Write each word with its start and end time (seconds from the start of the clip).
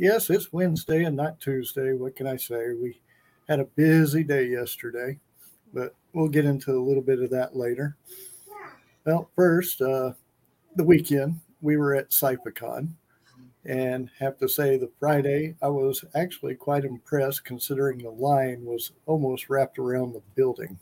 yes, 0.00 0.30
it's 0.30 0.52
Wednesday 0.52 1.04
and 1.04 1.16
not 1.16 1.40
Tuesday. 1.40 1.92
What 1.92 2.16
can 2.16 2.26
I 2.26 2.36
say? 2.36 2.72
We 2.72 3.00
had 3.48 3.60
a 3.60 3.64
busy 3.64 4.24
day 4.24 4.46
yesterday, 4.46 5.18
but 5.74 5.94
we'll 6.14 6.28
get 6.28 6.46
into 6.46 6.72
a 6.72 6.82
little 6.82 7.02
bit 7.02 7.20
of 7.20 7.30
that 7.30 7.54
later. 7.54 7.96
Well, 9.04 9.30
first, 9.36 9.82
uh, 9.82 10.12
the 10.76 10.84
weekend, 10.84 11.40
we 11.60 11.76
were 11.76 11.94
at 11.94 12.10
CyPhaCon. 12.10 12.88
And 13.66 14.08
have 14.18 14.38
to 14.38 14.48
say, 14.48 14.78
the 14.78 14.90
Friday, 14.98 15.54
I 15.60 15.68
was 15.68 16.02
actually 16.14 16.54
quite 16.54 16.86
impressed 16.86 17.44
considering 17.44 17.98
the 17.98 18.08
line 18.08 18.64
was 18.64 18.92
almost 19.04 19.50
wrapped 19.50 19.78
around 19.78 20.14
the 20.14 20.22
building. 20.34 20.78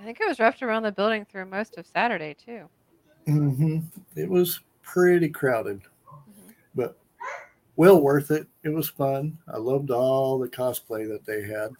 I 0.00 0.04
think 0.04 0.18
it 0.22 0.26
was 0.26 0.40
wrapped 0.40 0.62
around 0.62 0.84
the 0.84 0.92
building 0.92 1.26
through 1.30 1.44
most 1.44 1.76
of 1.76 1.86
Saturday, 1.86 2.32
too. 2.32 2.66
Mm-hmm. 3.28 3.80
It 4.16 4.30
was 4.30 4.60
pretty 4.80 5.28
crowded, 5.28 5.82
but 6.74 6.96
well 7.76 8.00
worth 8.00 8.30
it. 8.30 8.46
It 8.64 8.70
was 8.72 8.88
fun. 8.88 9.36
I 9.52 9.58
loved 9.58 9.90
all 9.90 10.38
the 10.38 10.48
cosplay 10.48 11.06
that 11.08 11.26
they 11.26 11.42
had. 11.42 11.70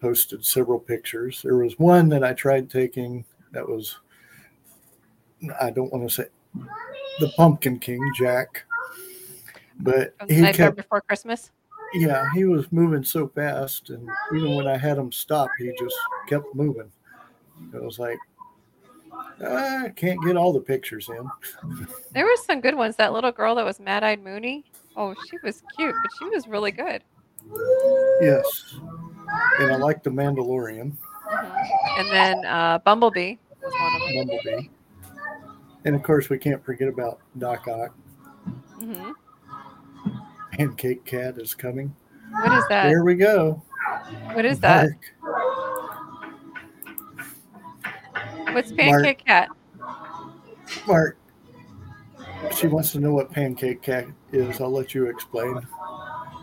Posted 0.00 0.44
several 0.44 0.78
pictures. 0.78 1.40
There 1.42 1.56
was 1.56 1.78
one 1.78 2.08
that 2.10 2.22
I 2.22 2.34
tried 2.34 2.70
taking 2.70 3.24
that 3.52 3.66
was, 3.66 3.96
I 5.60 5.70
don't 5.70 5.92
want 5.92 6.08
to 6.08 6.14
say, 6.14 6.26
the 7.20 7.32
Pumpkin 7.36 7.78
King, 7.78 8.00
Jack. 8.16 8.64
But 9.80 10.14
he 10.28 10.52
kept, 10.52 10.76
Before 10.76 11.00
Christmas. 11.00 11.50
yeah, 11.94 12.26
he 12.34 12.44
was 12.44 12.70
moving 12.70 13.02
so 13.02 13.28
fast. 13.28 13.90
And 13.90 14.08
even 14.34 14.54
when 14.54 14.66
I 14.66 14.76
had 14.76 14.98
him 14.98 15.10
stop, 15.10 15.48
he 15.58 15.72
just 15.78 15.96
kept 16.28 16.54
moving. 16.54 16.90
It 17.72 17.82
was 17.82 17.98
like, 17.98 18.18
ah, 19.44 19.84
I 19.84 19.88
can't 19.90 20.22
get 20.24 20.36
all 20.36 20.52
the 20.52 20.60
pictures 20.60 21.08
in. 21.08 21.28
There 22.12 22.24
were 22.24 22.36
some 22.44 22.60
good 22.60 22.74
ones. 22.74 22.96
That 22.96 23.12
little 23.12 23.32
girl 23.32 23.54
that 23.54 23.64
was 23.64 23.80
Mad 23.80 24.04
Eyed 24.04 24.22
Moody. 24.22 24.64
Oh, 24.98 25.14
she 25.30 25.38
was 25.44 25.62
cute, 25.76 25.94
but 26.02 26.10
she 26.18 26.24
was 26.28 26.48
really 26.48 26.72
good. 26.72 27.04
Yes. 28.20 28.74
And 29.60 29.70
I 29.72 29.76
like 29.76 30.02
the 30.02 30.10
Mandalorian, 30.10 30.92
And 31.98 32.08
then 32.10 32.44
uh, 32.44 32.80
Bumblebee 32.84 33.36
was 33.62 33.72
one 33.72 33.94
of 33.94 34.00
them. 34.08 34.26
Bumblebee. 34.42 34.68
And 35.84 35.94
of 35.94 36.02
course, 36.02 36.28
we 36.28 36.36
can't 36.36 36.64
forget 36.64 36.88
about 36.88 37.20
Doc 37.38 37.68
Ock. 37.68 37.94
hmm 38.80 39.12
Pancake 40.50 41.04
Cat 41.04 41.38
is 41.38 41.54
coming. 41.54 41.94
What 42.32 42.52
is 42.52 42.64
that? 42.68 42.88
There 42.88 43.04
we 43.04 43.14
go. 43.14 43.62
What 44.32 44.44
is 44.44 44.58
that? 44.60 44.88
Mark, 45.22 45.94
What's 48.52 48.72
Pancake 48.72 49.24
Cat? 49.24 49.48
Mark, 50.88 51.16
she 52.56 52.66
wants 52.66 52.92
to 52.92 53.00
know 53.00 53.12
what 53.12 53.30
Pancake 53.30 53.82
Cat 53.82 54.06
is. 54.32 54.60
I'll 54.60 54.70
let 54.70 54.94
you 54.94 55.06
explain 55.06 55.60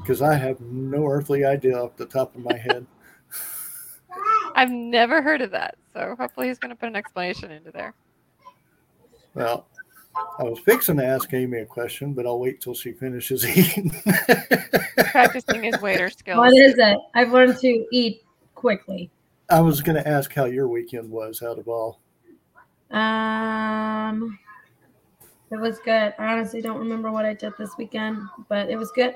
because 0.01 0.21
I 0.21 0.35
have 0.35 0.59
no 0.61 1.07
earthly 1.07 1.45
idea 1.45 1.77
off 1.77 1.95
the 1.95 2.05
top 2.05 2.35
of 2.35 2.43
my 2.43 2.55
head. 2.55 2.85
I've 4.55 4.71
never 4.71 5.21
heard 5.21 5.41
of 5.41 5.51
that. 5.51 5.75
So 5.93 6.15
hopefully 6.17 6.47
he's 6.47 6.59
going 6.59 6.69
to 6.69 6.75
put 6.75 6.87
an 6.87 6.95
explanation 6.95 7.51
into 7.51 7.71
there. 7.71 7.93
Well, 9.33 9.67
I 10.39 10.43
was 10.43 10.59
fixing 10.59 10.97
to 10.97 11.05
ask 11.05 11.33
Amy 11.33 11.59
a 11.59 11.65
question, 11.65 12.13
but 12.13 12.25
I'll 12.25 12.39
wait 12.39 12.61
till 12.61 12.73
she 12.73 12.93
finishes 12.93 13.45
eating. 13.57 13.91
Practicing 14.97 15.63
his 15.63 15.81
waiter 15.81 16.09
skills. 16.09 16.37
What 16.37 16.55
is 16.55 16.75
it? 16.77 16.97
I've 17.13 17.31
learned 17.31 17.57
to 17.59 17.85
eat 17.91 18.23
quickly. 18.53 19.09
I 19.49 19.59
was 19.61 19.81
going 19.81 20.01
to 20.01 20.07
ask 20.07 20.33
how 20.33 20.45
your 20.45 20.67
weekend 20.67 21.09
was 21.09 21.41
out 21.41 21.59
of 21.59 21.67
all. 21.67 21.99
Um, 22.91 24.39
it 25.51 25.57
was 25.57 25.79
good. 25.79 26.13
I 26.17 26.25
honestly 26.33 26.61
don't 26.61 26.77
remember 26.77 27.11
what 27.11 27.25
I 27.25 27.33
did 27.33 27.53
this 27.57 27.71
weekend, 27.77 28.19
but 28.49 28.69
it 28.69 28.77
was 28.77 28.91
good. 28.91 29.15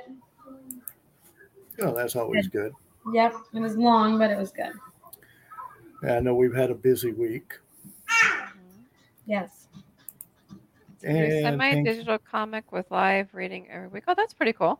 Oh, 1.82 1.94
that's 1.96 2.16
always 2.16 2.48
good. 2.48 2.74
Yep, 3.14 3.34
it 3.54 3.60
was 3.60 3.78
long, 3.78 4.18
but 4.20 4.30
it 4.30 4.38
was 4.38 4.52
good. 4.52 4.72
Yeah, 6.04 6.18
I 6.18 6.20
know 6.20 6.36
we've 6.36 6.54
had 6.56 6.70
a 6.72 6.76
busy 6.76 7.12
week. 7.14 7.54
Yes. 9.26 9.68
Your 11.02 11.12
And 11.12 11.44
semi 11.44 11.72
thank- 11.72 11.88
digital 11.88 12.18
comic 12.18 12.72
with 12.72 12.90
live 12.92 13.30
reading 13.34 13.68
every 13.70 13.88
week. 13.88 14.04
Oh, 14.08 14.14
that's 14.16 14.34
pretty 14.34 14.54
cool. 14.54 14.80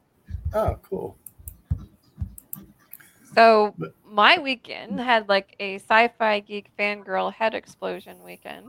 oh, 0.54 0.78
cool. 0.84 1.18
So 3.36 3.74
But- 3.78 3.94
my 4.06 4.38
weekend 4.40 5.00
had 5.00 5.30
like 5.30 5.56
a 5.60 5.76
sci-fi 5.76 6.40
geek 6.42 6.72
fangirl 6.78 7.32
head 7.32 7.54
explosion 7.54 8.18
weekend 8.24 8.68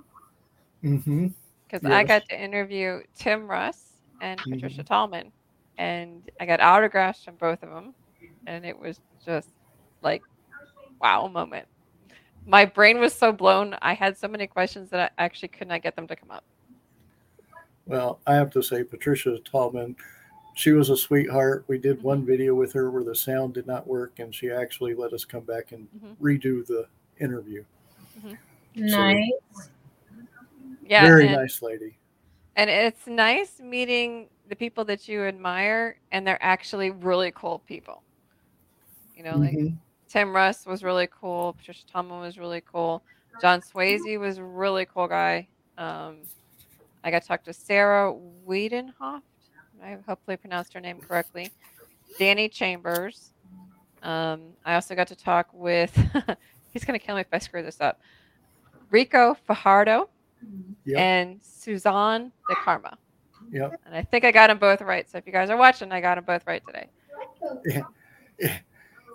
Mm-hmm. 0.84 1.28
Because 1.70 1.86
I 1.86 2.04
got 2.04 2.28
to 2.28 2.42
interview 2.42 3.00
Tim 3.16 3.46
Russ 3.48 3.92
and 4.20 4.40
Mhm. 4.40 4.52
Patricia 4.52 4.82
Tallman, 4.82 5.32
and 5.78 6.28
I 6.40 6.46
got 6.46 6.60
autographs 6.60 7.22
from 7.24 7.36
both 7.36 7.62
of 7.62 7.70
them, 7.70 7.94
and 8.46 8.64
it 8.64 8.78
was 8.78 9.00
just 9.24 9.48
like 10.02 10.22
wow 11.00 11.28
moment. 11.28 11.66
My 12.46 12.64
brain 12.64 12.98
was 12.98 13.14
so 13.14 13.32
blown. 13.32 13.76
I 13.82 13.94
had 13.94 14.16
so 14.16 14.26
many 14.26 14.46
questions 14.46 14.90
that 14.90 15.12
I 15.18 15.24
actually 15.24 15.48
could 15.48 15.68
not 15.68 15.82
get 15.82 15.94
them 15.94 16.06
to 16.08 16.16
come 16.16 16.30
up. 16.30 16.44
Well, 17.86 18.20
I 18.26 18.34
have 18.34 18.50
to 18.52 18.62
say, 18.62 18.82
Patricia 18.82 19.38
Tallman, 19.38 19.96
she 20.54 20.72
was 20.72 20.90
a 20.90 20.96
sweetheart. 20.96 21.64
We 21.68 21.78
did 21.78 22.02
one 22.02 22.24
video 22.24 22.54
with 22.54 22.72
her 22.72 22.90
where 22.90 23.04
the 23.04 23.14
sound 23.14 23.54
did 23.54 23.66
not 23.66 23.86
work, 23.86 24.18
and 24.18 24.34
she 24.34 24.50
actually 24.50 24.94
let 24.94 25.12
us 25.12 25.24
come 25.24 25.44
back 25.44 25.72
and 25.72 25.88
Mhm. 25.98 26.16
redo 26.20 26.66
the 26.66 26.88
interview. 27.18 27.64
Nice. 28.74 29.69
Yeah, 30.90 31.06
Very 31.06 31.28
and, 31.28 31.36
nice 31.36 31.62
lady. 31.62 31.96
and 32.56 32.68
it's 32.68 33.06
nice 33.06 33.60
meeting 33.60 34.28
the 34.48 34.56
people 34.56 34.84
that 34.86 35.06
you 35.06 35.22
admire, 35.22 36.00
and 36.10 36.26
they're 36.26 36.42
actually 36.42 36.90
really 36.90 37.30
cool 37.30 37.60
people. 37.60 38.02
You 39.14 39.22
know, 39.22 39.36
like 39.36 39.52
Mhm. 39.52 39.78
Tim 40.08 40.34
Russ 40.34 40.66
was 40.66 40.82
really 40.82 41.06
cool. 41.06 41.52
Patricia 41.52 41.86
Tallman 41.86 42.18
was 42.18 42.38
really 42.38 42.60
cool. 42.62 43.04
John 43.40 43.60
Swasey 43.60 44.18
was 44.18 44.38
a 44.38 44.44
really 44.44 44.84
cool 44.84 45.06
guy. 45.06 45.46
Um, 45.78 46.22
I 47.04 47.12
got 47.12 47.22
to 47.22 47.28
talk 47.28 47.44
to 47.44 47.52
Sarah 47.52 48.12
Wiedenheft. 48.44 49.22
I 49.80 49.96
hopefully 50.06 50.36
pronounced 50.36 50.72
her 50.72 50.80
name 50.80 50.98
correctly. 51.00 51.52
Danny 52.18 52.48
Chambers. 52.48 53.30
Um, 54.02 54.54
I 54.64 54.74
also 54.74 54.96
got 54.96 55.06
to 55.08 55.16
talk 55.16 55.48
with, 55.52 55.94
he's 56.72 56.84
going 56.84 56.98
to 56.98 57.04
kill 57.04 57.14
me 57.14 57.20
if 57.20 57.28
I 57.32 57.38
screw 57.38 57.62
this 57.62 57.80
up, 57.80 58.00
Rico 58.90 59.34
Fajardo 59.46 60.10
Yep. 60.84 60.98
and 60.98 61.40
Suzanne 61.42 62.32
de 62.48 62.54
Karma. 62.56 62.96
Yep. 63.52 63.80
And 63.86 63.94
I 63.94 64.02
think 64.02 64.24
I 64.24 64.30
got 64.30 64.48
them 64.48 64.58
both 64.58 64.80
right. 64.80 65.08
So 65.10 65.18
if 65.18 65.26
you 65.26 65.32
guys 65.32 65.50
are 65.50 65.56
watching, 65.56 65.92
I 65.92 66.00
got 66.00 66.16
them 66.16 66.24
both 66.24 66.46
right 66.46 66.62
today. 66.66 67.82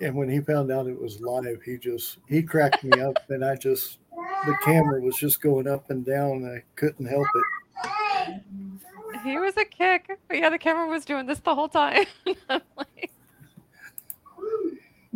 And 0.02 0.14
when 0.14 0.30
he 0.30 0.42
found 0.42 0.72
out 0.72 0.88
it 0.88 1.02
was 1.02 1.22
live, 1.22 1.62
he 1.64 1.78
just 1.78 2.18
he 2.28 2.44
cracked 2.44 2.84
me 2.84 3.02
up, 3.02 3.18
and 3.30 3.46
I 3.46 3.56
just 3.56 4.00
the 4.46 4.58
camera 4.64 5.02
was 5.02 5.16
just 5.16 5.42
going 5.42 5.68
up 5.68 5.90
and 5.90 6.06
down. 6.06 6.44
And 6.44 6.58
I 6.58 6.64
couldn't 6.76 7.06
help 7.06 7.26
it. 7.36 8.42
He 9.24 9.38
was 9.40 9.56
a 9.58 9.66
kick. 9.66 10.20
But 10.28 10.38
yeah, 10.38 10.50
the 10.50 10.58
camera 10.58 10.88
was 10.88 11.06
doing 11.06 11.26
this 11.26 11.40
the 11.40 11.56
whole 11.56 11.70
time. 11.70 12.06
Like, 12.50 13.12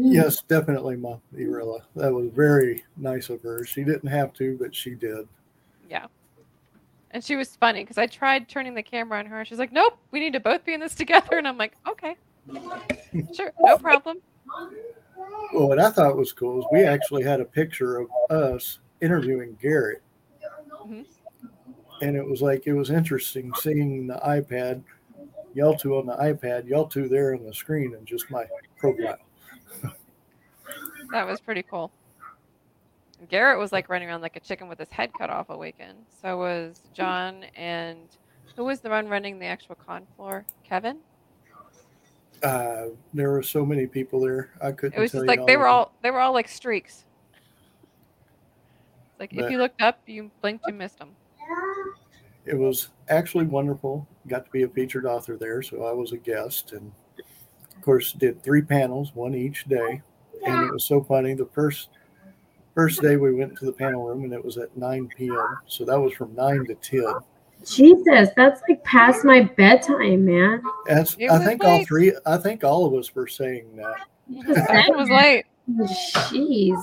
Yes, 0.02 0.42
definitely, 0.44 0.96
Ma 0.96 1.18
Irilla. 1.36 1.82
That 1.98 2.14
was 2.14 2.30
very 2.34 2.86
nice 2.96 3.30
of 3.30 3.42
her. 3.42 3.66
She 3.66 3.84
didn't 3.84 4.08
have 4.08 4.32
to, 4.36 4.58
but 4.58 4.74
she 4.74 4.96
did. 4.96 5.28
Yeah. 5.90 6.06
And 7.12 7.24
she 7.24 7.36
was 7.36 7.56
funny 7.56 7.84
because 7.84 7.98
I 7.98 8.06
tried 8.06 8.48
turning 8.48 8.76
the 8.76 8.84
camera 8.84 9.20
on 9.20 9.26
her. 9.26 9.44
She's 9.44 9.58
like, 9.58 9.72
nope, 9.72 9.98
we 10.12 10.20
need 10.20 10.34
to 10.34 10.40
both 10.40 10.64
be 10.64 10.74
in 10.74 10.80
this 10.80 10.96
together. 11.04 11.38
And 11.38 11.48
I'm 11.48 11.58
like, 11.58 11.76
okay, 11.88 12.16
sure, 13.36 13.52
no 13.60 13.78
problem. 13.78 14.18
Well, 15.54 15.68
what 15.68 15.80
I 15.80 15.90
thought 15.90 16.16
was 16.16 16.32
cool 16.32 16.60
is 16.60 16.66
we 16.72 16.84
actually 16.84 17.24
had 17.24 17.42
a 17.42 17.46
picture 17.46 17.98
of 17.98 18.10
us 18.30 18.80
interviewing 19.02 19.58
Garrett. 19.62 20.02
Mhm. 20.86 21.06
And 22.02 22.16
it 22.16 22.26
was 22.26 22.42
like, 22.42 22.68
it 22.68 22.74
was 22.74 22.92
interesting 22.92 23.52
seeing 23.56 24.08
the 24.08 24.16
iPad, 24.26 24.82
y'all 25.54 25.76
two 25.76 25.98
on 25.98 26.06
the 26.06 26.16
iPad, 26.16 26.68
y'all 26.68 26.88
two 26.88 27.10
there 27.10 27.36
on 27.36 27.44
the 27.44 27.54
screen, 27.54 27.96
and 27.96 28.06
just 28.06 28.30
my 28.30 28.46
profile. 28.78 29.18
That 31.12 31.26
was 31.26 31.42
pretty 31.42 31.64
cool. 31.64 31.92
Garrett 33.28 33.60
was 33.60 33.72
like 33.72 33.90
running 33.90 34.08
around 34.08 34.22
like 34.22 34.36
a 34.36 34.40
chicken 34.40 34.68
with 34.68 34.80
his 34.80 34.90
head 34.90 35.12
cut 35.18 35.30
off 35.30 35.50
a 35.50 35.58
weekend. 35.58 35.98
So 36.22 36.38
was 36.38 36.82
John 36.94 37.44
and 37.56 38.00
who 38.56 38.64
was 38.66 38.80
the 38.80 38.90
one 38.90 39.08
running 39.08 39.40
the 39.40 39.46
actual 39.46 39.76
con 39.76 40.08
floor? 40.16 40.46
Kevin? 40.64 40.98
Uh, 42.44 42.86
there 43.14 43.32
were 43.32 43.44
so 43.44 43.66
many 43.66 43.86
people 43.86 44.22
there. 44.22 44.52
I 44.62 44.72
couldn't. 44.72 44.98
It 44.98 45.02
was 45.02 45.12
tell 45.12 45.22
just 45.22 45.28
like 45.28 45.46
they 45.46 45.58
were 45.58 45.68
all 45.68 45.94
they 46.02 46.12
were 46.12 46.20
all 46.20 46.34
like 46.34 46.48
streaks. 46.48 47.06
Like 49.20 49.34
if 49.34 49.52
you 49.52 49.58
looked 49.58 49.82
up, 49.82 50.00
you 50.06 50.32
blinked, 50.42 50.64
you 50.68 50.74
missed 50.74 50.98
them. 50.98 51.10
It 52.46 52.58
was 52.58 52.90
actually 53.10 53.46
wonderful. 53.46 54.08
Got 54.28 54.46
to 54.46 54.52
be 54.52 54.64
a 54.64 54.70
featured 54.70 55.06
author 55.06 55.36
there, 55.36 55.62
so 55.62 55.84
I 55.84 55.92
was 55.92 56.14
a 56.14 56.18
guest, 56.18 56.72
and 56.72 56.92
of 57.76 57.82
course 57.82 58.14
did 58.14 58.42
three 58.42 58.62
panels, 58.62 59.12
one 59.14 59.36
each 59.36 59.66
day, 59.66 60.02
and 60.46 60.68
it 60.68 60.72
was 60.72 60.86
so 60.86 61.04
funny. 61.04 61.34
The 61.34 61.50
first 61.54 61.90
first 62.80 63.02
day 63.02 63.18
we 63.18 63.34
went 63.34 63.58
to 63.58 63.66
the 63.66 63.74
panel 63.74 64.08
room, 64.08 64.24
and 64.24 64.32
it 64.32 64.44
was 64.44 64.58
at 64.58 64.76
9 64.78 65.10
p.m. 65.18 65.58
So 65.68 65.84
that 65.84 66.00
was 66.00 66.14
from 66.14 66.34
9 66.34 66.66
to 66.68 66.76
10. 66.76 67.04
Jesus, 67.66 68.30
that's 68.38 68.62
like 68.70 68.82
past 68.86 69.26
my 69.26 69.42
bedtime, 69.42 70.24
man. 70.24 70.62
That's, 70.86 71.18
It 71.20 71.30
I 71.30 71.40
was 71.40 71.46
think 71.46 71.66
all 71.66 71.86
three, 71.86 72.14
I 72.26 72.38
think 72.38 72.64
all 72.64 72.86
of 72.86 72.94
us 72.94 73.14
were 73.14 73.28
saying 73.28 73.76
that. 73.76 73.96
it 74.30 74.96
was 74.96 75.10
late. 75.10 75.46
Jeez. 76.32 76.82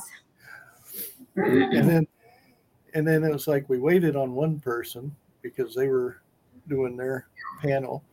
And 1.34 1.88
then, 1.88 2.06
and 2.92 3.08
then 3.08 3.24
it 3.24 3.32
was 3.32 3.48
like 3.48 3.66
we 3.70 3.78
waited 3.78 4.16
on 4.16 4.34
one 4.34 4.60
person 4.60 5.16
because 5.40 5.74
they 5.74 5.88
were 5.88 6.20
doing 6.68 6.94
their 6.94 7.26
panel. 7.62 8.04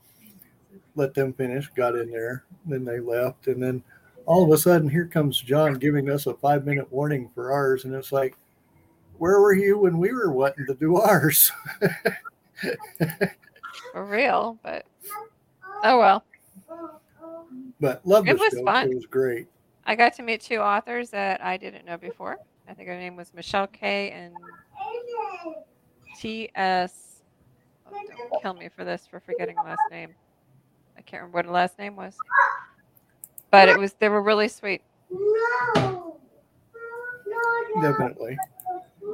Let 0.95 1.13
them 1.13 1.33
finish, 1.33 1.68
got 1.75 1.97
in 1.97 2.09
there, 2.12 2.45
then 2.65 2.86
they 2.86 3.01
left, 3.01 3.47
and 3.47 3.62
then 3.62 3.83
all 4.25 4.44
of 4.44 4.52
a 4.52 4.58
sudden, 4.58 4.90
here 4.90 5.06
comes 5.06 5.40
John 5.40 5.74
giving 5.75 6.10
us 6.10 6.28
a 6.28 6.34
five 6.34 6.66
minute 6.66 6.92
warning 6.92 7.30
for 7.34 7.52
ours, 7.52 7.86
and 7.86 7.94
it's 7.94 8.12
like, 8.12 8.36
where 9.18 9.40
were 9.42 9.54
you 9.54 9.78
when 9.80 9.98
we 9.98 10.12
were 10.14 10.31
wanting 10.31 10.66
to 10.68 10.74
do 10.75 10.98
ours? 10.98 11.52
For 13.92 14.06
real, 14.06 14.58
but 14.64 14.86
oh 15.84 16.00
well. 16.00 16.24
But 17.80 18.06
love 18.06 18.28
It 18.28 18.40
was 18.40 18.54
show. 18.54 18.64
fun. 18.64 18.92
It 18.92 18.96
was 18.96 19.06
great. 19.06 19.48
I 19.86 19.96
got 19.96 20.14
to 20.16 20.24
meet 20.24 20.42
two 20.42 20.58
authors 20.58 21.10
that 21.10 21.44
I 21.44 21.58
didn't 21.58 21.86
know 21.86 21.98
before. 21.98 22.38
I 22.68 22.74
think 22.74 22.88
her 22.88 22.98
name 22.98 23.16
was 23.16 23.34
Michelle 23.34 23.68
K 23.68 24.12
and 24.12 24.34
T.S. 26.18 27.22
Oh, 27.86 27.92
don't 27.92 28.42
kill 28.42 28.54
me 28.54 28.70
for 28.74 28.86
this 28.86 29.06
for 29.06 29.20
forgetting 29.20 29.58
last 29.58 29.81
name. 29.92 30.16
I 30.98 31.02
can't 31.02 31.22
remember 31.22 31.38
what 31.40 31.46
her 31.46 31.52
last 31.52 31.78
name 31.78 31.96
was. 31.96 32.16
But 33.53 33.69
it 33.69 33.77
was 33.77 33.94
they 33.94 34.09
were 34.09 34.23
really 34.23 34.47
sweet. 34.47 34.81
No. 35.11 36.17
Definitely. 37.83 38.35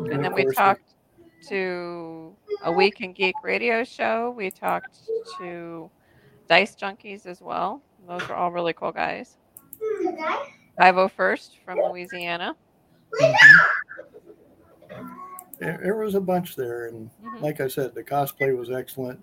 And 0.09 0.23
then 0.23 0.33
we 0.33 0.43
course, 0.43 0.55
talked 0.55 0.93
to 1.49 2.33
a 2.63 2.71
Week 2.71 3.01
in 3.01 3.11
Geek 3.11 3.35
radio 3.43 3.83
show. 3.83 4.31
We 4.31 4.49
talked 4.49 4.97
to 5.39 5.91
Dice 6.47 6.73
Junkies 6.77 7.25
as 7.25 7.41
well. 7.41 7.81
Those 8.07 8.25
were 8.29 8.35
all 8.35 8.49
really 8.49 8.71
cool 8.71 8.93
guys. 8.93 9.35
501st 10.79 11.57
from 11.65 11.79
Louisiana. 11.79 12.55
Mhm. 13.21 13.33
There, 15.59 15.79
there 15.83 15.95
was 15.97 16.15
a 16.15 16.21
bunch 16.21 16.55
there, 16.55 16.85
and 16.87 17.09
Mhm. 17.21 17.41
like 17.41 17.59
I 17.59 17.67
said, 17.67 17.93
the 17.93 18.03
cosplay 18.05 18.57
was 18.57 18.71
excellent. 18.71 19.21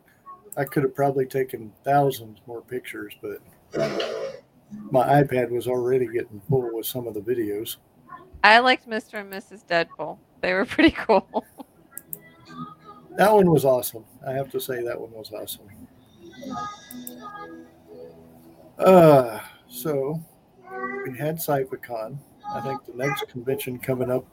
I 0.58 0.64
could 0.64 0.82
have 0.82 0.94
probably 0.94 1.24
taken 1.24 1.72
thousands 1.84 2.40
more 2.46 2.60
pictures, 2.60 3.14
but 3.22 3.40
my 4.70 5.22
iPad 5.22 5.50
was 5.50 5.66
already 5.68 6.06
getting 6.06 6.40
full 6.48 6.70
with 6.74 6.86
some 6.86 7.06
of 7.06 7.14
the 7.14 7.20
videos. 7.20 7.76
I 8.42 8.58
liked 8.60 8.88
Mr. 8.88 9.20
and 9.20 9.32
Mrs. 9.32 9.64
Deadpool. 9.66 10.18
They 10.40 10.52
were 10.52 10.64
pretty 10.66 10.90
cool. 10.92 11.44
That 13.16 13.32
one 13.32 13.50
was 13.50 13.64
awesome. 13.64 14.04
I 14.26 14.32
have 14.32 14.50
to 14.52 14.60
say 14.60 14.82
that 14.82 15.00
one 15.00 15.10
was 15.12 15.32
awesome. 15.32 15.66
Uh, 18.78 19.40
so 19.68 20.22
we 21.06 21.16
had 21.16 21.36
CyPhaCon. 21.36 22.18
I 22.52 22.60
think 22.60 22.84
the 22.84 22.92
next 22.94 23.26
convention 23.28 23.78
coming 23.78 24.10
up, 24.10 24.24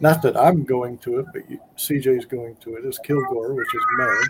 not 0.00 0.22
that 0.22 0.36
I'm 0.36 0.64
going 0.64 0.98
to 0.98 1.20
it, 1.20 1.26
but 1.32 1.42
CJ's 1.76 2.24
going 2.24 2.56
to 2.56 2.76
it, 2.76 2.84
is 2.84 2.98
Kilgore, 2.98 3.54
which 3.54 3.74
is 3.74 3.82
May. 3.96 4.22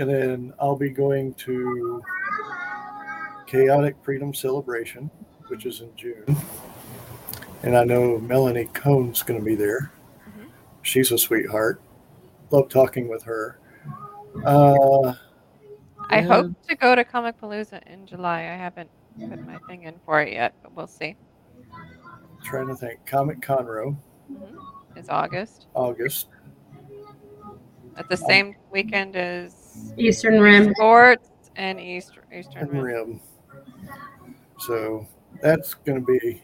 And 0.00 0.10
then 0.10 0.52
I'll 0.58 0.76
be 0.76 0.90
going 0.90 1.34
to 1.34 2.02
Chaotic 3.58 3.94
Freedom 4.02 4.34
Celebration, 4.34 5.08
which 5.46 5.64
is 5.64 5.80
in 5.80 5.94
June. 5.94 6.24
And 7.62 7.76
I 7.76 7.84
know 7.84 8.18
Melanie 8.18 8.64
Cohn's 8.74 9.22
going 9.22 9.38
to 9.38 9.44
be 9.46 9.54
there. 9.54 9.92
Mhm. 10.26 10.46
She's 10.82 11.12
a 11.12 11.18
sweetheart. 11.18 11.80
Love 12.50 12.68
talking 12.68 13.06
with 13.06 13.22
her. 13.22 13.60
Uh, 14.44 15.14
I 16.10 16.18
and 16.18 16.26
hope 16.26 16.52
to 16.66 16.74
go 16.74 16.96
to 16.96 17.04
Comicpalooza 17.04 17.80
in 17.84 18.06
July. 18.06 18.40
I 18.40 18.56
haven't 18.56 18.90
put 19.28 19.46
my 19.46 19.58
thing 19.68 19.84
in 19.84 20.00
for 20.04 20.20
it 20.20 20.32
yet, 20.32 20.54
but 20.60 20.74
we'll 20.74 20.88
see. 20.88 21.14
Trying 22.42 22.66
to 22.66 22.74
think. 22.74 23.06
Comic 23.06 23.38
Conroe, 23.40 23.96
Mhm. 24.32 24.58
It's 24.96 25.08
August. 25.08 25.68
August. 25.74 26.26
At 27.96 28.08
the 28.08 28.16
same 28.16 28.56
weekend 28.72 29.14
as 29.14 29.94
Eastern 29.96 30.40
Rim. 30.40 30.74
Sports 30.74 31.30
and 31.54 31.78
East, 31.78 32.18
Eastern 32.32 32.62
and 32.62 32.72
Rim. 32.72 32.82
Rim. 32.82 33.20
So 34.66 35.06
that's 35.42 35.74
going 35.74 36.04
to 36.04 36.06
be. 36.06 36.42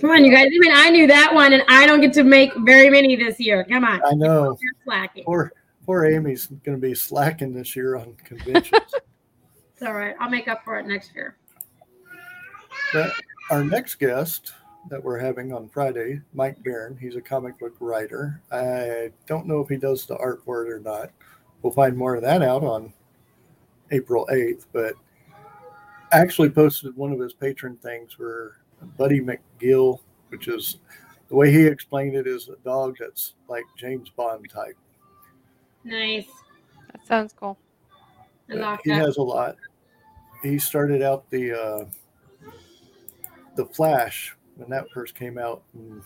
Come 0.00 0.10
on, 0.10 0.24
you 0.24 0.32
guys. 0.32 0.48
Even 0.52 0.72
I 0.72 0.90
knew 0.90 1.06
that 1.06 1.32
one, 1.32 1.52
and 1.52 1.62
I 1.68 1.86
don't 1.86 2.00
get 2.00 2.12
to 2.14 2.24
make 2.24 2.52
very 2.58 2.90
many 2.90 3.16
this 3.16 3.38
year. 3.40 3.64
Come 3.64 3.84
on. 3.84 4.00
I 4.04 4.12
know. 4.12 4.56
You're 4.60 4.72
slacking. 4.84 5.24
Poor, 5.24 5.52
poor 5.84 6.06
Amy's 6.06 6.46
going 6.46 6.80
to 6.80 6.80
be 6.80 6.94
slacking 6.94 7.54
this 7.54 7.74
year 7.76 7.96
on 7.96 8.14
conventions. 8.24 8.80
It's 9.78 9.82
all 9.82 9.92
right. 9.92 10.16
I'll 10.18 10.30
make 10.30 10.48
up 10.48 10.64
for 10.64 10.78
it 10.78 10.86
next 10.86 11.14
year. 11.14 11.36
but 12.94 13.12
our 13.50 13.62
next 13.62 13.96
guest 13.96 14.54
that 14.88 15.04
we're 15.04 15.18
having 15.18 15.52
on 15.52 15.68
Friday, 15.68 16.22
Mike 16.32 16.64
Baron, 16.64 16.96
he's 16.98 17.14
a 17.14 17.20
comic 17.20 17.58
book 17.58 17.74
writer. 17.78 18.40
I 18.50 19.10
don't 19.26 19.46
know 19.46 19.60
if 19.60 19.68
he 19.68 19.76
does 19.76 20.06
the 20.06 20.16
art 20.16 20.42
for 20.46 20.64
it 20.64 20.72
or 20.72 20.80
not. 20.80 21.10
We'll 21.60 21.74
find 21.74 21.94
more 21.94 22.14
of 22.14 22.22
that 22.22 22.40
out 22.40 22.64
on 22.64 22.94
April 23.90 24.26
8th, 24.32 24.64
but 24.72 24.94
actually 26.12 26.50
posted 26.50 26.96
one 26.96 27.12
of 27.12 27.20
his 27.20 27.34
Patreon 27.34 27.80
things 27.80 28.18
where 28.18 28.58
Buddy 28.96 29.20
McGill, 29.20 30.00
which 30.28 30.48
is 30.48 30.78
the 31.28 31.34
way 31.36 31.50
he 31.52 31.66
explained 31.66 32.14
it, 32.14 32.26
is 32.26 32.48
a 32.48 32.56
dog 32.64 32.96
that's 33.00 33.34
like 33.48 33.64
James 33.76 34.10
Bond 34.10 34.48
type. 34.48 34.76
Nice. 35.84 36.26
That 36.92 37.06
sounds 37.06 37.32
cool. 37.32 37.58
I 38.50 38.54
love 38.54 38.78
he 38.84 38.90
that. 38.90 39.00
has 39.00 39.16
a 39.16 39.22
lot. 39.22 39.56
He 40.42 40.58
started 40.58 41.02
out 41.02 41.28
the 41.30 41.52
uh, 41.52 41.84
the 43.56 43.66
Flash 43.66 44.36
when 44.56 44.70
that 44.70 44.90
first 44.90 45.14
came 45.14 45.38
out 45.38 45.62
in 45.74 46.02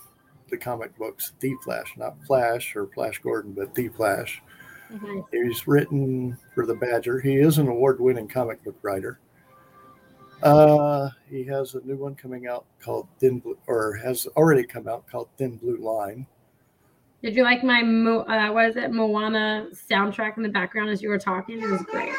the 0.48 0.56
comic 0.56 0.96
books. 0.96 1.32
The 1.40 1.54
Flash, 1.62 1.94
not 1.96 2.16
Flash 2.26 2.74
or 2.74 2.86
Flash 2.88 3.18
Gordon, 3.18 3.52
but 3.52 3.74
the 3.74 3.88
Flash. 3.88 4.42
Mhm. 4.90 5.24
He's 5.30 5.68
written 5.68 6.36
for 6.54 6.66
the 6.66 6.74
Badger. 6.74 7.20
He 7.20 7.36
is 7.36 7.58
an 7.58 7.68
award-winning 7.68 8.26
comic 8.28 8.64
book 8.64 8.76
writer. 8.82 9.20
Uh, 10.42 11.10
he 11.28 11.44
has 11.44 11.74
a 11.74 11.80
new 11.86 11.96
one 11.96 12.14
coming 12.14 12.46
out 12.46 12.64
called 12.82 13.06
Thin 13.18 13.38
Blue, 13.40 13.58
or 13.66 13.94
has 13.96 14.26
already 14.36 14.64
come 14.64 14.88
out 14.88 15.06
called 15.08 15.28
Thin 15.36 15.56
Blue 15.56 15.76
Line. 15.76 16.26
Did 17.22 17.36
you 17.36 17.42
like 17.42 17.62
my 17.62 17.82
Mo- 17.82 18.20
uh, 18.22 18.50
what 18.50 18.64
is 18.66 18.76
it 18.76 18.90
Moana 18.92 19.66
soundtrack 19.72 20.38
in 20.38 20.42
the 20.42 20.48
background 20.48 20.88
as 20.88 21.02
you 21.02 21.10
were 21.10 21.18
talking? 21.18 21.60
It 21.62 21.68
was 21.68 21.82
great. 21.82 22.14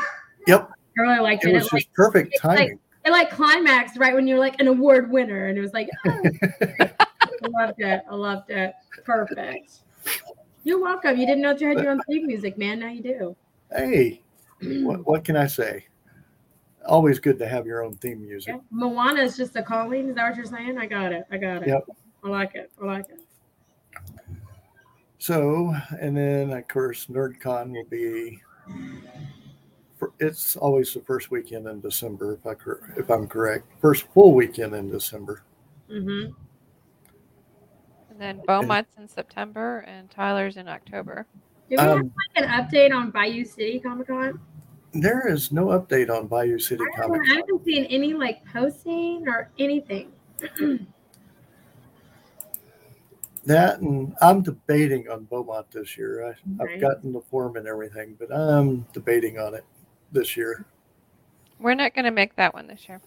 Yep, 0.48 0.70
I 1.00 1.02
really 1.02 1.20
liked 1.20 1.44
it 1.46 1.50
it. 1.50 1.54
was 1.54 1.64
It, 1.64 1.66
just 1.66 1.74
like, 1.74 1.94
perfect 1.94 2.34
it's 2.36 2.44
like- 2.44 2.58
timing. 2.60 2.80
it 3.06 3.12
like 3.12 3.32
climaxed 3.32 3.98
right 3.98 4.14
when 4.14 4.28
you're 4.28 4.40
like 4.40 4.60
an 4.62 4.68
award 4.68 5.10
winner, 5.12 5.48
and 5.48 5.58
it 5.58 5.62
was 5.62 5.74
like, 5.74 5.90
oh, 6.06 6.22
I 6.62 7.48
loved 7.60 7.80
it. 7.80 8.04
I 8.10 8.14
loved 8.16 8.50
it. 8.52 8.74
Perfect. 9.04 9.80
You're 10.64 10.80
welcome. 10.80 11.18
You 11.18 11.26
didn't 11.26 11.42
know 11.42 11.54
that 11.54 11.62
you 11.62 11.68
had 11.70 11.80
your 11.80 11.90
own 11.92 12.02
theme 12.08 12.28
music, 12.28 12.56
man. 12.60 12.80
Now 12.80 12.90
you 12.90 13.02
do. 13.02 13.36
hey, 13.76 14.22
what, 14.84 15.06
what 15.08 15.24
can 15.26 15.36
I 15.36 15.48
say? 15.48 15.86
Always 16.88 17.20
good 17.20 17.38
to 17.40 17.48
have 17.48 17.66
your 17.66 17.84
own 17.84 17.96
theme 17.96 18.22
music. 18.22 18.56
Yeah. 18.56 18.62
Moana 18.72 19.22
is 19.22 19.38
just 19.38 19.56
a 19.56 19.62
calling. 19.64 20.10
Is 20.10 20.16
that 20.16 20.28
what 20.30 20.36
you're 20.36 20.46
saying? 20.46 20.78
I 20.78 20.86
got 20.88 21.12
it. 21.12 21.26
I 21.32 21.38
got 21.38 21.62
it. 21.64 21.68
Yep. 21.68 21.84
I 22.24 22.28
like 22.30 22.56
it. 22.56 22.72
I 22.82 22.86
like 22.86 23.06
it. 23.10 23.20
So, 25.20 25.76
and 26.00 26.18
then 26.18 26.52
of 26.52 26.68
course, 26.68 27.06
NerdCon 27.06 27.72
will 27.72 27.86
be. 27.86 28.42
for- 30.00 30.14
It's 30.20 30.56
always 30.56 30.94
the 30.94 31.02
first 31.02 31.30
weekend 31.30 31.68
in 31.68 31.80
December, 31.82 32.34
if 32.34 32.48
I 32.48 32.56
cor- 32.56 32.94
if 32.98 33.10
I'm 33.12 33.28
correct. 33.28 33.68
First 33.80 34.08
full 34.14 34.34
weekend 34.34 34.74
in 34.74 34.90
December. 34.90 35.44
Mm-hmm. 35.92 36.32
And 38.10 38.20
then 38.20 38.42
Beaumont's 38.48 38.98
in 38.98 39.08
September 39.08 39.80
and 39.88 40.10
Tyler's 40.10 40.58
in 40.58 40.68
October. 40.68 41.28
Do 41.70 41.76
we 41.78 41.82
have 41.84 42.00
Um, 42.00 42.12
like 42.36 42.44
an 42.44 42.50
update 42.50 42.92
on 42.96 43.12
Bayou 43.12 43.46
City 43.46 43.80
Comic 43.80 44.08
Con? 44.08 44.40
There 44.94 45.28
is 45.28 45.52
no 45.52 45.68
update 45.68 46.10
on 46.10 46.28
Bayou 46.28 46.60
City 46.60 46.84
I 46.94 47.02
Comic 47.02 47.22
haven't, 47.22 47.32
I 47.32 47.36
haven't 47.36 47.66
seen 47.66 47.86
any 47.86 48.14
like 48.14 48.44
posting 48.46 49.28
or 49.28 49.50
anything. 49.58 50.12
That 53.46 53.80
and 53.80 54.16
I'm 54.22 54.42
debating 54.44 55.10
on 55.10 55.26
Beaumont 55.26 55.72
this 55.72 55.98
year. 55.98 56.26
I, 56.26 56.28
Right. 56.64 56.76
I've 56.76 56.82
gotten 56.82 57.12
the 57.12 57.22
form 57.22 57.56
and 57.56 57.68
everything, 57.68 58.16
but 58.20 58.32
I'm 58.32 58.86
debating 58.94 59.40
on 59.40 59.56
it 59.56 59.66
this 60.12 60.38
year. 60.38 60.66
We're 61.60 61.74
not 61.74 61.94
going 61.96 62.06
to 62.06 62.12
make 62.12 62.36
that 62.36 62.54
one 62.54 62.68
this 62.68 62.88
year. 62.88 63.02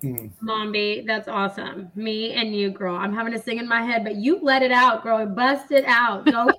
Hmm. 0.00 0.28
Mombi, 0.42 1.06
that's 1.06 1.28
awesome. 1.28 1.90
Me 1.94 2.32
and 2.32 2.54
you, 2.54 2.70
girl. 2.70 2.96
I'm 2.96 3.14
having 3.14 3.32
to 3.32 3.38
sing 3.38 3.58
in 3.58 3.68
my 3.68 3.82
head, 3.82 4.04
but 4.04 4.16
you 4.16 4.38
let 4.42 4.62
it 4.62 4.72
out, 4.72 5.02
girl. 5.02 5.24
Bust 5.26 5.70
it 5.70 5.84
out. 5.86 6.26
Go. 6.26 6.50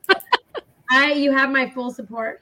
I, 0.92 1.14
you 1.14 1.32
have 1.32 1.52
my 1.52 1.70
full 1.70 1.92
support. 1.92 2.42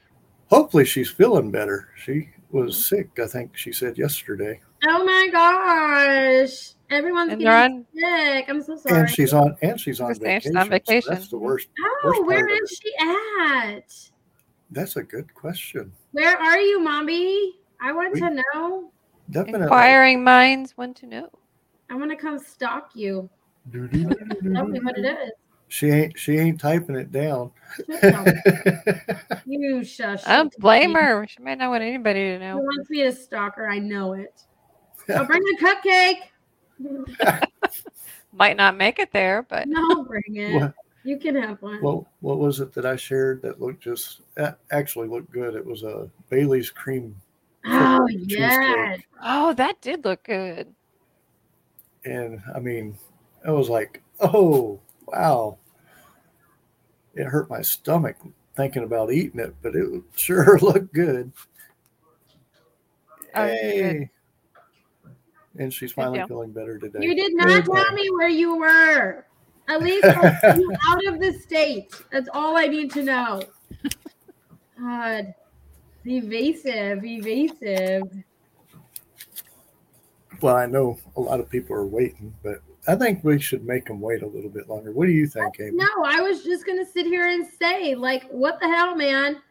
Hopefully, 0.49 0.85
she's 0.85 1.09
feeling 1.09 1.51
better. 1.51 1.89
She 1.97 2.29
was 2.51 2.85
sick, 2.87 3.09
I 3.21 3.27
think 3.27 3.55
she 3.57 3.71
said 3.73 3.97
yesterday, 3.97 4.61
Oh 4.87 5.03
my 5.03 5.27
gosh, 5.31 6.73
everyone's 6.91 7.31
And 7.33 7.41
getting 7.41 7.73
on. 7.77 7.85
sick. 7.95 8.45
I'm 8.47 8.61
so 8.61 8.77
sorry. 8.77 8.99
and 9.01 9.09
she's 9.09 9.33
on 9.33 9.57
and 9.61 9.79
she's 9.79 9.99
on 9.99 10.09
was 10.09 10.17
saying 10.19 10.41
she's 10.41 10.51
vacation. 10.53 10.63
so 10.63 10.69
vacation. 10.69 11.13
that's 11.13 11.27
the 11.29 11.37
worst. 11.37 11.67
oh, 11.79 12.01
worst 12.05 12.25
where 12.25 12.47
part 12.47 12.61
of 12.61 12.69
she 12.69 12.93
at? 13.01 14.09
That's 14.71 14.95
a 14.95 15.03
good 15.03 15.33
question. 15.33 15.91
Where 16.11 16.37
are 16.37 16.59
you, 16.59 16.79
mommy? 16.79 17.53
I 17.81 17.91
want 17.91 18.13
We- 18.13 18.19
to 18.21 18.29
know. 18.53 18.91
Definitely. 19.31 19.63
Inquiring 19.63 20.23
minds 20.23 20.77
want 20.77 20.95
to 20.97 21.07
know. 21.07 21.29
I 21.89 21.95
want 21.95 22.11
to 22.11 22.17
come 22.17 22.37
stalk 22.37 22.91
you. 22.93 23.27
Tell 23.73 23.81
me 24.67 24.79
what 24.79 24.97
it 24.99 25.05
is. 25.05 25.31
She 25.75 25.89
ain't 25.89 26.17
she 26.17 26.37
ain't 26.37 26.57
typing 26.61 26.95
it 26.95 27.11
down. 27.11 27.51
You 29.47 29.83
shush. 29.83 30.21
I 30.25 30.37
don't 30.37 30.57
blame 30.57 30.95
her. 30.95 31.27
She 31.27 31.43
might 31.43 31.57
not 31.57 31.69
want 31.69 31.83
anybody 31.83 32.19
to 32.19 32.33
Who 32.35 32.39
know. 32.39 32.57
wants 32.59 32.89
me 32.89 33.03
to 33.03 33.11
stalk 33.11 33.55
her? 33.57 33.69
I 33.69 33.77
know 33.77 34.13
it. 34.13 34.41
I'll 35.09 35.25
bring 35.27 35.43
a 35.43 35.63
cupcake. 35.63 36.17
Might 38.33 38.57
not 38.57 38.75
make 38.75 38.97
it 38.99 39.11
there, 39.11 39.43
but 39.43 39.67
No, 39.67 40.03
bring 40.05 40.23
it. 40.35 40.53
What- 40.53 40.73
You 41.03 41.17
can 41.19 41.35
have 41.35 41.61
one. 41.61 41.79
Well, 41.81 42.07
what 42.21 42.39
was 42.39 42.59
it 42.59 42.73
that 42.73 42.85
I 42.85 42.95
shared 42.95 43.41
that 43.43 43.61
looked 43.61 43.83
just 43.83 44.21
that 44.35 44.57
actually 44.71 45.07
looked 45.07 45.31
good? 45.31 45.53
It 45.55 45.65
was 45.65 45.83
a 45.83 46.09
Bailey's 46.29 46.71
cream, 46.71 47.15
oh 47.67 48.07
cheesecake. 48.07 48.39
yes. 48.39 48.99
oh, 49.23 49.53
that 49.53 49.79
did 49.81 50.05
look 50.05 50.23
good. 50.23 50.73
and 52.05 52.41
I 52.55 52.59
mean, 52.59 52.97
I 53.45 53.51
was 53.51 53.69
like, 53.69 54.01
oh 54.21 54.79
wow, 55.07 55.57
it 57.15 57.25
hurt 57.25 57.49
my 57.49 57.61
stomach 57.61 58.17
thinking 58.55 58.83
about 58.83 59.11
eating 59.11 59.39
it, 59.39 59.55
but 59.61 59.75
it 59.75 60.03
sure 60.15 60.59
looked 60.59 60.93
good. 60.93 61.31
Oh, 63.33 63.47
good. 63.47 63.57
Hey. 63.57 64.09
And 65.57 65.73
she's 65.73 65.91
finally 65.93 66.23
feeling 66.27 66.51
better 66.51 66.77
today. 66.77 66.99
You 67.01 67.15
did 67.15 67.33
not 67.35 67.47
Good 67.47 67.65
tell 67.65 67.85
one. 67.85 67.95
me 67.95 68.09
where 68.11 68.29
you 68.29 68.57
were. 68.57 69.25
At 69.67 69.81
least 69.81 70.05
I'll 70.05 70.57
you 70.57 70.71
out 70.89 71.05
of 71.07 71.19
the 71.19 71.33
state. 71.33 71.93
That's 72.11 72.29
all 72.33 72.57
I 72.57 72.67
need 72.67 72.91
to 72.91 73.03
know. 73.03 73.41
God. 74.77 75.33
Evasive, 76.05 77.03
evasive. 77.03 78.03
Well, 80.41 80.55
I 80.55 80.65
know 80.65 80.99
a 81.15 81.21
lot 81.21 81.39
of 81.39 81.49
people 81.49 81.75
are 81.75 81.85
waiting, 81.85 82.33
but 82.43 82.61
I 82.87 82.95
think 82.95 83.23
we 83.23 83.39
should 83.39 83.65
make 83.65 83.85
them 83.85 83.99
wait 83.99 84.21
a 84.21 84.27
little 84.27 84.49
bit 84.49 84.69
longer. 84.69 84.91
What 84.91 85.07
do 85.07 85.11
you 85.11 85.27
think, 85.27 85.59
Amy? 85.59 85.71
No, 85.71 85.87
I 86.05 86.21
was 86.21 86.43
just 86.43 86.65
gonna 86.65 86.85
sit 86.85 87.05
here 87.05 87.29
and 87.29 87.47
say, 87.59 87.95
like, 87.95 88.29
what 88.29 88.59
the 88.59 88.67
hell, 88.67 88.95
man? 88.95 89.41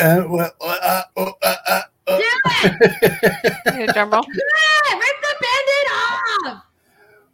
Uh, 0.00 0.24
well, 0.28 0.52
uh, 0.60 0.78
uh, 0.82 1.02
uh, 1.16 1.32
uh, 1.42 1.80
uh. 2.06 2.18
Do 2.18 2.24
it! 2.44 3.52
Need 3.76 3.88
a 3.88 3.92
drum 3.92 4.10
roll. 4.10 4.22
Do 4.22 4.30
it! 4.32 4.94
Rip 4.94 5.20
the 5.20 5.36
band-aid 5.40 6.52
off! 6.52 6.64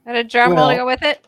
And 0.04 0.16
a 0.18 0.24
drum 0.24 0.52
roll 0.52 0.68
to 0.68 0.76
go 0.76 0.86
with 0.86 1.02
it. 1.02 1.26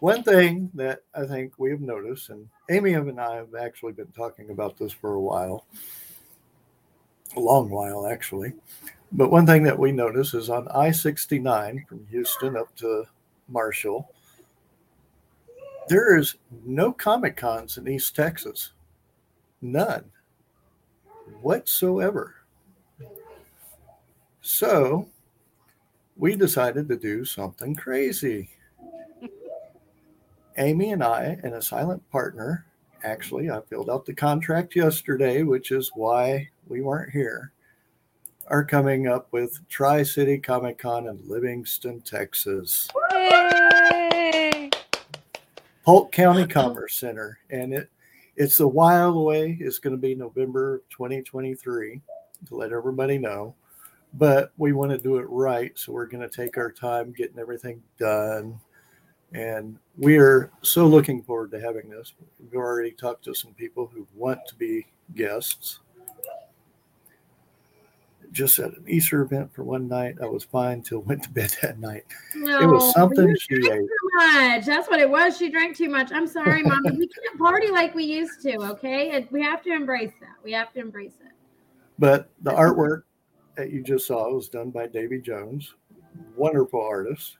One 0.00 0.22
thing 0.22 0.70
that 0.74 1.00
I 1.14 1.26
think 1.26 1.52
we 1.58 1.70
have 1.70 1.80
noticed, 1.80 2.30
and 2.30 2.48
Amy 2.70 2.94
and 2.94 3.20
I 3.20 3.36
have 3.36 3.54
actually 3.54 3.92
been 3.92 4.08
talking 4.08 4.50
about 4.50 4.78
this 4.78 4.92
for 4.92 5.12
a 5.14 5.20
while, 5.20 5.66
a 7.36 7.40
long 7.40 7.68
while 7.68 8.06
actually. 8.06 8.54
But 9.12 9.30
one 9.30 9.46
thing 9.46 9.62
that 9.64 9.78
we 9.78 9.92
notice 9.92 10.34
is 10.34 10.48
on 10.48 10.68
I 10.68 10.90
69 10.90 11.84
from 11.88 12.06
Houston 12.10 12.56
up 12.56 12.74
to 12.76 13.04
Marshall, 13.48 14.10
there 15.88 16.16
is 16.16 16.36
no 16.64 16.92
Comic 16.92 17.36
Cons 17.36 17.76
in 17.76 17.88
East 17.88 18.16
Texas. 18.16 18.72
None 19.60 20.10
whatsoever. 21.42 22.36
So 24.40 25.08
we 26.16 26.36
decided 26.36 26.88
to 26.88 26.96
do 26.96 27.24
something 27.24 27.74
crazy. 27.74 28.50
Amy 30.58 30.92
and 30.92 31.02
I 31.02 31.38
and 31.42 31.54
a 31.54 31.62
silent 31.62 32.08
partner, 32.10 32.66
actually, 33.02 33.50
I 33.50 33.60
filled 33.62 33.88
out 33.88 34.04
the 34.04 34.14
contract 34.14 34.76
yesterday, 34.76 35.42
which 35.42 35.70
is 35.70 35.90
why 35.94 36.50
we 36.68 36.82
weren't 36.82 37.10
here, 37.10 37.52
are 38.48 38.64
coming 38.64 39.06
up 39.06 39.28
with 39.32 39.66
Tri 39.68 40.02
City 40.02 40.38
Comic 40.38 40.78
Con 40.78 41.06
in 41.06 41.18
Livingston, 41.26 42.00
Texas, 42.02 42.88
Yay! 43.12 44.70
Polk 45.84 46.12
County 46.12 46.46
Commerce 46.46 46.94
Center. 46.94 47.38
And 47.50 47.74
it 47.74 47.90
it's 48.36 48.60
a 48.60 48.68
while 48.68 49.12
away. 49.12 49.58
It's 49.60 49.78
going 49.78 49.94
to 49.94 50.00
be 50.00 50.14
November 50.14 50.82
2023 50.90 52.00
to 52.48 52.54
let 52.54 52.72
everybody 52.72 53.18
know. 53.18 53.54
But 54.14 54.52
we 54.56 54.72
want 54.72 54.90
to 54.90 54.98
do 54.98 55.16
it 55.16 55.26
right. 55.28 55.72
So 55.78 55.92
we're 55.92 56.06
going 56.06 56.28
to 56.28 56.34
take 56.34 56.56
our 56.56 56.70
time 56.70 57.12
getting 57.12 57.38
everything 57.38 57.82
done. 57.98 58.58
And 59.34 59.78
we 59.96 60.18
are 60.18 60.50
so 60.62 60.86
looking 60.86 61.22
forward 61.22 61.50
to 61.52 61.60
having 61.60 61.88
this. 61.88 62.12
We've 62.38 62.60
already 62.60 62.90
talked 62.92 63.24
to 63.24 63.34
some 63.34 63.54
people 63.54 63.90
who 63.92 64.06
want 64.14 64.40
to 64.48 64.54
be 64.54 64.86
guests. 65.14 65.80
Just 68.32 68.58
at 68.58 68.70
an 68.76 68.84
Easter 68.88 69.20
event 69.22 69.52
for 69.54 69.62
one 69.62 69.86
night, 69.86 70.16
I 70.22 70.26
was 70.26 70.42
fine 70.42 70.80
till 70.82 71.00
went 71.00 71.22
to 71.24 71.30
bed 71.30 71.54
that 71.62 71.78
night. 71.78 72.04
No, 72.34 72.60
It 72.60 72.66
was 72.66 72.92
something 72.94 73.36
she 73.38 73.60
drank 73.60 73.82
ate. 73.82 73.88
too 73.88 74.16
much. 74.16 74.64
That's 74.66 74.88
what 74.88 75.00
it 75.00 75.08
was. 75.10 75.36
She 75.36 75.50
drank 75.50 75.76
too 75.76 75.88
much. 75.90 76.10
I'm 76.12 76.26
sorry, 76.26 76.62
mom. 76.62 76.82
we 76.84 77.06
can't 77.08 77.38
party 77.38 77.70
like 77.70 77.94
we 77.94 78.04
used 78.04 78.40
to. 78.42 78.56
Okay, 78.70 79.10
and 79.10 79.28
we 79.30 79.42
have 79.42 79.62
to 79.64 79.72
embrace 79.72 80.12
that. 80.20 80.36
We 80.42 80.52
have 80.52 80.72
to 80.72 80.80
embrace 80.80 81.12
it. 81.24 81.32
But 81.98 82.30
the 82.40 82.52
artwork 82.52 83.02
that 83.56 83.70
you 83.70 83.82
just 83.82 84.06
saw 84.06 84.32
was 84.32 84.48
done 84.48 84.70
by 84.70 84.86
Davy 84.86 85.20
Jones, 85.20 85.74
wonderful 86.34 86.80
artist. 86.80 87.36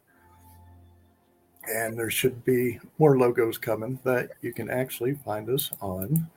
And 1.72 1.96
there 1.98 2.10
should 2.10 2.44
be 2.44 2.78
more 2.98 3.16
logos 3.18 3.56
coming, 3.56 3.98
but 4.04 4.30
you 4.42 4.52
can 4.52 4.68
actually 4.68 5.14
find 5.14 5.48
us 5.48 5.70
on 5.80 6.28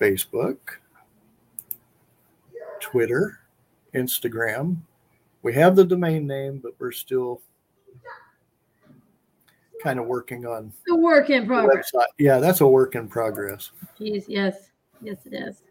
Facebook, 0.00 0.56
Twitter, 2.80 3.40
Instagram. 3.94 4.76
We 5.42 5.52
have 5.54 5.76
the 5.76 5.84
domain 5.84 6.26
name, 6.26 6.58
but 6.62 6.72
we're 6.78 6.92
still 6.92 7.40
kind 9.82 9.98
of 9.98 10.06
working 10.06 10.46
on 10.46 10.72
The 10.86 10.96
work 10.96 11.30
in 11.30 11.46
progress. 11.46 11.90
website. 11.94 12.06
Yeah, 12.18 12.38
that's 12.38 12.60
a 12.62 12.66
work 12.66 12.94
in 12.94 13.08
progress. 13.08 13.70
Jeez, 14.00 14.24
yes, 14.28 14.70
yes, 15.02 15.18
it 15.26 15.34
is. 15.34 15.62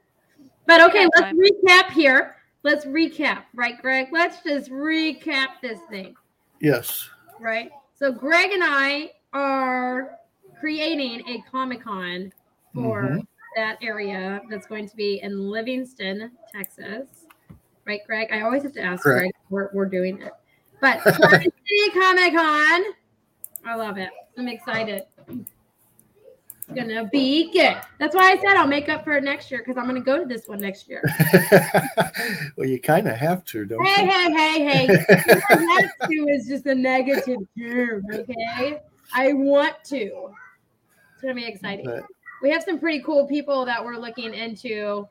But 0.67 0.81
okay, 0.81 1.07
let's 1.17 1.35
recap 1.35 1.89
here. 1.91 2.35
Let's 2.61 2.85
recap, 2.85 3.43
right, 3.53 3.81
Greg? 3.81 4.07
Let's 4.11 4.41
just 4.43 4.69
recap 4.69 5.47
this 5.61 5.79
thing, 5.89 6.15
Yes. 6.61 7.09
right? 7.39 7.71
So 7.95 8.11
Greg 8.11 8.51
and 8.51 8.63
I 8.63 9.11
are 9.33 10.17
creating 10.59 11.27
a 11.27 11.43
Comic 11.49 11.81
Con 11.81 12.31
for 12.73 13.01
Mhm. 13.03 13.27
that 13.55 13.77
area 13.81 14.41
that's 14.49 14.65
going 14.67 14.87
to 14.87 14.95
be 14.95 15.19
in 15.21 15.49
Livingston, 15.49 16.31
Texas. 16.53 17.22
Right, 17.85 18.01
Greg? 18.05 18.29
I 18.31 18.41
always 18.41 18.63
have 18.63 18.73
to 18.73 18.81
ask 18.81 19.03
Correct. 19.03 19.21
Greg. 19.21 19.31
We're, 19.49 19.69
we're 19.73 19.85
doing 19.85 20.21
it. 20.21 20.31
But 20.79 20.99
Comic 21.03 21.53
Con, 22.33 22.83
I 23.65 23.75
love 23.75 23.97
it. 23.97 24.09
I'm 24.37 24.47
excited. 24.47 25.03
It's 25.27 26.75
gonna 26.75 27.07
be 27.09 27.51
good. 27.51 27.77
That's 27.99 28.15
why 28.15 28.31
I 28.31 28.37
said 28.37 28.57
I'll 28.57 28.67
make 28.67 28.89
up 28.89 29.03
for 29.03 29.13
it 29.13 29.23
next 29.23 29.51
year 29.51 29.59
because 29.59 29.77
I'm 29.77 29.85
gonna 29.85 30.01
go 30.01 30.17
to 30.17 30.25
this 30.25 30.47
one 30.47 30.59
next 30.59 30.87
year. 30.87 31.01
well, 32.57 32.67
you 32.67 32.79
kind 32.79 33.07
of 33.07 33.15
have 33.17 33.43
to, 33.45 33.65
don't 33.65 33.83
Hey, 33.85 34.05
you? 34.05 34.11
hey, 34.11 34.65
hey, 34.67 34.85
hey. 34.87 35.05
Have 35.49 36.09
to 36.09 36.27
is 36.29 36.47
just 36.47 36.65
a 36.65 36.75
negative 36.75 37.39
term, 37.57 38.03
okay? 38.11 38.81
I 39.13 39.33
want 39.33 39.75
to. 39.85 39.95
It's 39.95 41.21
gonna 41.21 41.35
be 41.35 41.45
exciting. 41.45 41.85
But 41.85 42.03
We 42.41 42.49
have 42.51 42.63
some 42.63 42.79
pretty 42.79 43.01
cool 43.03 43.27
people 43.27 43.65
that 43.65 43.83
we're 43.83 43.97
looking 43.97 44.33
into 44.33 45.07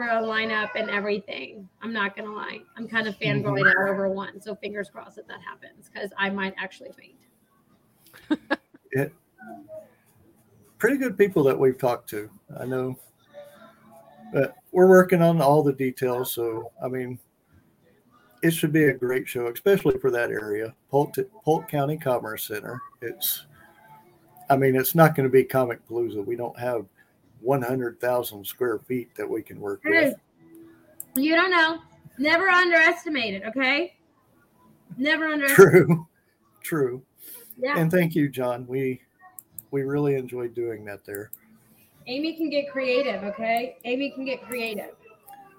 for 0.00 0.06
a 0.06 0.22
lineup 0.22 0.70
and 0.76 0.88
everything. 0.88 1.68
I'm 1.82 1.92
not 1.92 2.16
gonna 2.16 2.32
lie. 2.32 2.60
I'm 2.74 2.88
kind 2.88 3.06
of 3.06 3.18
mm-hmm. 3.18 3.46
fangirling 3.46 3.68
out 3.68 3.90
over 3.90 4.08
one, 4.08 4.40
so 4.40 4.54
fingers 4.54 4.88
crossed 4.88 5.16
that 5.16 5.28
that 5.28 5.40
happens 5.42 5.90
because 5.92 6.10
I 6.16 6.30
might 6.30 6.54
actually 6.56 6.92
faint. 6.92 8.40
it 8.92 9.12
pretty 10.78 10.96
good 10.96 11.18
people 11.18 11.42
that 11.42 11.58
we've 11.58 11.76
talked 11.76 12.08
to. 12.10 12.30
I 12.58 12.64
know, 12.64 12.98
but 14.32 14.56
we're 14.72 14.88
working 14.88 15.20
on 15.20 15.42
all 15.42 15.62
the 15.62 15.74
details. 15.74 16.32
So 16.32 16.72
I 16.82 16.88
mean, 16.88 17.18
it 18.42 18.52
should 18.52 18.72
be 18.72 18.84
a 18.84 18.94
great 18.94 19.28
show, 19.28 19.48
especially 19.48 19.98
for 19.98 20.10
that 20.12 20.30
area, 20.30 20.74
Polk, 20.90 21.14
Polk 21.44 21.68
County 21.68 21.98
Commerce 21.98 22.46
Center. 22.46 22.80
It's, 23.02 23.44
I 24.48 24.56
mean, 24.56 24.76
it's 24.76 24.94
not 24.94 25.14
going 25.14 25.28
to 25.28 25.32
be 25.32 25.44
Comicpalooza. 25.44 26.24
We 26.24 26.36
don't 26.36 26.58
have 26.58 26.86
100,000 27.40 28.46
square 28.46 28.78
feet 28.78 29.14
that 29.16 29.28
we 29.28 29.42
can 29.42 29.60
work 29.60 29.80
Hey, 29.84 30.06
with. 30.06 30.14
You 31.16 31.34
don't 31.34 31.50
know. 31.50 31.78
Never 32.18 32.48
underestimate 32.48 33.34
it, 33.34 33.42
okay? 33.46 33.94
Never 34.96 35.26
underestimate. 35.26 35.72
True, 35.72 36.06
true. 36.62 37.02
Yeah. 37.58 37.78
And 37.78 37.90
thank 37.90 38.14
you, 38.14 38.28
John. 38.28 38.66
We 38.66 39.00
we 39.70 39.82
really 39.82 40.16
enjoyed 40.16 40.54
doing 40.54 40.84
that 40.86 41.04
there. 41.04 41.30
Amy 42.06 42.34
can 42.34 42.50
get 42.50 42.70
creative, 42.72 43.22
okay? 43.22 43.76
Amy 43.84 44.10
can 44.10 44.24
get 44.24 44.42
creative. 44.42 44.90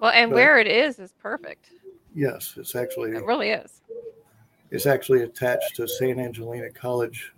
Well, 0.00 0.10
and 0.10 0.30
But- 0.30 0.36
where 0.36 0.58
it 0.58 0.66
is 0.66 0.98
is 0.98 1.12
perfect. 1.12 1.70
Yes, 2.14 2.54
it's 2.58 2.74
actually 2.74 3.12
It 3.12 3.24
really 3.24 3.50
is. 3.50 3.80
It's 4.70 4.86
actually 4.86 5.22
attached 5.22 5.76
to 5.76 5.86
San 5.88 6.18
Angelina 6.18 6.70
College 6.70 7.32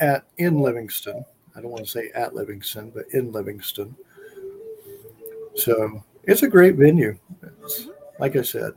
at 0.00 0.24
in 0.38 0.60
Livingston, 0.60 1.24
I 1.54 1.60
don't 1.60 1.70
want 1.70 1.84
to 1.84 1.90
say 1.90 2.10
at 2.14 2.34
Livingston, 2.34 2.90
but 2.90 3.04
in 3.12 3.32
Livingston. 3.32 3.94
So 5.54 6.02
it's 6.24 6.42
a 6.42 6.48
great 6.48 6.76
venue. 6.76 7.18
It's, 7.62 7.88
like 8.18 8.36
I 8.36 8.42
said, 8.42 8.72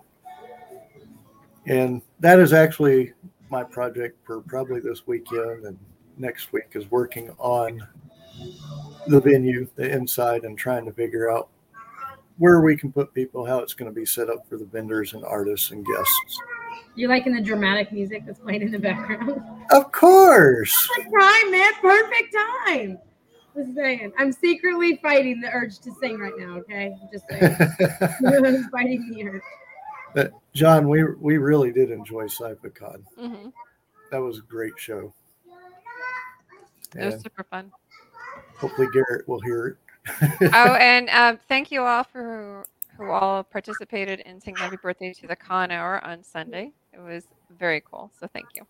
and 1.65 2.01
that 2.19 2.39
is 2.39 2.53
actually 2.53 3.13
my 3.49 3.63
project 3.63 4.17
for 4.25 4.41
probably 4.41 4.79
this 4.79 5.07
weekend 5.07 5.65
and 5.65 5.77
next 6.17 6.51
week 6.53 6.69
is 6.73 6.89
working 6.91 7.29
on 7.37 7.85
the 9.07 9.19
venue, 9.19 9.67
the 9.75 9.89
inside, 9.89 10.43
and 10.43 10.57
trying 10.57 10.85
to 10.85 10.91
figure 10.91 11.31
out 11.31 11.49
where 12.37 12.61
we 12.61 12.75
can 12.75 12.91
put 12.91 13.13
people, 13.13 13.45
how 13.45 13.59
it's 13.59 13.73
going 13.73 13.89
to 13.89 13.95
be 13.95 14.05
set 14.05 14.29
up 14.29 14.47
for 14.49 14.57
the 14.57 14.65
vendors 14.65 15.13
and 15.13 15.23
artists 15.23 15.71
and 15.71 15.85
guests. 15.85 16.39
You 16.95 17.07
liking 17.07 17.33
the 17.33 17.41
dramatic 17.41 17.91
music 17.91 18.25
that's 18.25 18.39
playing 18.39 18.61
in 18.61 18.71
the 18.71 18.79
background? 18.79 19.41
Of 19.71 19.91
course. 19.91 20.87
Perfect 20.95 21.13
time, 21.19 21.51
man. 21.51 21.71
Perfect 21.81 22.35
time. 22.67 22.99
Just 23.55 23.75
saying. 23.75 24.11
I'm 24.17 24.31
secretly 24.31 24.97
fighting 25.01 25.39
the 25.41 25.49
urge 25.49 25.79
to 25.79 25.91
sing 26.01 26.19
right 26.19 26.33
now, 26.37 26.57
okay? 26.57 26.95
I'm 27.01 27.09
just 27.11 27.25
saying. 27.29 27.57
I'm 28.45 28.69
fighting 28.69 29.09
the 29.09 29.27
urge. 29.27 29.41
But 30.13 30.33
John, 30.53 30.87
we 30.87 31.03
we 31.03 31.37
really 31.37 31.71
did 31.71 31.91
enjoy 31.91 32.25
CyPhaCon. 32.25 33.03
hmm 33.17 33.49
That 34.11 34.19
was 34.21 34.39
a 34.39 34.43
great 34.43 34.73
show. 34.77 35.13
It 36.95 37.05
was 37.05 37.21
super 37.21 37.43
fun. 37.43 37.71
hopefully 38.57 38.87
Garrett 38.93 39.27
will 39.27 39.41
hear 39.41 39.67
it. 39.67 39.77
oh, 40.53 40.73
and 40.79 41.09
um, 41.09 41.39
thank 41.49 41.71
you 41.71 41.81
all 41.81 42.03
for 42.05 42.65
who 42.97 43.11
all 43.11 43.43
participated 43.43 44.21
in 44.21 44.39
singing 44.39 44.57
Happy 44.57 44.77
Birthday 44.81 45.13
to 45.13 45.27
the 45.27 45.35
Con 45.35 45.71
Hour 45.71 46.03
on 46.03 46.23
Sunday. 46.23 46.71
It 46.93 46.99
was 46.99 47.25
very 47.57 47.81
cool. 47.81 48.11
So 48.19 48.27
thank 48.33 48.47
you. 48.55 48.63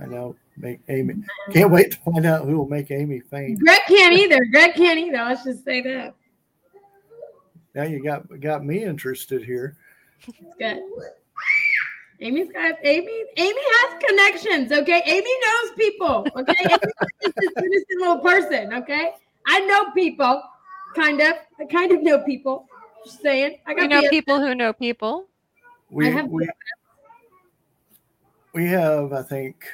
I 0.00 0.06
know 0.06 0.36
make 0.56 0.80
Amy 0.88 1.22
can't 1.50 1.70
wait 1.70 1.92
to 1.92 1.98
find 1.98 2.24
out 2.24 2.46
who 2.46 2.56
will 2.56 2.68
make 2.68 2.90
Amy 2.90 3.20
faint. 3.20 3.58
Greg 3.60 3.80
can't 3.88 4.14
either. 4.14 4.38
Greg 4.50 4.74
can't 4.74 4.98
either. 4.98 5.18
Let's 5.18 5.44
just 5.44 5.64
say 5.64 5.82
that. 5.82 6.14
Now 7.74 7.84
you 7.84 8.02
got 8.02 8.40
got 8.40 8.64
me 8.64 8.84
interested 8.84 9.44
here. 9.44 9.76
It's 10.26 10.54
good. 10.58 10.80
Amy's 12.20 12.52
got 12.52 12.76
Amy. 12.84 13.24
Amy 13.36 13.60
has 13.60 14.02
connections. 14.04 14.72
Okay, 14.72 15.02
Amy 15.06 15.30
knows 15.44 15.72
people. 15.76 16.26
Okay, 16.36 16.54
Amy's 16.64 16.78
just 17.22 17.34
this 17.36 17.52
innocent 17.56 17.98
little 17.98 18.18
person. 18.18 18.72
Okay, 18.74 19.10
I 19.46 19.60
know 19.60 19.90
people, 19.90 20.42
kind 20.94 21.20
of. 21.20 21.34
I 21.60 21.64
kind 21.66 21.92
of 21.92 22.02
know 22.02 22.18
people. 22.24 22.66
Just 23.04 23.20
saying. 23.22 23.58
I 23.66 23.74
got 23.74 23.82
You 23.82 23.88
know 23.88 24.00
the- 24.02 24.08
people 24.08 24.40
who 24.40 24.54
know 24.54 24.72
people. 24.72 25.26
We 25.90 26.10
have- 26.10 26.28
we, 26.28 26.48
we 28.54 28.66
have, 28.68 29.12
I 29.12 29.22
think, 29.22 29.64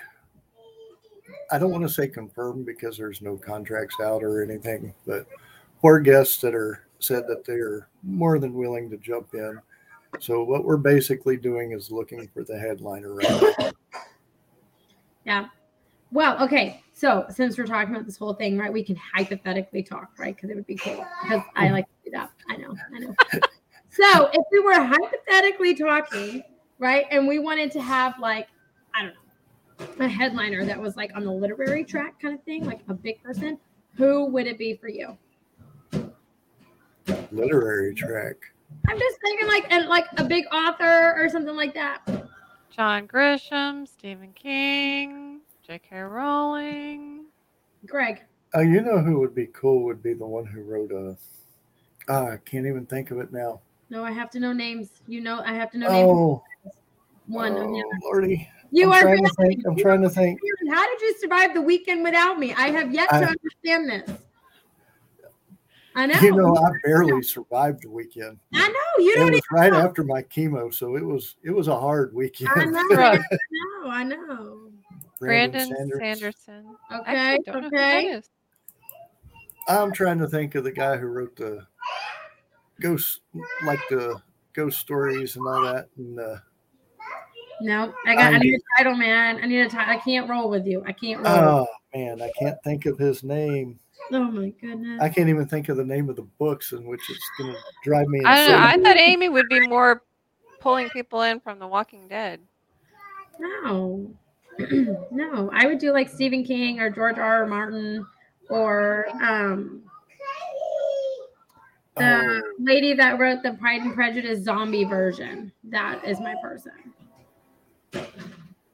I 1.51 1.59
don't 1.59 1.71
want 1.71 1.85
to 1.85 1.89
say 1.89 2.09
confirmed 2.09 2.67
because 2.67 2.97
there's 2.97 3.23
no 3.23 3.37
contracts 3.37 3.97
out 4.03 4.23
or 4.23 4.43
anything, 4.43 4.93
but 5.07 5.27
four 5.81 6.01
guests 6.01 6.41
that 6.41 6.55
are 6.55 6.85
said 6.99 7.29
that 7.29 7.45
they're 7.45 7.89
more 8.03 8.39
than 8.39 8.55
willing 8.55 8.91
to 8.91 8.97
jump 8.97 9.33
in. 9.35 9.61
So 10.21 10.43
what 10.43 10.65
we're 10.65 10.77
basically 10.77 11.37
doing 11.37 11.73
is 11.73 11.91
looking 11.93 12.27
for 12.29 12.43
the 12.45 12.59
headliner 12.59 13.15
right. 13.15 13.73
Yeah. 15.25 15.47
Well, 16.11 16.43
okay. 16.43 16.83
So 16.93 17.27
since 17.29 17.57
we're 17.57 17.67
talking 17.67 17.95
about 17.95 18.07
this 18.07 18.17
whole 18.17 18.35
thing, 18.35 18.59
right, 18.59 18.73
we 18.73 18.83
can 18.83 18.97
hypothetically 18.97 19.83
talk, 19.83 20.11
right? 20.19 20.35
Because 20.35 20.51
it 20.51 20.57
would 20.57 20.67
be 20.67 20.77
cool. 20.77 21.05
Because 21.23 21.43
I 21.55 21.71
like 21.71 21.87
to 21.87 21.93
do 22.07 22.11
that. 22.13 22.31
I 22.49 22.57
know. 22.57 22.75
I 22.95 22.99
know. 22.99 23.15
so 23.91 24.31
if 24.33 24.45
we 24.51 24.61
were 24.61 24.75
hypothetically 24.75 25.75
talking, 25.75 26.43
right, 26.79 27.07
and 27.11 27.29
we 27.29 27.39
wanted 27.39 27.71
to 27.73 27.83
have 27.83 28.19
like, 28.19 28.49
I 28.95 29.03
don't 29.03 29.15
know, 29.15 30.05
a 30.05 30.09
headliner 30.09 30.65
that 30.65 30.81
was 30.81 30.97
like 30.97 31.15
on 31.15 31.25
the 31.25 31.31
literary 31.31 31.85
track 31.85 32.21
kind 32.21 32.35
of 32.35 32.43
thing, 32.45 32.65
like 32.65 32.81
a 32.89 32.95
big 32.95 33.23
person, 33.23 33.59
who 33.95 34.27
would 34.27 34.47
it 34.47 34.59
be 34.59 34.75
for 34.75 34.89
you? 34.89 35.17
Literary 37.31 37.95
track. 37.95 38.37
I'm 38.89 38.99
just 38.99 39.19
thinking 39.21 39.47
like 39.47 39.71
and 39.73 39.89
like 39.89 40.07
a 40.17 40.25
big 40.25 40.45
author 40.53 41.15
or 41.17 41.29
something 41.29 41.57
like 41.57 41.75
that. 41.75 42.03
John 42.71 43.09
Grisham, 43.09 43.89
Stephen 43.89 44.33
King, 44.35 45.28
J.K. 45.69 46.01
Rowling. 46.01 47.27
Greg. 47.87 48.23
Oh, 48.55 48.61
you 48.61 48.81
know 48.81 49.01
who 49.01 49.21
would 49.21 49.35
be 49.35 49.49
cool 49.53 49.85
would 49.85 50.03
be 50.03 50.15
the 50.15 50.25
one 50.27 50.47
who 50.47 50.63
wrote 50.63 50.93
a. 50.93 51.15
Ah, 52.09 52.33
I 52.33 52.37
can't 52.39 52.67
even 52.67 52.87
think 52.87 53.11
of 53.11 53.19
it 53.19 53.31
now. 53.33 53.61
No, 53.91 54.03
I 54.03 54.11
have 54.11 54.31
to 54.31 54.41
know 54.41 54.55
names. 54.55 55.03
You 55.07 55.21
know, 55.21 55.43
I 55.45 55.53
have 55.53 55.71
to 55.73 55.79
know 55.79 55.89
names. 55.93 56.09
Oh, 56.11 56.43
One. 57.27 57.53
of 57.53 57.59
oh, 57.69 57.77
them. 57.77 57.85
Lordy. 58.03 58.49
You 58.71 58.91
I'm 58.91 58.93
are 58.93 59.03
trying 59.03 59.25
to 59.25 59.33
think. 59.35 59.63
I'm 59.67 59.77
trying 59.77 60.01
to 60.03 60.09
think. 60.09 60.41
How 60.71 60.87
did 60.89 61.03
you 61.03 61.19
survive 61.19 61.53
the 61.53 61.61
weekend 61.61 62.03
without 62.03 62.39
me? 62.39 62.55
I 62.55 62.69
have 62.69 62.95
yet 62.95 63.11
to 63.11 63.17
I- 63.17 63.25
understand 63.27 63.91
this. 63.91 64.19
I 65.95 66.07
know. 66.07 66.21
You 66.21 66.35
know, 66.35 66.57
I 66.57 66.71
barely 66.85 67.23
survived 67.23 67.83
the 67.83 67.91
weekend. 67.91 68.39
I 68.55 68.69
know. 68.69 69.05
You 69.05 69.13
It 69.13 69.17
don't 69.17 69.31
was 69.33 69.39
even 69.39 69.43
right 69.53 69.73
know. 69.73 69.81
after 69.81 70.05
my 70.05 70.23
chemo, 70.23 70.73
so 70.73 70.97
it 70.97 71.05
was 71.05 71.37
it 71.43 71.51
was 71.51 71.69
a 71.69 71.79
hard 71.79 72.15
weekend. 72.15 72.51
I 72.55 72.65
know. 72.65 72.89
I 72.91 73.17
know. 73.17 73.91
I 73.91 74.05
know. 74.05 74.68
Brandon 75.27 75.67
Sanders. 75.69 75.99
Sanderson. 76.01 76.77
I 76.91 76.99
Okay. 76.99 77.11
actually 77.17 77.45
don't 77.45 77.63
know 77.63 77.69
who 77.71 77.77
that 77.77 77.97
Okay. 77.97 78.23
I'm 79.69 79.93
trying 79.93 80.19
to 80.19 80.29
think 80.29 80.55
of 80.55 80.65
the 80.65 80.73
guy 80.73 80.97
who 80.97 81.07
wrote 81.07 81.37
the 81.37 81.67
ghost, 82.81 83.21
like 83.65 83.81
the 83.91 84.21
ghost 84.55 84.79
stories 84.81 85.37
and 85.37 85.47
all 85.47 85.63
that. 85.63 85.89
And 85.99 86.19
uh, 86.19 86.37
No, 87.61 87.93
I 88.07 88.15
got. 88.15 88.33
I 88.33 88.37
I 88.37 88.39
need 88.39 88.51
do. 88.51 88.57
a 88.57 88.83
title, 88.83 88.97
man. 88.97 89.41
I 89.43 89.47
need 89.47 89.61
a 89.61 89.69
title. 89.69 89.95
I 89.95 89.99
can't 89.99 90.29
roll 90.29 90.49
with 90.49 90.67
you. 90.67 90.83
I 90.87 90.93
can't 90.93 91.21
roll. 91.21 91.37
oh 91.37 91.67
man, 91.95 92.23
I 92.23 92.31
can't 92.39 92.57
think 92.65 92.87
of 92.87 92.99
his 92.99 93.23
name. 93.23 93.79
oh 94.13 94.25
my 94.31 94.49
goodness. 94.61 95.01
I 95.03 95.09
can't 95.11 95.29
even 95.29 95.47
think 95.47 95.69
of 95.69 95.77
the 95.77 95.85
name 95.85 96.09
of 96.09 96.17
the 96.17 96.23
books 96.39 96.73
in 96.73 96.87
which 96.87 97.03
it's 97.11 97.31
going 97.39 97.53
to 97.53 97.59
drive 97.85 98.09
me 98.09 98.21
I 98.25 98.47
don't 98.47 98.61
know. 98.61 98.67
I 98.67 98.77
thought 98.83 98.97
Amy 99.01 99.29
would 99.29 99.49
be 99.49 99.67
more 99.67 100.03
pulling 100.61 100.89
people 100.91 101.23
in 101.23 101.41
from 101.41 101.59
The 101.59 101.67
Walking 101.67 102.09
Dead. 102.09 102.41
No. 103.39 104.11
no, 105.11 105.51
I 105.53 105.67
would 105.67 105.79
do 105.79 105.93
like 105.93 106.09
Stephen 106.09 106.45
King 106.45 106.81
or 106.81 106.91
George 106.91 107.19
R. 107.19 107.43
R. 107.43 107.47
Martin 107.47 108.07
or 108.51 109.07
um 109.23 109.83
the 111.97 112.05
Oh, 112.05 112.43
lady 112.61 112.95
that 112.95 113.19
wrote 113.19 113.43
the 113.43 113.53
Pride 113.55 113.83
and 113.83 113.95
Prejudice 113.95 114.45
zombie 114.45 114.85
version. 114.85 115.53
That 115.65 116.05
is 116.05 116.21
my 116.21 116.35
person. 116.43 116.73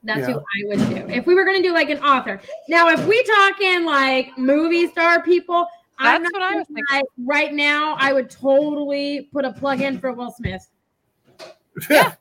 That's 0.02 0.26
who 0.26 0.34
I 0.34 0.42
would 0.64 0.78
do. 0.90 1.08
If 1.08 1.26
we 1.26 1.34
were 1.34 1.44
gonna 1.44 1.62
do 1.62 1.72
like 1.72 1.88
an 1.88 1.98
author. 1.98 2.40
Now, 2.68 2.90
if 2.90 3.04
we 3.06 3.22
talking 3.22 3.84
like 3.84 4.36
movie 4.36 4.88
star 4.88 5.22
people, 5.22 5.66
I'm 5.98 6.22
That's 6.22 6.34
not 6.34 6.40
what 6.40 6.52
I 6.52 6.56
was 6.56 6.66
thinking. 6.66 6.84
lie, 6.90 7.02
right 7.18 7.54
now 7.54 7.96
I 7.98 8.12
would 8.12 8.28
totally 8.28 9.28
put 9.32 9.44
a 9.44 9.52
plug 9.52 9.80
in 9.80 9.98
for 9.98 10.12
Will 10.12 10.30
Smith. 10.30 10.68
yeah. 11.90 12.12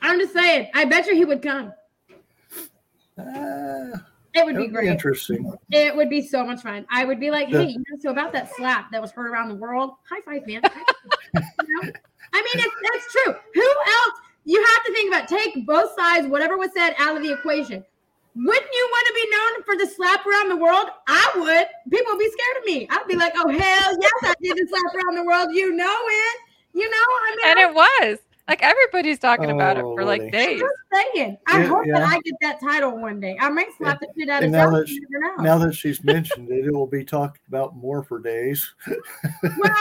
I'm 0.00 0.18
just 0.18 0.32
saying, 0.32 0.70
I 0.74 0.84
bet 0.84 1.06
you 1.06 1.14
he 1.14 1.24
would 1.24 1.42
come. 1.42 1.72
Ah, 3.18 4.04
It 4.34 4.44
would 4.44 4.56
be 4.56 4.62
would 4.62 4.72
great. 4.72 4.88
interesting. 4.88 5.52
It 5.70 5.94
would 5.94 6.10
be 6.10 6.20
so 6.26 6.44
much 6.44 6.62
fun. 6.62 6.86
I 6.90 7.04
would 7.04 7.20
be 7.20 7.30
like, 7.30 7.48
hey, 7.48 7.66
you 7.68 7.78
know, 7.78 7.98
so 8.00 8.10
about 8.10 8.32
that 8.32 8.52
slap 8.56 8.90
that 8.90 9.00
was 9.00 9.12
heard 9.12 9.28
around 9.30 9.48
the 9.48 9.54
world, 9.54 9.92
high 10.08 10.20
five, 10.24 10.46
man. 10.46 10.62
You 11.34 11.40
know? 11.82 11.92
I 12.32 12.42
mean, 12.42 12.64
it's, 12.64 12.74
that's 12.92 13.12
true. 13.12 13.34
Who 13.54 13.62
else? 13.62 14.20
You 14.44 14.62
have 14.62 14.84
to 14.84 14.92
think 14.92 15.12
about 15.12 15.28
take 15.28 15.66
both 15.66 15.90
sides, 15.98 16.26
whatever 16.28 16.56
was 16.56 16.70
said, 16.74 16.94
out 16.98 17.16
of 17.16 17.22
the 17.22 17.32
equation. 17.32 17.84
Wouldn't 18.36 18.66
you 18.72 18.88
want 18.90 19.06
to 19.06 19.14
be 19.14 19.30
known 19.30 19.62
for 19.64 19.76
the 19.76 19.86
slap 19.94 20.26
around 20.26 20.48
the 20.48 20.56
world? 20.56 20.86
I 21.08 21.30
would. 21.36 21.66
People 21.96 22.12
would 22.14 22.18
be 22.18 22.30
scared 22.30 22.56
of 22.58 22.64
me. 22.64 22.86
I'd 22.90 23.06
be 23.08 23.14
like, 23.16 23.32
oh 23.36 23.48
hell 23.48 23.96
yes, 24.00 24.12
I 24.22 24.34
did 24.42 24.56
the 24.56 24.66
slap 24.68 24.94
around 24.94 25.14
the 25.16 25.24
world. 25.24 25.48
You 25.52 25.72
know 25.74 25.96
it. 26.06 26.38
You 26.72 26.90
know, 26.90 26.96
I 26.96 27.36
mean, 27.36 27.46
And 27.50 27.58
it 27.60 27.74
was. 27.74 28.18
Like 28.46 28.62
everybody's 28.62 29.18
talking 29.18 29.50
about 29.50 29.78
it 29.78 29.84
Oh, 29.84 29.94
for 29.94 30.04
like 30.04 30.20
Lordy. 30.20 30.32
days. 30.32 30.60
just 30.60 31.14
saying. 31.14 31.38
I 31.46 31.60
Yeah, 31.60 31.66
hope 31.66 31.86
that. 31.86 32.02
I 32.02 32.20
get 32.20 32.34
that 32.42 32.60
title 32.60 32.98
one 32.98 33.18
day. 33.18 33.38
I 33.40 33.48
might 33.48 33.68
slap 33.78 34.00
the 34.00 34.08
shit 34.18 34.28
out 34.28 34.42
of 34.42 34.44
And 34.44 34.52
now 34.52 34.70
that 34.70 34.86
she- 34.88 34.96
you 34.96 35.06
never 35.10 35.36
know. 35.36 35.42
Now 35.42 35.58
that 35.58 35.74
she's 35.74 36.04
mentioned 36.04 36.50
it, 36.50 36.66
it 36.66 36.72
will 36.74 36.86
be 36.86 37.04
talked 37.04 37.40
about 37.48 37.74
more 37.74 38.02
for 38.02 38.18
days. 38.20 38.74
well, 38.86 38.96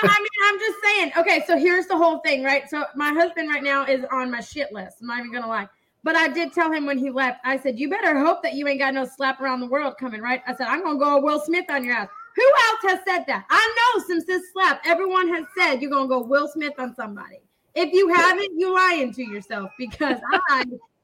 I 0.03 0.19
mean, 0.19 0.29
I'm 0.45 0.59
just 0.59 0.77
saying. 0.83 1.11
Okay, 1.17 1.43
so 1.45 1.57
here's 1.57 1.87
the 1.87 1.97
whole 1.97 2.19
thing, 2.19 2.41
right? 2.43 2.69
So 2.69 2.85
my 2.95 3.11
husband 3.11 3.49
right 3.49 3.63
now 3.63 3.83
is 3.85 4.05
on 4.11 4.31
my 4.31 4.39
shit 4.39 4.71
list. 4.71 4.97
I'm 5.01 5.07
not 5.07 5.19
even 5.19 5.33
gonna 5.33 5.47
lie. 5.47 5.67
But 6.05 6.15
I 6.15 6.27
did 6.29 6.53
tell 6.53 6.71
him 6.71 6.85
when 6.85 6.97
he 6.97 7.09
left, 7.09 7.39
I 7.45 7.57
said, 7.57 7.77
You 7.79 7.89
better 7.89 8.17
hope 8.17 8.43
that 8.43 8.53
you 8.53 8.67
ain't 8.67 8.79
got 8.79 8.93
no 8.93 9.05
slap 9.05 9.41
around 9.41 9.59
the 9.59 9.67
world 9.67 9.95
coming, 9.99 10.21
right? 10.21 10.41
I 10.47 10.55
said, 10.55 10.67
I'm 10.67 10.83
gonna 10.83 10.99
go 10.99 11.19
Will 11.21 11.39
Smith 11.41 11.65
on 11.69 11.83
your 11.83 11.95
ass. 11.95 12.07
Who 12.35 12.43
else 12.43 12.93
has 12.93 12.99
said 13.07 13.25
that? 13.27 13.45
I 13.49 13.75
know 13.97 14.03
since 14.07 14.25
this 14.25 14.41
slap, 14.53 14.81
everyone 14.85 15.27
has 15.29 15.45
said 15.57 15.81
you're 15.81 15.91
gonna 15.91 16.07
go 16.07 16.21
Will 16.23 16.47
Smith 16.47 16.73
on 16.77 16.95
somebody. 16.95 17.42
If 17.75 17.93
you 17.93 18.13
haven't, 18.13 18.51
you 18.57 18.73
lying 18.73 19.13
to 19.13 19.23
yourself 19.23 19.71
because 19.77 20.17
I 20.49 20.63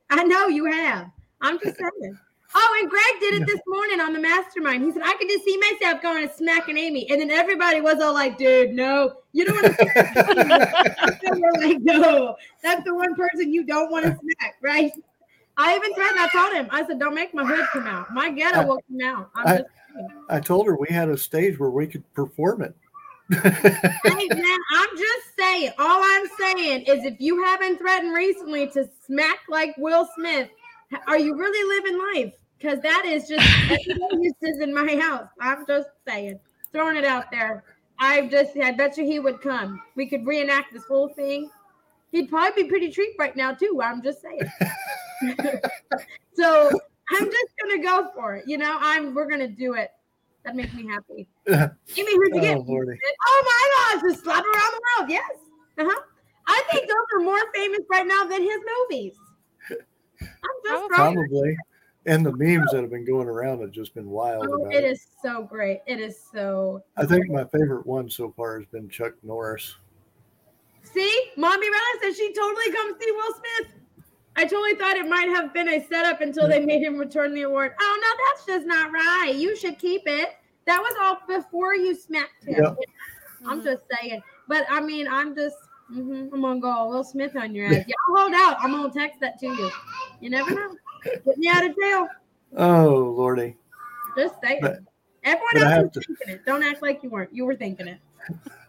I 0.09 0.23
know 0.23 0.47
you 0.47 0.65
have. 0.65 1.09
I'm 1.41 1.59
just 1.59 1.77
saying. 1.77 2.17
Oh, 2.55 2.79
and 2.81 2.89
Greg 2.89 3.03
did 3.19 3.41
it 3.41 3.45
this 3.45 3.61
morning 3.67 4.01
on 4.01 4.11
the 4.11 4.19
mastermind. 4.19 4.83
He 4.83 4.91
said, 4.91 5.03
I 5.05 5.13
could 5.13 5.29
just 5.29 5.45
see 5.45 5.55
myself 5.71 6.01
going 6.01 6.23
and 6.23 6.31
smacking 6.31 6.77
Amy. 6.77 7.07
And 7.11 7.21
then 7.21 7.29
everybody 7.29 7.79
was 7.79 8.01
all 8.01 8.13
like, 8.13 8.39
dude, 8.39 8.71
no, 8.71 9.17
you 9.33 9.45
don't 9.45 9.61
want 9.61 9.77
to 9.77 11.19
We're 11.31 11.67
like, 11.67 11.77
no, 11.81 12.35
that's 12.63 12.83
the 12.85 12.95
one 12.95 13.13
person 13.13 13.53
you 13.53 13.63
don't 13.65 13.91
want 13.91 14.05
to 14.05 14.17
smack, 14.19 14.55
right? 14.63 14.91
I 15.57 15.75
even 15.75 15.93
threatened. 15.93 16.19
I 16.19 16.27
told 16.29 16.53
him. 16.53 16.67
I 16.71 16.87
said, 16.87 16.99
"Don't 16.99 17.13
make 17.13 17.33
my 17.33 17.43
hood 17.45 17.65
come 17.73 17.85
out. 17.85 18.11
My 18.13 18.31
ghetto 18.31 18.61
I- 18.61 18.65
will 18.65 18.79
come 18.89 19.07
out." 19.07 19.29
I'm 19.35 19.47
I- 19.47 19.57
just 19.57 19.69
I 20.29 20.39
told 20.39 20.67
her 20.67 20.77
we 20.77 20.87
had 20.89 21.09
a 21.09 21.17
stage 21.17 21.59
where 21.59 21.69
we 21.69 21.85
could 21.85 22.11
perform 22.13 22.61
it. 22.61 22.73
Hey 23.31 24.27
man, 24.29 24.59
I'm 24.71 24.97
just 24.97 25.35
saying. 25.37 25.71
All 25.77 26.01
I'm 26.03 26.27
saying 26.39 26.83
is, 26.87 27.05
if 27.05 27.19
you 27.19 27.43
haven't 27.43 27.77
threatened 27.77 28.13
recently 28.13 28.67
to 28.71 28.89
smack 29.05 29.39
like 29.49 29.75
Will 29.77 30.07
Smith, 30.15 30.49
are 31.07 31.19
you 31.19 31.37
really 31.37 31.77
living 31.77 31.99
life? 32.13 32.33
Because 32.57 32.81
that 32.81 33.05
is 33.05 33.27
just 33.27 33.47
uses 34.13 34.61
in 34.61 34.73
my 34.73 34.95
house. 34.95 35.27
I'm 35.39 35.65
just 35.65 35.89
saying, 36.07 36.39
throwing 36.71 36.97
it 36.97 37.05
out 37.05 37.31
there. 37.31 37.63
I've 37.99 38.29
just, 38.29 38.57
I 38.57 38.71
bet 38.71 38.97
you 38.97 39.05
he 39.05 39.19
would 39.19 39.41
come. 39.41 39.81
We 39.95 40.07
could 40.07 40.25
reenact 40.25 40.73
this 40.73 40.85
whole 40.85 41.09
thing. 41.09 41.49
He'd 42.11 42.29
probably 42.29 42.63
be 42.63 42.69
pretty 42.69 42.89
treat 42.91 43.15
right 43.19 43.35
now 43.35 43.53
too. 43.53 43.81
I'm 43.83 44.01
just 44.01 44.21
saying. 44.21 44.41
so 46.33 46.69
I'm 47.11 47.25
just 47.25 47.53
gonna 47.61 47.83
go 47.83 48.09
for 48.15 48.35
it. 48.35 48.45
You 48.47 48.57
know, 48.57 48.77
I'm. 48.79 49.13
We're 49.13 49.29
gonna 49.29 49.47
do 49.47 49.73
it. 49.73 49.91
That 50.45 50.55
makes 50.55 50.73
me 50.73 50.87
happy. 50.87 51.27
Amy, 51.47 52.15
who'd 52.15 52.35
you 52.35 52.41
get? 52.41 52.57
oh 52.57 52.61
lordy. 52.67 52.97
Oh 53.27 53.43
my 53.45 53.97
gosh, 53.99 54.11
just 54.11 54.23
slap 54.23 54.43
around 54.43 54.71
the 54.73 54.81
world. 54.99 55.09
Yes. 55.11 55.31
Uh-huh. 55.77 56.01
I 56.47 56.63
think 56.71 56.87
those 56.87 56.95
are 57.15 57.23
more 57.23 57.39
famous 57.53 57.81
right 57.91 58.07
now 58.07 58.23
than 58.25 58.41
his 58.41 58.59
movies. 58.79 59.13
I'm 60.21 60.27
just 60.65 60.89
Probably. 60.89 61.55
And 62.05 62.25
the 62.25 62.31
memes 62.31 62.71
that 62.71 62.81
have 62.81 62.89
been 62.89 63.05
going 63.05 63.27
around 63.27 63.61
have 63.61 63.71
just 63.71 63.93
been 63.93 64.09
wild 64.09 64.47
Oh, 64.49 64.69
it 64.69 64.83
it. 64.83 64.83
is 64.85 65.05
so 65.21 65.43
great. 65.43 65.81
It 65.85 65.99
is 65.99 66.17
so. 66.33 66.81
I 66.97 67.05
think 67.05 67.29
my 67.29 67.43
favorite 67.45 67.85
one 67.85 68.09
so 68.09 68.33
far 68.35 68.57
has 68.57 68.65
been 68.67 68.89
Chuck 68.89 69.13
Norris. 69.21 69.75
See, 70.81 71.31
Mommy 71.37 71.67
Rella 71.69 71.99
says 72.01 72.17
she 72.17 72.33
totally 72.33 72.71
comes 72.71 72.95
see 72.99 73.11
Will 73.11 73.33
Smith. 73.33 73.73
I 74.39 74.43
totally 74.45 74.75
thought 74.75 74.95
it 74.95 75.05
might 75.07 75.27
have 75.27 75.53
been 75.53 75.67
a 75.67 75.85
setup 75.87 76.21
until 76.21 76.47
they 76.47 76.61
made 76.65 76.81
him 76.81 76.97
return 76.97 77.33
the 77.33 77.41
award. 77.41 77.73
Oh 77.79 77.99
no, 78.01 78.23
that's 78.25 78.45
just 78.45 78.65
not 78.65 78.91
right. 78.93 79.33
You 79.35 79.53
should 79.55 79.77
keep 79.77 80.03
it. 80.05 80.29
That 80.65 80.79
was 80.79 80.93
all 81.01 81.17
before 81.27 81.75
you 81.75 81.93
smacked 81.93 82.45
him. 82.45 82.63
Yep. 82.63 82.77
I'm 83.45 83.61
just 83.61 83.83
saying. 84.01 84.21
But 84.47 84.65
I 84.69 84.79
mean, 84.79 85.07
I'm 85.09 85.35
just. 85.35 85.57
mhm, 85.91 86.29
I'm 86.31 86.41
gonna 86.41 86.59
go 86.61 86.87
Will 86.87 87.03
Smith 87.03 87.35
on 87.35 87.53
your 87.53 87.67
ass. 87.67 87.85
Y'all 87.85 88.15
hold 88.17 88.33
out. 88.33 88.55
I'm 88.61 88.71
gonna 88.71 88.93
text 88.93 89.19
that 89.19 89.39
to 89.39 89.47
you. 89.47 89.71
You 90.21 90.29
never 90.29 90.51
know. 90.51 90.75
Get 91.25 91.37
me 91.37 91.49
out 91.49 91.65
of 91.65 91.75
jail. 91.77 92.07
Oh 92.57 93.13
lordy. 93.17 93.57
Just 94.17 94.35
saying. 94.41 94.59
But- 94.61 94.79
Everyone 95.25 95.49
but 95.55 95.61
else 95.63 95.71
have 95.73 95.83
was 95.83 95.91
to- 95.95 95.99
thinking 96.01 96.35
it. 96.35 96.45
Don't 96.45 96.63
act 96.63 96.81
like 96.81 97.03
you 97.03 97.09
weren't. 97.09 97.35
You 97.35 97.43
were 97.45 97.55
thinking 97.55 97.89
it. 97.89 97.99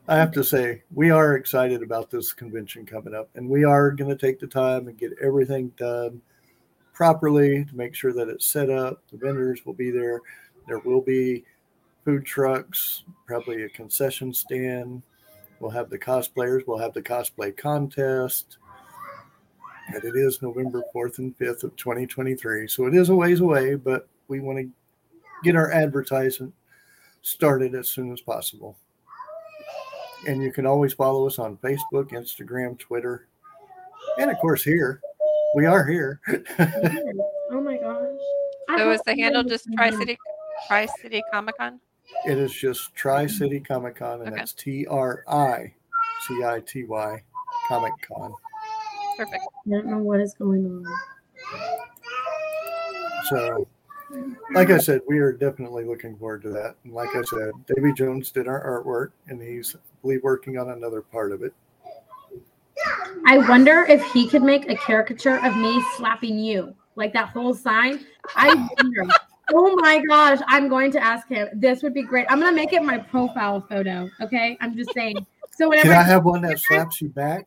I 0.08 0.16
have 0.16 0.32
to 0.32 0.42
say, 0.42 0.82
we 0.92 1.10
are 1.10 1.36
excited 1.36 1.82
about 1.82 2.10
this 2.10 2.32
convention 2.32 2.84
coming 2.84 3.14
up, 3.14 3.28
and 3.34 3.48
we 3.48 3.64
are 3.64 3.90
going 3.92 4.10
to 4.10 4.16
take 4.16 4.40
the 4.40 4.46
time 4.46 4.88
and 4.88 4.98
get 4.98 5.12
everything 5.22 5.68
done 5.76 6.20
properly 6.92 7.64
to 7.64 7.76
make 7.76 7.94
sure 7.94 8.12
that 8.12 8.28
it's 8.28 8.46
set 8.46 8.70
up. 8.70 9.02
The 9.10 9.18
vendors 9.18 9.64
will 9.64 9.74
be 9.74 9.90
there. 9.90 10.20
There 10.66 10.80
will 10.80 11.00
be 11.00 11.44
food 12.04 12.24
trucks, 12.24 13.04
probably 13.26 13.62
a 13.62 13.68
concession 13.68 14.34
stand. 14.34 15.02
We'll 15.60 15.70
have 15.70 15.90
the 15.90 15.98
cosplayers. 15.98 16.66
We'll 16.66 16.78
have 16.78 16.94
the 16.94 17.02
cosplay 17.02 17.56
contest. 17.56 18.58
And 19.88 20.02
it 20.04 20.16
is 20.16 20.42
November 20.42 20.82
4th 20.94 21.18
and 21.18 21.36
5th 21.38 21.64
of 21.64 21.76
2023. 21.76 22.66
So 22.68 22.86
it 22.86 22.94
is 22.94 23.10
a 23.10 23.14
ways 23.14 23.40
away, 23.40 23.74
but 23.74 24.08
we 24.28 24.40
want 24.40 24.58
to 24.58 24.70
get 25.44 25.56
our 25.56 25.70
advertisement 25.70 26.54
started 27.22 27.74
as 27.74 27.88
soon 27.88 28.12
as 28.12 28.20
possible. 28.20 28.76
And 30.26 30.42
you 30.42 30.52
can 30.52 30.66
always 30.66 30.92
follow 30.92 31.26
us 31.26 31.38
on 31.38 31.56
Facebook, 31.58 32.10
Instagram, 32.10 32.78
Twitter, 32.78 33.28
and 34.18 34.30
of 34.30 34.38
course 34.38 34.62
here. 34.62 35.00
We 35.54 35.66
are 35.66 35.86
here. 35.86 36.20
oh 37.50 37.60
my 37.60 37.76
gosh. 37.78 38.06
I 38.68 38.78
So 38.78 38.90
is 38.92 39.00
the 39.02 39.14
handle 39.16 39.42
just 39.42 39.66
Tri 39.74 39.90
City 39.90 40.18
Tri 40.68 40.86
City 41.00 41.22
Comic 41.32 41.56
Con? 41.58 41.80
it 42.26 42.38
is 42.38 42.52
just 42.52 42.94
Tri 42.94 43.26
City 43.26 43.56
mm-hmm. 43.56 43.72
Comic 43.72 43.96
Con, 43.96 44.20
and 44.20 44.28
Okay. 44.28 44.36
that's 44.36 44.52
T 44.52 44.86
R 44.86 45.24
I 45.28 45.72
C 46.26 46.44
I 46.44 46.60
T 46.60 46.84
Y 46.84 47.22
Comic 47.68 47.92
Con. 48.06 48.32
Perfect. 49.16 49.42
I 49.66 49.70
don't 49.70 49.86
know 49.86 49.98
what 49.98 50.20
is 50.20 50.34
going 50.34 50.66
on. 50.66 50.84
So, 53.28 53.68
like 54.54 54.70
I 54.70 54.78
said, 54.78 55.02
we 55.06 55.18
are 55.18 55.32
definitely 55.32 55.84
looking 55.84 56.16
forward 56.16 56.42
to 56.42 56.50
that. 56.50 56.76
And 56.84 56.92
like 56.92 57.14
I 57.14 57.22
said, 57.22 57.52
Davy 57.66 57.92
Jones 57.92 58.30
did 58.32 58.48
our 58.48 58.82
artwork, 58.82 59.12
and 59.28 59.40
he's, 59.40 59.76
Believe, 60.02 60.22
working 60.22 60.58
on 60.58 60.70
another 60.70 61.02
part 61.02 61.32
of 61.32 61.42
it. 61.42 61.52
I 63.26 63.38
wonder 63.38 63.84
if 63.88 64.02
he 64.12 64.26
could 64.26 64.42
make 64.42 64.70
a 64.70 64.76
caricature 64.76 65.44
of 65.44 65.56
me 65.56 65.82
slapping 65.96 66.38
you, 66.38 66.74
like 66.96 67.12
that 67.12 67.28
whole 67.28 67.54
sign. 67.54 68.04
I 68.34 68.54
wonder. 68.54 69.04
oh 69.54 69.76
my 69.76 70.02
gosh, 70.08 70.40
I'm 70.46 70.68
going 70.68 70.90
to 70.92 71.02
ask 71.02 71.28
him. 71.28 71.48
This 71.52 71.82
would 71.82 71.94
be 71.94 72.02
great. 72.02 72.26
I'm 72.30 72.40
gonna 72.40 72.56
make 72.56 72.72
it 72.72 72.82
my 72.82 72.98
profile 72.98 73.60
photo. 73.68 74.08
Okay, 74.20 74.56
I'm 74.60 74.76
just 74.76 74.92
saying. 74.94 75.26
So 75.50 75.68
whenever 75.68 75.88
Can 75.88 75.98
I 75.98 76.02
have 76.02 76.24
one 76.24 76.42
that 76.42 76.58
slaps 76.58 77.00
you 77.02 77.08
back? 77.08 77.46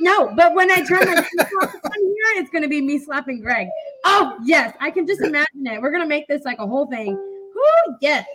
no, 0.00 0.34
but 0.34 0.54
when 0.54 0.70
I 0.70 0.84
turn 0.84 1.06
my 1.06 1.14
on 1.14 1.24
here, 1.24 2.42
it's 2.42 2.50
gonna 2.50 2.68
be 2.68 2.82
me 2.82 2.98
slapping 2.98 3.40
Greg. 3.40 3.68
Oh 4.04 4.36
yes, 4.44 4.76
I 4.80 4.90
can 4.90 5.06
just 5.06 5.22
imagine 5.22 5.66
it. 5.66 5.80
We're 5.80 5.92
gonna 5.92 6.06
make 6.06 6.28
this 6.28 6.44
like 6.44 6.58
a 6.58 6.66
whole 6.66 6.86
thing. 6.86 7.14
Woo, 7.14 7.96
yes, 8.00 8.26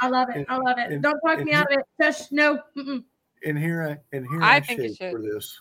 I 0.00 0.08
love 0.08 0.28
it. 0.34 0.46
I 0.48 0.56
love 0.56 0.78
it. 0.78 0.92
And- 0.92 1.02
Don't 1.02 1.20
talk 1.20 1.38
me 1.44 1.52
and- 1.52 1.60
out 1.62 1.72
of 1.72 1.78
it. 1.78 1.86
Shush, 2.00 2.30
no. 2.32 2.60
Mm-mm. 2.76 3.04
And 3.44 3.58
here 3.58 3.82
I 3.82 4.16
and 4.16 4.26
here 4.28 4.42
I 4.42 4.56
I, 4.56 4.60
think 4.60 4.80
you 4.80 4.88
shake 4.88 4.96
should. 4.98 5.12
for 5.12 5.22
this. 5.22 5.60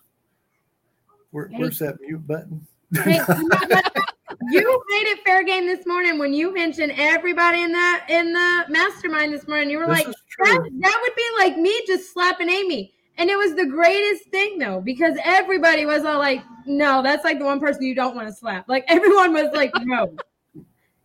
Where, 1.32 1.48
Hey. 1.48 1.60
where's 1.60 1.80
that 1.80 1.96
mute 2.02 2.26
button? 2.28 2.66
Hey, 2.94 3.14
you 3.14 3.18
know 3.20 3.26
what? 3.28 4.14
you 4.52 4.84
made 4.90 5.08
it 5.12 5.20
fair 5.24 5.44
game 5.44 5.66
this 5.66 5.86
morning 5.86 6.18
when 6.18 6.34
you 6.34 6.54
mentioned 6.54 6.92
everybody 6.98 7.62
in 7.62 7.72
the 7.72 8.00
in 8.10 8.34
the 8.34 8.66
mastermind 8.70 9.34
this 9.34 9.48
morning. 9.48 9.70
You 9.70 9.78
were 9.78 9.88
This 9.88 10.06
like, 10.06 10.08
that, 10.08 10.70
that 10.80 11.00
would 11.02 11.16
be 11.16 11.24
like 11.38 11.58
me 11.58 11.82
just 11.88 12.12
slapping 12.12 12.50
Amy. 12.50 12.94
And 13.18 13.30
it 13.30 13.38
was 13.38 13.54
the 13.56 13.66
greatest 13.66 14.26
thing 14.30 14.58
though, 14.58 14.82
because 14.82 15.18
everybody 15.24 15.86
was 15.86 16.04
all 16.04 16.18
like, 16.20 16.42
no, 16.66 17.02
that's 17.04 17.24
like 17.24 17.38
the 17.40 17.46
one 17.46 17.60
person 17.60 17.84
you 17.84 17.94
don't 17.96 18.16
want 18.16 18.28
to 18.28 18.34
slap. 18.34 18.68
Like 18.68 18.86
everyone 18.88 19.34
was 19.34 19.52
like, 19.54 19.72
no. 19.84 20.16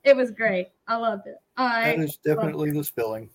It 0.05 0.15
was 0.15 0.31
great. 0.33 0.69
I 0.87 0.97
loved 0.97 1.27
it. 1.27 1.37
All 1.57 1.69
That 1.69 1.99
is 1.99 2.17
definitely 2.25 2.71
the 2.71 2.85
spelling. 2.85 3.31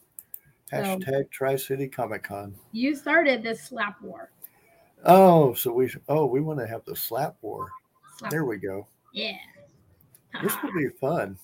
So- 0.69 0.77
Hashtag 0.77 1.31
Tri 1.31 1.55
City 1.55 1.87
Comic 1.87 2.23
Con. 2.23 2.55
You 2.71 2.95
started 2.95 3.41
this 3.41 3.63
slap 3.63 4.01
war. 4.01 4.31
Oh, 5.05 5.53
so 5.53 5.71
we 5.71 5.89
oh 6.09 6.25
we 6.25 6.41
want 6.41 6.59
to 6.59 6.67
have 6.67 6.83
the 6.85 6.95
slap 6.95 7.35
war. 7.41 7.69
Slap 8.17 8.31
There 8.31 8.45
we 8.45 8.57
go. 8.57 8.85
Yeah. 9.13 9.37
This 10.43 10.53
will 10.61 10.73
be 10.73 10.89
fun. 10.99 11.37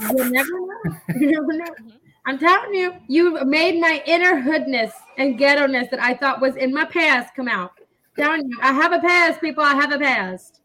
You 0.00 0.30
never 0.30 0.50
know. 0.50 0.98
You 1.14 1.30
never 1.30 1.52
know. 1.52 1.74
I'm 2.26 2.40
telling 2.40 2.74
you, 2.74 2.92
you 3.06 3.44
made 3.44 3.80
my 3.80 4.02
inner 4.04 4.40
hoodness 4.40 4.92
and 5.16 5.38
ghetto-ness 5.38 5.88
that 5.92 6.02
I 6.02 6.14
thought 6.14 6.40
was 6.40 6.56
in 6.56 6.74
my 6.74 6.84
past 6.84 7.36
come 7.36 7.46
out. 7.46 7.78
Telling 8.18 8.48
you, 8.48 8.58
I 8.60 8.72
have 8.72 8.92
a 8.92 8.98
past, 8.98 9.40
people. 9.40 9.62
I 9.62 9.74
have 9.74 9.92
a 9.92 9.98
past. 9.98 10.60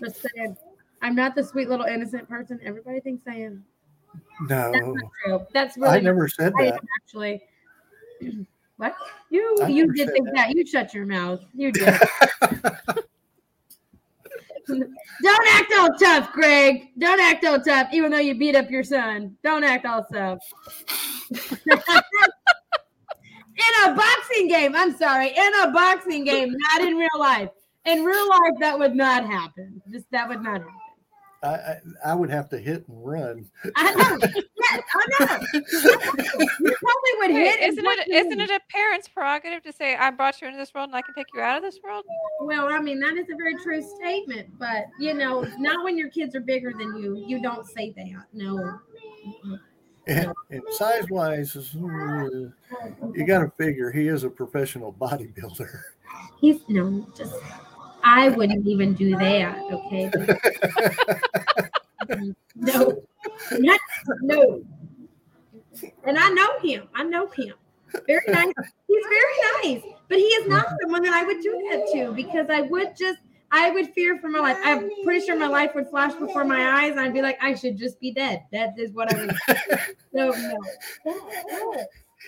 Just 0.00 0.24
saying, 0.36 0.56
I'm 1.00 1.16
not 1.16 1.34
the 1.34 1.42
sweet 1.42 1.68
little 1.68 1.86
innocent 1.86 2.28
person 2.28 2.60
everybody 2.62 3.00
thinks 3.00 3.24
I 3.26 3.34
am. 3.34 3.64
That's 4.48 4.76
No, 4.76 4.92
not 4.92 5.10
true. 5.24 5.46
That's 5.52 5.76
really 5.76 5.98
I 5.98 6.00
never 6.00 6.28
said 6.28 6.52
that. 6.54 6.80
actually. 7.02 7.42
What 8.78 8.96
you 9.30 9.58
I 9.62 9.68
you 9.68 9.92
did 9.92 10.10
think 10.10 10.24
that. 10.24 10.34
that. 10.34 10.56
You 10.56 10.66
shut 10.66 10.92
your 10.92 11.06
mouth. 11.06 11.40
You 11.54 11.70
did. 11.70 11.84
Don't 14.66 15.48
act 15.50 15.72
all 15.78 15.90
tough, 15.98 16.32
Greg. 16.32 16.88
Don't 16.98 17.20
act 17.20 17.44
all 17.44 17.60
tough, 17.60 17.88
even 17.92 18.10
though 18.10 18.18
you 18.18 18.34
beat 18.36 18.56
up 18.56 18.70
your 18.70 18.82
son. 18.82 19.36
Don't 19.44 19.62
act 19.62 19.86
all 19.86 20.04
tough. 20.12 20.40
in 21.30 21.70
a 23.84 23.94
boxing 23.94 24.48
game, 24.48 24.74
I'm 24.74 24.96
sorry, 24.96 25.28
in 25.28 25.52
a 25.62 25.70
boxing 25.70 26.24
game, 26.24 26.52
not 26.72 26.82
in 26.86 26.96
real 26.96 27.08
life. 27.18 27.50
In 27.84 28.04
real 28.04 28.28
life, 28.28 28.54
that 28.60 28.78
would 28.78 28.94
not 28.94 29.24
happen. 29.26 29.80
Just 29.90 30.10
that 30.12 30.28
would 30.28 30.42
not 30.42 30.60
happen. 30.60 30.74
I, 31.42 31.48
I 31.48 31.76
I 32.06 32.14
would 32.14 32.30
have 32.30 32.48
to 32.50 32.58
hit 32.58 32.86
and 32.88 33.04
run. 33.04 33.50
I 33.76 33.94
know. 33.94 34.18
Yes, 34.60 34.82
I 34.94 35.24
know. 35.26 35.38
You 35.52 36.76
probably 36.76 37.12
would 37.18 37.30
Wait, 37.30 37.60
hit. 37.60 37.60
Isn't 37.60 37.84
punch 37.84 38.00
it 38.00 38.08
me. 38.08 38.16
isn't 38.16 38.40
it 38.40 38.50
a 38.50 38.60
parent's 38.70 39.08
prerogative 39.08 39.62
to 39.64 39.72
say 39.72 39.96
I 39.96 40.10
brought 40.10 40.40
you 40.40 40.46
into 40.46 40.58
this 40.58 40.72
world 40.74 40.88
and 40.88 40.96
I 40.96 41.02
can 41.02 41.14
take 41.14 41.26
you 41.34 41.40
out 41.40 41.56
of 41.56 41.62
this 41.62 41.80
world? 41.82 42.04
Well, 42.40 42.68
I 42.70 42.80
mean, 42.80 43.00
that 43.00 43.16
is 43.16 43.26
a 43.32 43.36
very 43.36 43.56
true 43.56 43.82
statement, 43.82 44.56
but 44.58 44.86
you 45.00 45.14
know, 45.14 45.42
not 45.58 45.84
when 45.84 45.98
your 45.98 46.10
kids 46.10 46.34
are 46.36 46.40
bigger 46.40 46.72
than 46.72 46.96
you. 46.96 47.24
You 47.26 47.42
don't 47.42 47.66
say 47.66 47.92
that. 47.96 48.24
No. 48.32 48.78
And, 50.06 50.32
and 50.50 50.62
size 50.72 51.08
wise, 51.10 51.54
hmm, 51.54 52.46
you 53.14 53.24
got 53.24 53.38
to 53.40 53.52
figure 53.56 53.90
he 53.92 54.08
is 54.08 54.24
a 54.24 54.30
professional 54.30 54.92
bodybuilder. 54.92 55.80
He's 56.40 56.60
no, 56.68 57.06
just 57.16 57.34
I 58.04 58.28
wouldn't 58.28 58.66
even 58.66 58.94
do 58.94 59.16
that. 59.16 59.58
Okay. 59.70 60.10
no, 62.56 63.02
not, 63.58 63.80
no. 64.22 64.62
And 66.04 66.18
I 66.18 66.28
know 66.30 66.58
him. 66.60 66.88
I 66.94 67.04
know 67.04 67.28
him. 67.28 67.54
Very 68.06 68.22
nice. 68.28 68.52
He's 68.88 69.04
very 69.08 69.74
nice, 69.74 69.82
but 70.08 70.18
he 70.18 70.24
is 70.24 70.48
not 70.48 70.66
someone 70.80 71.02
that 71.02 71.12
I 71.12 71.24
would 71.24 71.42
do 71.42 71.68
that 71.70 71.86
to 71.92 72.12
because 72.12 72.48
I 72.50 72.62
would 72.62 72.96
just. 72.96 73.18
I 73.54 73.70
would 73.70 73.92
fear 73.92 74.18
for 74.18 74.28
my 74.30 74.38
life. 74.38 74.56
I'm 74.64 74.88
pretty 75.04 75.26
sure 75.26 75.38
my 75.38 75.46
life 75.46 75.74
would 75.74 75.90
flash 75.90 76.14
before 76.14 76.42
my 76.42 76.84
eyes. 76.84 76.92
And 76.92 77.00
I'd 77.00 77.12
be 77.12 77.20
like, 77.20 77.36
I 77.42 77.54
should 77.54 77.76
just 77.76 78.00
be 78.00 78.10
dead. 78.10 78.44
That 78.50 78.78
is 78.78 78.92
what 78.92 79.12
I 79.14 79.26
would. 79.26 79.36
no, 80.14 80.30
no. 80.30 80.58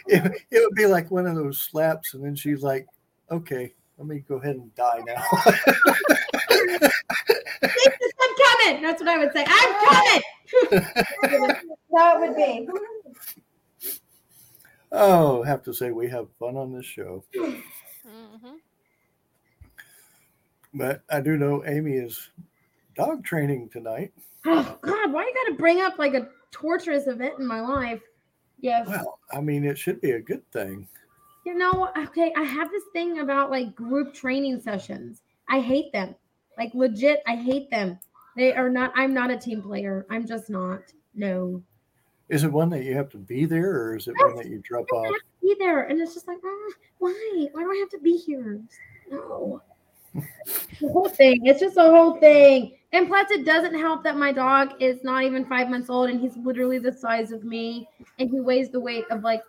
It, 0.06 0.42
it 0.50 0.58
would 0.58 0.74
be 0.74 0.84
like 0.84 1.10
one 1.10 1.26
of 1.26 1.34
those 1.34 1.62
slaps, 1.62 2.12
and 2.12 2.22
then 2.22 2.34
she's 2.34 2.62
like, 2.62 2.87
"Okay, 3.30 3.72
let 3.98 4.07
me 4.07 4.24
go 4.28 4.37
ahead 4.37 4.57
and 4.57 4.74
die 4.74 5.00
now." 5.07 5.22
I'm 7.62 8.35
coming. 8.44 8.83
That's 8.83 9.00
what 9.00 9.09
I 9.09 9.18
would 9.18 9.33
say. 9.33 9.44
I'm 9.46 9.74
coming. 9.88 10.22
that 11.92 12.20
would 12.20 12.37
be. 12.37 12.68
oh, 14.92 15.42
have 15.42 15.62
to 15.64 15.72
say 15.74 15.90
we 15.90 16.09
have 16.09 16.28
fun 16.38 16.57
on 16.57 16.72
this 16.72 16.87
show, 16.87 17.24
Mhm. 17.35 18.59
but 20.74 21.02
I 21.11 21.20
do 21.20 21.37
know 21.37 21.64
Amy 21.66 21.94
is 21.94 22.30
dog 22.96 23.24
training 23.24 23.68
tonight. 23.70 24.12
Oh 24.46 24.78
God, 24.83 25.12
why 25.12 25.24
you 25.24 25.35
gotta 25.44 25.57
bring 25.57 25.80
up 25.80 25.98
like 25.98 26.14
a 26.14 26.28
torturous 26.50 27.07
event 27.07 27.38
in 27.38 27.46
my 27.46 27.61
life? 27.61 28.02
Yes. 28.61 28.87
Well, 28.88 29.18
I 29.33 29.40
mean, 29.40 29.64
it 29.64 29.78
should 29.78 30.00
be 30.00 30.12
a 30.12 30.20
good 30.20 30.48
thing. 30.52 30.87
You 31.44 31.54
know, 31.54 31.90
okay, 31.98 32.33
I 32.37 32.42
have 32.42 32.70
this 32.70 32.85
thing 32.92 33.18
about 33.18 33.50
like 33.50 33.74
group 33.74 34.14
training 34.14 34.61
sessions. 34.61 35.22
I 35.48 35.61
hate 35.61 35.92
them. 35.92 36.14
Like 36.57 36.72
legit, 36.74 37.22
I 37.26 37.37
hate 37.37 37.70
them. 37.70 37.98
They 38.37 38.54
are 38.54 38.70
not 38.70 38.92
I'm 38.96 39.12
not 39.12 39.30
a 39.30 39.37
team 39.37 39.62
player. 39.62 40.07
I'm 40.11 40.26
just 40.26 40.48
not. 40.48 40.80
No. 41.14 41.62
Is 42.30 42.44
it 42.44 42.52
one 42.52 42.70
that 42.70 42.85
you 42.85 42.94
have 42.94 43.11
to 43.11 43.18
be 43.18 43.44
there, 43.44 43.70
or 43.70 43.96
is 43.96 44.09
it 44.09 44.14
one 44.18 44.37
that 44.37 44.46
you 44.46 44.59
drop 44.64 44.87
I 44.92 44.96
off? 44.96 45.04
have 45.07 45.14
to 45.14 45.22
be 45.42 45.57
there. 45.59 45.85
And 45.85 46.00
it's 46.00 46.14
just 46.14 46.26
like, 46.26 46.38
ah, 46.42 46.72
why? 46.98 47.48
Why 47.52 47.62
do 47.62 47.70
I 47.70 47.76
have 47.76 47.90
to 47.90 47.98
be 47.98 48.16
here? 48.16 48.61
No. 49.11 49.61
the 50.14 50.88
whole 50.88 51.09
thing. 51.09 51.44
It's 51.44 51.61
just 51.61 51.76
a 51.76 51.83
whole 51.83 52.16
thing. 52.16 52.76
And 52.92 53.09
plus, 53.09 53.30
it 53.30 53.44
doesn't 53.44 53.78
help 53.78 54.04
that 54.04 54.16
my 54.16 54.33
dog 54.33 54.80
is 54.80 55.02
not 55.04 55.24
even 55.24 55.44
five 55.44 55.68
months 55.68 55.90
old 55.90 56.09
and 56.09 56.20
he's 56.20 56.37
literally 56.37 56.78
the 56.78 56.92
size 56.92 57.33
of 57.33 57.44
me 57.44 57.88
and 58.18 58.30
he 58.30 58.40
weighs 58.40 58.70
the 58.70 58.80
weight 58.80 59.04
of 59.11 59.22
like 59.22 59.42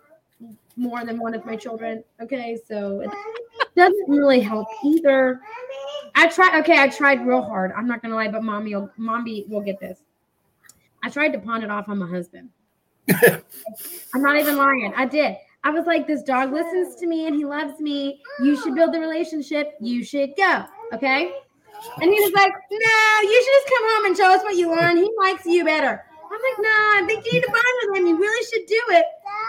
more 0.76 1.04
than 1.04 1.18
one 1.18 1.34
of 1.34 1.44
my 1.44 1.56
children. 1.56 2.04
Okay. 2.20 2.58
So 2.66 3.00
it 3.00 3.10
doesn't 3.74 4.08
really 4.08 4.40
help 4.40 4.68
either. 4.84 5.40
I 6.14 6.28
tried, 6.28 6.60
okay, 6.60 6.78
I 6.78 6.88
tried 6.88 7.26
real 7.26 7.42
hard. 7.42 7.72
I'm 7.76 7.86
not 7.86 8.00
going 8.00 8.10
to 8.10 8.16
lie, 8.16 8.28
but 8.28 8.42
mommy 8.42 8.74
will, 8.74 8.90
mommy 8.96 9.44
will 9.48 9.60
get 9.60 9.78
this. 9.78 10.00
I 11.02 11.10
tried 11.10 11.28
to 11.30 11.38
pawn 11.38 11.62
it 11.62 11.70
off 11.70 11.88
on 11.88 11.98
my 11.98 12.08
husband. 12.08 12.48
I'm 13.12 14.22
not 14.22 14.38
even 14.38 14.56
lying. 14.56 14.92
I 14.96 15.04
did. 15.04 15.36
I 15.62 15.70
was 15.70 15.84
like, 15.84 16.06
this 16.06 16.22
dog 16.22 16.52
listens 16.52 16.96
to 16.96 17.06
me 17.06 17.26
and 17.26 17.36
he 17.36 17.44
loves 17.44 17.80
me. 17.80 18.22
You 18.40 18.56
should 18.60 18.74
build 18.74 18.94
the 18.94 19.00
relationship. 19.00 19.74
You 19.80 20.04
should 20.04 20.30
go. 20.36 20.64
Okay. 20.92 21.32
And 22.00 22.12
he 22.12 22.20
was 22.20 22.32
like, 22.32 22.52
no, 22.70 23.28
you 23.28 23.42
should 23.42 23.52
just 23.52 23.68
come 23.68 23.90
home 23.90 24.06
and 24.06 24.16
show 24.16 24.34
us 24.34 24.42
what 24.42 24.56
you 24.56 24.70
learned. 24.70 24.98
He 24.98 25.10
likes 25.18 25.44
you 25.44 25.64
better. 25.64 26.05
I'm 26.30 26.42
like, 26.42 26.60
nah, 26.60 26.86
I 26.98 27.02
think 27.06 27.24
you 27.24 27.32
need 27.32 27.46
to 27.46 27.52
bond 27.52 27.76
with 27.86 27.98
him. 27.98 28.06
You 28.06 28.18
really 28.18 28.44
should 28.46 28.66
do 28.66 28.82
it. 28.98 29.06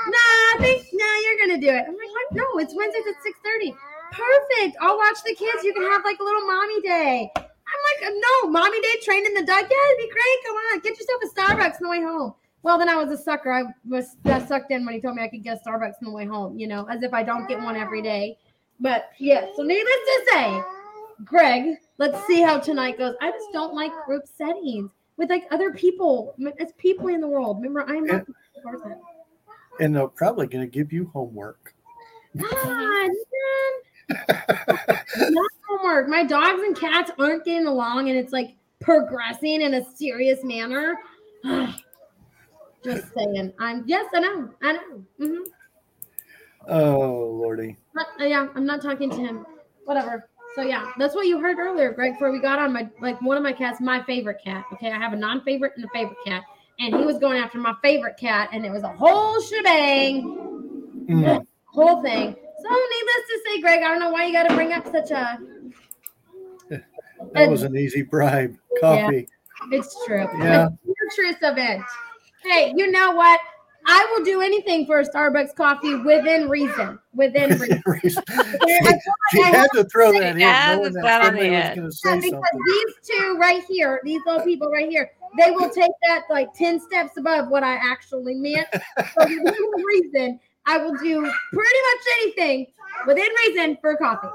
Nah, 0.07 0.37
I 0.53 0.55
think 0.59 0.87
nah, 0.93 1.15
you're 1.25 1.39
gonna 1.41 1.61
do 1.61 1.73
it. 1.73 1.83
I'm 1.87 1.97
like, 1.97 2.13
what? 2.13 2.27
No, 2.31 2.45
it's 2.59 2.75
Wednesdays 2.75 3.07
at 3.07 3.17
6:30. 3.21 3.75
Perfect. 4.11 4.77
I'll 4.81 4.97
watch 4.97 5.19
the 5.25 5.35
kids. 5.35 5.63
You 5.63 5.73
can 5.73 5.83
have 5.91 6.05
like 6.05 6.19
a 6.19 6.23
little 6.23 6.45
mommy 6.47 6.81
day. 6.81 7.31
I'm 7.35 7.81
like, 7.91 8.13
no, 8.15 8.49
mommy 8.49 8.79
day 8.81 8.95
training 9.03 9.33
the 9.33 9.43
dog. 9.43 9.67
Yeah, 9.67 9.85
it'd 9.91 9.99
be 9.99 10.11
great. 10.11 10.37
Come 10.45 10.55
on, 10.55 10.79
get 10.79 10.97
yourself 10.97 11.21
a 11.23 11.29
Starbucks 11.33 11.81
on 11.81 11.83
the 11.83 11.89
way 11.89 12.01
home. 12.01 12.33
Well, 12.63 12.77
then 12.77 12.89
I 12.89 12.95
was 12.95 13.11
a 13.11 13.21
sucker. 13.21 13.51
I 13.51 13.63
was 13.87 14.15
that 14.23 14.47
sucked 14.47 14.71
in 14.71 14.85
when 14.85 14.95
he 14.95 15.01
told 15.01 15.15
me 15.15 15.23
I 15.23 15.27
could 15.27 15.43
get 15.43 15.63
Starbucks 15.63 16.01
on 16.01 16.05
the 16.05 16.11
way 16.11 16.25
home, 16.25 16.57
you 16.57 16.67
know, 16.67 16.85
as 16.85 17.03
if 17.03 17.13
I 17.13 17.23
don't 17.23 17.47
get 17.47 17.61
one 17.61 17.75
every 17.75 18.01
day. 18.01 18.37
But 18.79 19.09
yeah, 19.17 19.47
so 19.55 19.63
needless 19.63 19.85
to 19.85 20.25
say, 20.31 20.61
Greg, 21.23 21.77
let's 21.97 22.25
see 22.27 22.41
how 22.41 22.59
tonight 22.59 22.97
goes. 22.97 23.15
I 23.21 23.31
just 23.31 23.51
don't 23.51 23.73
like 23.73 23.91
group 24.05 24.23
settings 24.27 24.91
with 25.17 25.29
like 25.29 25.43
other 25.51 25.71
people. 25.71 26.35
as 26.59 26.71
people 26.77 27.07
in 27.07 27.21
the 27.21 27.27
world. 27.27 27.57
Remember, 27.57 27.83
I'm 27.87 28.05
not 28.05 28.25
the 28.25 28.33
person. 28.61 28.99
and 29.79 29.95
they're 29.95 30.07
probably 30.07 30.47
going 30.47 30.63
to 30.63 30.71
give 30.71 30.93
you 30.93 31.09
homework. 31.13 31.73
God, 32.35 33.09
man. 33.09 33.13
Not 35.17 35.51
homework. 35.67 36.07
My 36.07 36.23
dogs 36.23 36.61
and 36.61 36.75
cats 36.77 37.11
aren't 37.19 37.43
getting 37.45 37.67
along, 37.67 38.09
and 38.09 38.17
it's 38.17 38.31
like 38.31 38.55
progressing 38.79 39.61
in 39.61 39.73
a 39.73 39.83
serious 39.95 40.43
manner. 40.43 40.97
Just 42.83 43.07
saying. 43.15 43.53
I'm 43.59 43.83
yes, 43.87 44.05
I 44.13 44.19
know. 44.19 44.49
I 44.61 44.73
know. 44.73 45.03
hmm 45.19 45.37
Oh, 46.69 47.39
Lordy. 47.41 47.77
But, 47.93 48.07
uh, 48.19 48.25
yeah, 48.25 48.47
I'm 48.55 48.65
not 48.65 48.81
talking 48.81 49.09
to 49.09 49.15
him. 49.15 49.45
Whatever. 49.85 50.29
So 50.57 50.63
yeah, 50.63 50.91
that's 50.97 51.13
what 51.13 51.27
you 51.27 51.39
heard 51.39 51.59
earlier, 51.59 51.91
Greg. 51.91 52.13
Before 52.13 52.31
we 52.31 52.39
got 52.39 52.57
on 52.57 52.73
my 52.73 52.89
like 52.99 53.21
one 53.21 53.37
of 53.37 53.43
my 53.43 53.53
cats, 53.53 53.79
my 53.79 54.01
favorite 54.05 54.41
cat. 54.43 54.65
Okay, 54.73 54.91
I 54.91 54.97
have 54.97 55.13
a 55.13 55.15
non-favorite 55.15 55.73
and 55.75 55.85
a 55.85 55.87
favorite 55.89 56.17
cat, 56.25 56.41
and 56.79 56.95
he 56.95 57.05
was 57.05 57.19
going 57.19 57.37
after 57.37 57.59
my 57.59 57.75
favorite 57.83 58.17
cat, 58.17 58.49
and 58.51 58.65
it 58.65 58.71
was 58.71 58.81
a 58.81 58.87
whole 58.87 59.39
shebang, 59.39 60.23
Mm. 61.07 61.45
whole 61.65 62.01
thing. 62.01 62.33
So 62.33 62.69
needless 62.69 63.27
to 63.29 63.41
say, 63.45 63.61
Greg, 63.61 63.83
I 63.83 63.89
don't 63.89 63.99
know 63.99 64.09
why 64.09 64.25
you 64.25 64.33
got 64.33 64.49
to 64.49 64.55
bring 64.55 64.73
up 64.73 64.87
such 64.91 65.11
a. 65.11 65.37
That 67.33 67.49
was 67.49 67.61
an 67.61 67.77
easy 67.77 68.01
bribe. 68.01 68.57
Coffee. 68.79 69.27
It's 69.71 69.95
true. 70.07 70.27
Yeah. 70.39 70.69
It's 70.85 71.15
the 71.15 71.21
truth 71.21 71.43
of 71.43 71.59
it. 71.59 71.81
Hey, 72.41 72.73
you 72.75 72.89
know 72.89 73.11
what? 73.11 73.39
I 73.89 74.05
will 74.11 74.23
do 74.25 74.41
anything 74.41 74.85
for 74.85 74.99
a 74.99 75.05
Starbucks 75.09 75.55
coffee 75.55 75.95
within 75.95 76.49
reason. 76.49 76.99
Within 77.13 77.57
reason. 77.57 77.81
she 79.31 79.41
had 79.41 79.67
to 79.73 79.85
throw 79.85 80.11
that 80.11 80.33
in, 80.35 80.39
Yeah, 80.39 80.75
knowing 80.75 80.91
that 80.93 81.03
that 81.03 81.21
on 81.21 81.35
the 81.35 81.39
somebody 81.41 81.49
was 81.49 81.53
end. 81.53 81.75
going 81.75 81.91
to 81.91 82.07
Yeah, 82.07 82.15
because 82.15 82.29
something. 82.31 82.59
these 82.65 82.93
two 83.17 83.37
right 83.39 83.63
here, 83.69 84.01
these 84.03 84.21
little 84.25 84.41
people 84.43 84.69
right 84.69 84.89
here, 84.89 85.11
they 85.37 85.51
will 85.51 85.69
take 85.69 85.91
that 86.03 86.23
like 86.29 86.53
10 86.53 86.81
steps 86.81 87.15
above 87.17 87.47
what 87.47 87.63
I 87.63 87.75
actually 87.75 88.35
meant. 88.35 88.67
So 88.73 89.23
within 89.23 89.43
reason, 89.85 90.39
I 90.65 90.77
will 90.79 90.95
do 90.97 91.21
pretty 91.53 91.79
much 91.93 92.05
anything 92.21 92.67
within 93.07 93.29
reason 93.47 93.77
for 93.79 93.95
coffee. 93.95 94.27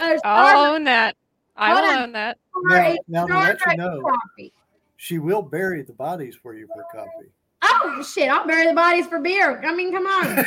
A 0.00 0.20
I'll 0.24 0.72
own 0.74 0.84
that. 0.84 1.16
I 1.56 1.74
will 1.74 2.00
own 2.02 2.12
that. 2.12 2.38
Starbucks 2.54 2.70
or 2.70 2.76
a 2.78 2.98
Now, 3.08 3.26
now 3.26 3.40
to 3.40 3.48
let 3.48 3.58
you 3.66 3.76
know, 3.76 4.00
coffee. 4.02 4.52
she 4.96 5.18
will 5.18 5.42
bury 5.42 5.82
the 5.82 5.92
bodies 5.94 6.36
for 6.40 6.54
you 6.54 6.68
for 6.68 6.84
coffee. 6.94 7.30
Oh 7.62 8.02
shit! 8.02 8.28
I'll 8.30 8.46
bury 8.46 8.66
the 8.66 8.72
bodies 8.74 9.06
for 9.06 9.20
beer. 9.20 9.60
I 9.64 9.74
mean, 9.74 9.92
come 9.92 10.06
on. 10.06 10.24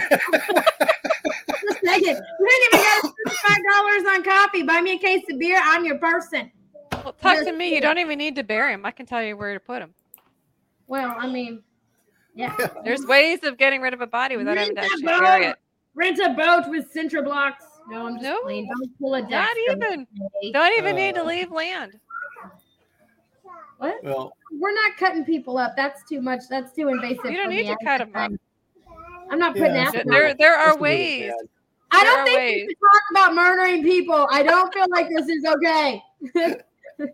Just 1.64 1.80
take 1.86 2.04
it. 2.04 2.18
You 2.40 2.48
didn't 2.50 2.74
even 2.74 2.80
get 2.82 3.02
five 3.48 3.62
dollars 3.72 4.04
on 4.16 4.24
coffee. 4.24 4.64
Buy 4.64 4.82
me 4.82 4.94
a 4.94 4.98
case 5.00 5.24
of 5.30 5.38
beer. 5.40 5.60
I'm 5.64 5.86
your 5.86 5.98
person. 6.00 6.52
Well, 6.92 7.14
talk 7.22 7.44
to 7.46 7.52
me. 7.52 7.74
You 7.76 7.82
don't 7.82 7.98
even 8.00 8.18
need 8.18 8.36
to 8.36 8.44
bury 8.44 8.74
him. 8.74 8.86
I 8.86 8.92
can 8.92 9.06
tell 9.06 9.22
you 9.24 9.38
where 9.38 9.54
to 9.54 9.60
put 9.60 9.82
him. 9.82 9.94
Well, 10.88 11.16
I 11.18 11.28
mean, 11.28 11.62
yeah. 12.36 12.56
There's 12.84 13.06
ways 13.06 13.44
of 13.44 13.58
getting 13.58 13.82
rid 13.82 13.94
of 13.94 14.02
a 14.02 14.08
body 14.08 14.36
without 14.38 14.58
having 14.58 14.76
to 14.76 14.82
Rent 14.82 14.92
a 14.92 14.94
actually 14.94 15.08
bury 15.08 15.42
boat. 15.46 15.50
it. 15.52 15.56
Rent 15.96 16.20
a 16.20 16.30
boat 16.34 16.70
with 16.70 16.94
Centra 16.94 17.24
blocks. 17.24 17.66
No, 17.90 18.08
I'm 18.08 18.14
just 18.16 18.24
No. 18.24 18.42
playing. 18.44 18.68
Don't 18.68 19.00
pull 19.00 19.14
a 19.16 19.22
Not 19.30 19.56
even. 19.70 20.08
Don't 20.52 20.78
even 20.78 20.96
need 20.96 21.16
to 21.16 21.22
Uh, 21.22 21.26
leave 21.26 21.52
land. 21.52 22.00
What? 23.84 24.04
Well, 24.04 24.38
We're 24.52 24.74
not 24.74 24.96
cutting 24.98 25.26
people 25.26 25.58
up. 25.58 25.74
That's 25.76 26.08
too 26.08 26.22
much. 26.22 26.42
That's 26.50 26.72
too 26.74 26.88
invasive. 26.90 27.26
You 27.26 27.38
don't 27.38 27.50
need 27.50 27.68
me. 27.68 27.76
to 27.76 27.78
cut 27.84 28.02
'em 28.02 28.12
up. 28.16 28.32
I'm 29.30 29.40
not 29.40 29.54
putting 29.54 29.76
Yeah, 29.76 29.84
acid. 29.84 30.02
it's 30.02 30.10
on 30.10 30.14
There, 30.14 30.34
there 30.36 30.56
are 30.56 30.68
that's 30.70 30.80
ways. 30.80 31.32
bad. 31.32 31.50
I 31.92 32.04
don't 32.04 32.26
think 32.26 32.38
ways. 32.38 32.54
we 32.68 32.68
should 32.70 32.78
talk 32.80 33.02
about 33.12 33.36
murdering 33.36 33.84
people. 33.84 34.28
I 34.32 34.42
don't 34.44 34.74
feel 34.74 34.86
like 34.90 35.10
this 35.10 35.28
is 35.28 35.44
okay. 35.46 36.02
I'm 36.36 37.06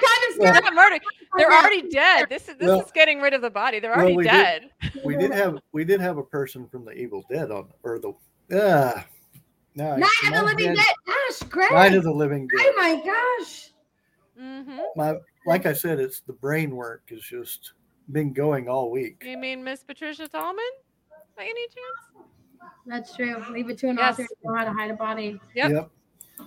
kind 0.00 0.22
of 0.28 0.34
scared. 0.34 0.64
not 0.64 0.74
murder. 0.74 0.98
They're 1.36 1.52
already 1.52 1.88
dead. 1.88 2.26
This 2.28 2.48
is 2.48 2.56
this 2.56 2.68
Well- 2.68 2.80
is 2.82 2.90
getting 2.92 3.20
rid 3.20 3.32
of 3.34 3.40
the 3.42 3.50
body. 3.50 3.78
They're 3.80 3.90
well, 3.92 4.00
already 4.00 4.16
we 4.16 4.22
did- 4.24 4.30
dead. 4.30 4.70
We 5.04 5.16
did 5.16 5.30
have 5.32 5.58
we 5.72 5.84
did 5.84 6.00
have 6.00 6.18
a 6.18 6.22
person 6.22 6.66
from 6.68 6.84
the 6.84 6.92
Evil 6.92 7.24
Dead 7.30 7.50
on 7.50 7.68
or 7.84 7.98
the 7.98 8.12
uh 8.54 9.02
no, 9.76 9.96
Night 9.96 10.10
of 10.26 10.34
the 10.34 10.42
Living 10.42 10.74
Dead. 10.74 10.94
Gosh, 11.06 11.48
great. 11.48 11.70
Night 11.72 11.94
of 11.94 12.02
the 12.02 12.12
Living 12.12 12.48
Dead. 12.48 12.66
Oh 12.66 12.74
my 12.76 12.96
gosh. 13.40 13.70
Mm-hmm. 14.40 14.78
My 14.96 15.16
like 15.46 15.66
I 15.66 15.72
said, 15.72 15.98
it's 16.00 16.20
the 16.20 16.32
brain 16.32 16.74
work 16.74 17.02
is 17.08 17.22
just 17.22 17.72
been 18.12 18.32
going 18.32 18.68
all 18.68 18.90
week. 18.90 19.22
You 19.24 19.38
mean 19.38 19.62
Miss 19.62 19.82
Patricia 19.84 20.28
Tallman? 20.28 20.64
By 21.36 21.44
any 21.44 21.66
chance? 21.68 22.26
That's 22.86 23.14
true. 23.14 23.44
Leave 23.52 23.70
it 23.70 23.78
to 23.78 23.88
an 23.88 23.98
Yes. 23.98 24.14
author 24.14 24.24
to 24.24 24.34
know 24.44 24.54
how 24.54 24.64
to 24.64 24.72
hide 24.72 24.90
a 24.90 24.94
body. 24.94 25.40
Yep. 25.54 25.70
Yep. 25.70 25.90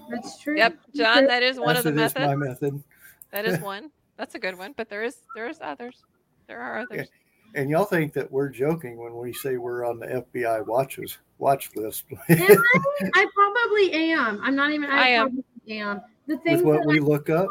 That's 0.09 0.39
true. 0.39 0.57
Yep, 0.57 0.77
John. 0.95 1.27
That 1.27 1.43
is 1.43 1.59
one 1.59 1.75
yes, 1.75 1.85
of 1.85 1.95
the 1.95 2.01
it 2.01 2.05
is 2.05 2.15
methods. 2.15 2.25
my 2.25 2.35
method. 2.35 2.83
That 3.31 3.45
is 3.45 3.59
one. 3.61 3.91
That's 4.17 4.35
a 4.35 4.39
good 4.39 4.57
one. 4.57 4.73
But 4.75 4.89
there 4.89 5.03
is 5.03 5.17
there 5.35 5.47
is 5.47 5.59
others. 5.61 6.03
There 6.47 6.61
are 6.61 6.79
others. 6.79 7.07
And 7.55 7.69
y'all 7.69 7.85
think 7.85 8.13
that 8.13 8.31
we're 8.31 8.49
joking 8.49 8.97
when 8.97 9.15
we 9.17 9.33
say 9.33 9.57
we're 9.57 9.85
on 9.85 9.99
the 9.99 10.07
FBI 10.07 10.65
watches 10.65 11.17
watch 11.37 11.71
list 11.75 12.05
Am 12.29 12.37
I? 12.39 13.09
I 13.13 13.25
probably 13.33 13.91
am. 14.11 14.39
I'm 14.43 14.55
not 14.55 14.71
even. 14.71 14.89
I, 14.89 14.97
I 14.97 15.07
am. 15.09 15.27
probably 15.27 15.77
am. 15.79 16.01
The 16.27 16.37
things 16.37 16.61
with 16.61 16.75
what 16.75 16.81
that 16.83 16.87
we 16.87 16.99
I, 16.99 17.03
look 17.03 17.29
up. 17.29 17.47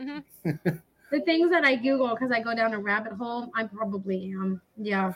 Hmm 0.00 0.18
the 1.10 1.20
things 1.22 1.50
that 1.50 1.64
I 1.64 1.76
Google 1.76 2.10
because 2.10 2.30
I 2.32 2.40
go 2.40 2.54
down 2.54 2.72
a 2.72 2.78
rabbit 2.78 3.12
hole. 3.12 3.50
I 3.54 3.64
probably 3.64 4.32
am. 4.32 4.60
Yeah. 4.76 5.12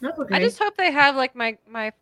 That's 0.00 0.18
okay. 0.18 0.34
I 0.34 0.40
just 0.40 0.58
hope 0.58 0.76
they 0.76 0.90
have 0.90 1.16
like 1.16 1.34
my 1.34 1.56
my 1.68 1.92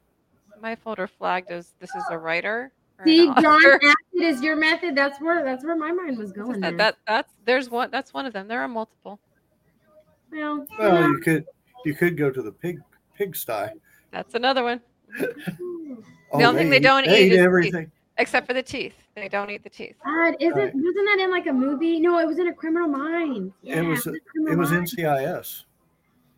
my 0.61 0.75
folder 0.75 1.07
flagged 1.07 1.51
as 1.51 1.75
this 1.81 1.95
is 1.95 2.05
a 2.11 2.19
writer 2.19 2.73
or 2.99 3.07
See, 3.07 3.27
John 3.41 3.57
author. 3.59 3.81
Acid 3.83 3.97
is 4.23 4.43
your 4.43 4.57
method. 4.57 4.95
That's 4.97 5.21
where 5.21 5.45
that's 5.45 5.65
where 5.65 5.77
my 5.77 5.93
mind 5.93 6.19
was 6.19 6.33
going. 6.33 6.61
that, 6.61 6.79
that 6.79 6.97
that's 7.07 7.33
there's 7.45 7.71
one 7.71 7.91
that's 7.91 8.15
one 8.15 8.27
of 8.27 8.33
them. 8.33 8.49
There 8.49 8.63
are 8.63 8.69
multiple. 8.69 9.21
well, 10.33 10.67
Well, 10.79 10.95
yeah. 11.03 11.09
you 11.09 11.19
could 11.21 11.45
you 11.85 11.95
could 11.95 12.17
go 12.17 12.31
to 12.31 12.43
the 12.43 12.53
pig 12.53 12.81
pigsty. 13.17 13.69
That's 14.11 14.35
another 14.35 14.65
one. 14.65 14.81
Oh, 16.33 16.43
only 16.43 16.63
thing 16.63 16.71
they 16.71 16.79
eat- 16.79 16.83
don't 16.83 17.07
they 17.07 17.27
eat 17.27 17.33
is 17.33 17.39
everything. 17.39 17.93
Except 18.17 18.47
for 18.47 18.53
the 18.55 18.63
teeth. 18.63 18.95
They 19.17 19.29
don't 19.29 19.51
eat 19.51 19.65
the 19.65 19.71
teeth. 19.71 19.97
God, 20.05 20.35
isn't 20.39 20.57
Right. 20.57 20.75
wasn't 20.75 21.09
that 21.09 21.19
in 21.21 21.31
like 21.31 21.47
a 21.47 21.53
movie? 21.53 22.01
No, 22.01 22.19
it 22.21 22.27
was 22.27 22.39
in 22.39 22.49
a 22.49 22.55
Criminal 22.55 22.89
mind. 22.89 23.53
Yeah, 23.63 23.79
It 23.81 23.83
was 23.83 24.07
in 24.07 24.15
it 24.49 24.57
was 24.57 24.71
Minds. 24.71 24.95
NCIS 24.95 25.65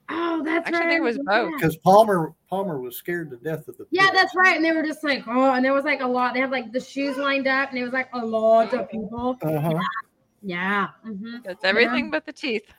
Oh, 0.08 0.42
that's 0.44 0.68
Actually, 0.68 0.76
I 0.76 0.80
right. 0.80 0.88
think 0.90 0.98
it 0.98 1.02
was 1.02 1.18
both. 1.18 1.52
because 1.56 1.76
Palmer 1.78 2.32
Palmer 2.48 2.80
was 2.80 2.96
scared 2.96 3.30
to 3.30 3.36
death 3.36 3.66
of 3.68 3.76
the. 3.76 3.86
Yeah, 3.90 4.06
pigs. 4.06 4.12
that's 4.14 4.34
right. 4.36 4.54
And 4.56 4.64
they 4.64 4.70
were 4.72 4.84
just 4.84 5.02
like, 5.02 5.24
oh, 5.26 5.54
and 5.54 5.64
there 5.64 5.72
was 5.72 5.84
like 5.84 6.00
a 6.00 6.06
lot. 6.06 6.32
They 6.34 6.40
had 6.40 6.50
like 6.50 6.70
the 6.72 6.80
shoes 6.80 7.16
lined 7.16 7.48
up, 7.48 7.70
and 7.70 7.78
it 7.78 7.82
was 7.82 7.92
like 7.92 8.08
a 8.12 8.24
lot 8.24 8.72
of 8.72 8.88
people. 8.88 9.36
Uh-huh. 9.42 9.80
Yeah. 10.42 10.88
hmm 11.02 11.38
That's 11.44 11.64
everything 11.64 12.10
but 12.10 12.24
the 12.24 12.32
teeth. 12.32 12.72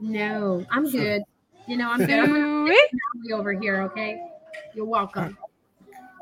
No, 0.00 0.64
I'm 0.70 0.88
good. 0.90 1.22
You 1.66 1.76
know, 1.76 1.90
I'm 1.90 1.98
good. 1.98 2.10
I'm 2.10 2.26
gonna 2.32 2.38
Ooh-wee. 2.46 2.88
be 3.26 3.32
over 3.32 3.52
here. 3.52 3.82
Okay. 3.82 4.22
You're 4.74 4.84
welcome. 4.86 5.36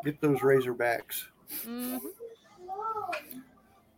Get 0.04 0.20
those 0.22 0.40
Razorbacks. 0.40 1.24
Mhm. 1.50 2.00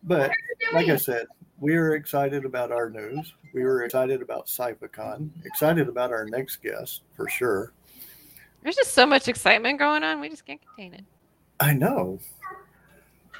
But 0.04 0.32
like 0.72 0.88
I 0.88 0.96
said, 0.96 1.26
we 1.60 1.76
are 1.76 1.94
excited 1.94 2.44
about 2.44 2.72
our 2.72 2.90
news. 2.90 3.34
We 3.54 3.62
were 3.64 3.84
excited 3.84 4.20
about 4.22 4.46
CyPhaCon. 4.46 5.30
Excited 5.44 5.88
about 5.88 6.10
our 6.10 6.24
next 6.24 6.56
guest 6.56 7.02
for 7.14 7.28
sure. 7.28 7.72
There's 8.62 8.76
just 8.76 8.94
so 8.94 9.06
much 9.06 9.28
excitement 9.28 9.78
going 9.78 10.02
on. 10.02 10.20
We 10.20 10.28
just 10.28 10.44
can't 10.44 10.60
contain 10.60 10.94
it. 10.94 11.04
I 11.60 11.72
know. 11.74 12.18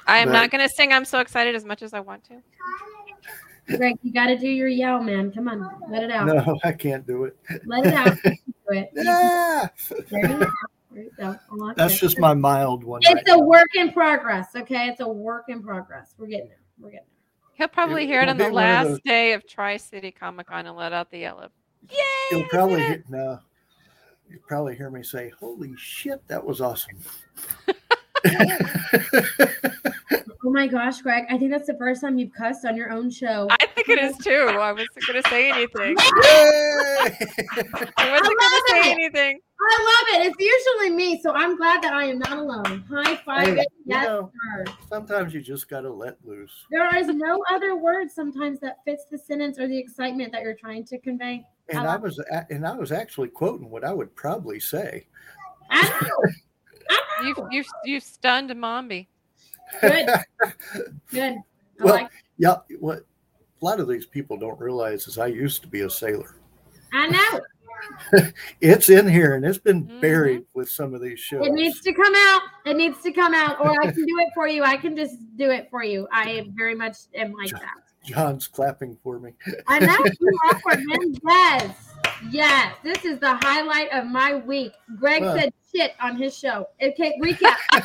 I 0.07 0.19
am 0.19 0.29
But- 0.29 0.33
not 0.33 0.51
going 0.51 0.67
to 0.67 0.73
sing 0.73 0.93
I'm 0.93 1.05
so 1.05 1.19
excited 1.19 1.55
as 1.55 1.65
much 1.65 1.81
as 1.81 1.93
I 1.93 1.99
want 1.99 2.23
to. 2.25 2.41
Greg, 3.77 3.97
you 4.03 4.11
got 4.11 4.27
to 4.27 4.37
do 4.37 4.49
your 4.49 4.67
yell, 4.67 5.01
man. 5.01 5.31
Come 5.31 5.47
on, 5.47 5.69
let 5.89 6.03
it 6.03 6.11
out. 6.11 6.27
No, 6.27 6.59
I 6.65 6.73
can't 6.73 7.07
do 7.07 7.23
it. 7.23 7.37
Let 7.65 7.85
it 7.85 7.93
out. 7.93 8.17
do 8.23 8.33
it. 8.71 8.91
Ah, 9.07 9.69
There 10.93 11.03
you 11.03 11.09
go. 11.17 11.23
There 11.23 11.31
you 11.31 11.33
go. 11.33 11.39
I 11.51 11.55
like 11.67 11.77
that's 11.77 11.95
it. 11.95 11.99
just 11.99 12.19
my 12.19 12.33
mild 12.33 12.83
one. 12.83 13.01
It's 13.03 13.13
right 13.29 13.29
a 13.29 13.39
work 13.39 13.69
in 13.75 13.91
progress. 13.91 14.55
Okay, 14.55 14.87
it's 14.87 14.99
a 15.01 15.07
work 15.07 15.45
in 15.49 15.61
progress. 15.63 16.13
We're 16.17 16.27
getting 16.27 16.47
there. 16.49 16.57
We're 16.79 16.89
getting 16.91 17.05
there. 17.05 17.09
He'll 17.55 17.67
probably 17.67 18.03
It- 18.03 18.07
hear 18.07 18.21
it 18.21 18.29
on 18.29 18.37
the 18.37 18.45
be 18.45 18.51
one 18.51 18.63
of 18.63 18.67
last 18.67 18.87
those- 18.87 18.99
day 19.05 19.33
of 19.33 19.45
Tri 19.47 19.77
City 19.77 20.11
Comic 20.11 20.47
Con 20.47 20.65
and 20.65 20.75
let 20.77 20.93
out 20.93 21.11
the 21.11 21.19
yellow. 21.19 21.49
Yay! 21.89 21.97
You'll 22.31 22.43
probably 22.45 22.77
did 22.79 22.83
uh, 22.83 22.87
hear, 22.87 23.03
no, 23.09 23.39
you'll 24.29 24.41
probably 24.47 24.75
hear 24.75 24.89
me 24.89 25.03
say, 25.03 25.29
"Holy 25.39 25.75
shit, 25.77 26.25
that 26.29 26.43
was 26.43 26.61
awesome." 26.61 26.97
there. 30.43 30.49
Oh 30.49 30.53
my 30.53 30.67
gosh, 30.67 31.01
Greg! 31.01 31.25
I 31.29 31.37
think 31.37 31.51
that's 31.51 31.67
the 31.67 31.77
first 31.77 32.01
time 32.01 32.17
you've 32.19 32.33
cussed 32.33 32.65
on 32.65 32.75
your 32.75 32.91
own 32.91 33.09
show. 33.09 33.47
I 33.49 33.65
think 33.67 33.89
it 33.89 33.99
is 33.99 34.17
too. 34.17 34.47
I 34.49 34.71
wasn't 34.71 34.89
going 35.07 35.21
to 35.23 35.29
say 35.29 35.49
anything. 35.51 35.95
I 35.97 37.09
wasn't 37.17 37.95
going 37.97 38.37
to 38.37 38.41
love 38.41 38.63
say 38.69 38.91
it. 38.91 38.93
anything. 38.93 39.39
I 39.65 40.05
love 40.11 40.21
it. 40.21 40.27
It's 40.27 40.35
usually 40.39 40.95
me, 40.95 41.21
so 41.21 41.31
I'm 41.31 41.55
glad 41.55 41.81
that 41.83 41.93
I 41.93 42.05
am 42.05 42.19
not 42.19 42.37
alone. 42.37 42.83
High 42.89 43.15
five! 43.25 43.55
Hey, 43.55 43.65
Yes, 43.85 44.05
know, 44.05 44.29
sir. 44.57 44.73
sometimes 44.89 45.33
you 45.33 45.39
just 45.41 45.69
gotta 45.69 45.89
let 45.91 46.17
loose. 46.25 46.51
There 46.69 46.93
is 46.97 47.07
no 47.07 47.41
other 47.49 47.75
word 47.77 48.11
sometimes 48.11 48.59
that 48.59 48.77
fits 48.85 49.05
the 49.09 49.17
sentence 49.17 49.57
or 49.59 49.67
the 49.67 49.77
excitement 49.77 50.33
that 50.33 50.41
you're 50.41 50.55
trying 50.55 50.83
to 50.85 50.97
convey. 50.99 51.45
And 51.69 51.79
I 51.87 51.93
I 51.93 51.97
was 51.97 52.19
a- 52.19 52.45
and 52.49 52.67
I 52.67 52.75
was 52.75 52.91
actually 52.91 53.29
quoting 53.29 53.69
what 53.69 53.85
I 53.85 53.93
would 53.93 54.13
probably 54.15 54.59
say. 54.59 55.07
I 55.69 55.83
know. 56.01 56.31
You've, 57.23 57.37
you've, 57.51 57.67
you've 57.85 58.03
stunned 58.03 58.49
Mombi. 58.49 59.07
Good. 59.81 60.07
Good. 61.11 61.33
I 61.79 61.83
Well, 61.83 61.93
like. 61.95 62.09
yeah, 62.37 62.55
what 62.79 62.99
a 62.99 63.65
lot 63.65 63.79
of 63.79 63.87
these 63.87 64.05
people 64.05 64.37
don't 64.37 64.59
realize 64.59 65.07
is 65.07 65.17
I 65.17 65.27
used 65.27 65.61
to 65.63 65.67
be 65.67 65.81
a 65.81 65.89
sailor. 65.89 66.35
I 66.93 67.07
know. 67.07 67.39
It's 68.61 68.87
in 68.89 69.07
here 69.09 69.35
and 69.35 69.43
it's 69.43 69.57
been 69.57 69.83
Mhm. 69.85 69.99
buried 69.99 70.45
with 70.53 70.69
some 70.69 70.93
of 70.93 71.01
these 71.01 71.19
shows. 71.19 71.45
It 71.45 71.51
needs 71.51 71.81
to 71.81 71.91
come 71.91 72.13
out. 72.15 72.41
It 72.65 72.77
needs 72.77 73.01
to 73.01 73.11
come 73.11 73.33
out, 73.33 73.59
or 73.59 73.71
I 73.81 73.91
can 73.91 74.05
do 74.05 74.19
it 74.19 74.29
for 74.33 74.47
you. 74.47 74.63
I 74.63 74.77
can 74.77 74.95
just 74.95 75.17
do 75.35 75.49
it 75.51 75.67
for 75.69 75.83
you. 75.83 76.07
I 76.11 76.47
very 76.53 76.75
much 76.75 76.95
am 77.13 77.33
like 77.33 77.49
that. 77.51 77.73
John's 78.05 78.47
clapping 78.47 78.97
for 79.03 79.19
me. 79.19 79.33
I 79.67 79.79
know. 79.79 79.97
You 80.21 80.39
awkward, 80.49 80.79
man. 80.85 81.13
Yes. 81.27 81.92
Yes. 82.29 82.75
This 82.83 83.05
is 83.05 83.19
the 83.19 83.35
highlight 83.35 83.91
of 83.91 84.05
my 84.05 84.35
week. 84.35 84.73
Greg 84.97 85.21
Well. 85.21 85.37
said 85.37 85.53
shit 85.73 85.93
on 86.01 86.15
his 86.15 86.37
show. 86.37 86.67
Okay, 86.81 87.13
recap. 87.21 87.55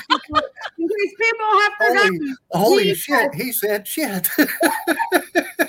In 0.78 0.88
case 0.88 1.14
people 1.20 1.46
have 1.60 1.72
forgotten. 1.78 2.36
Holy 2.52 2.84
Jesus. 2.84 2.98
shit, 2.98 3.34
he 3.34 3.52
said 3.52 3.86
shit. 3.86 4.28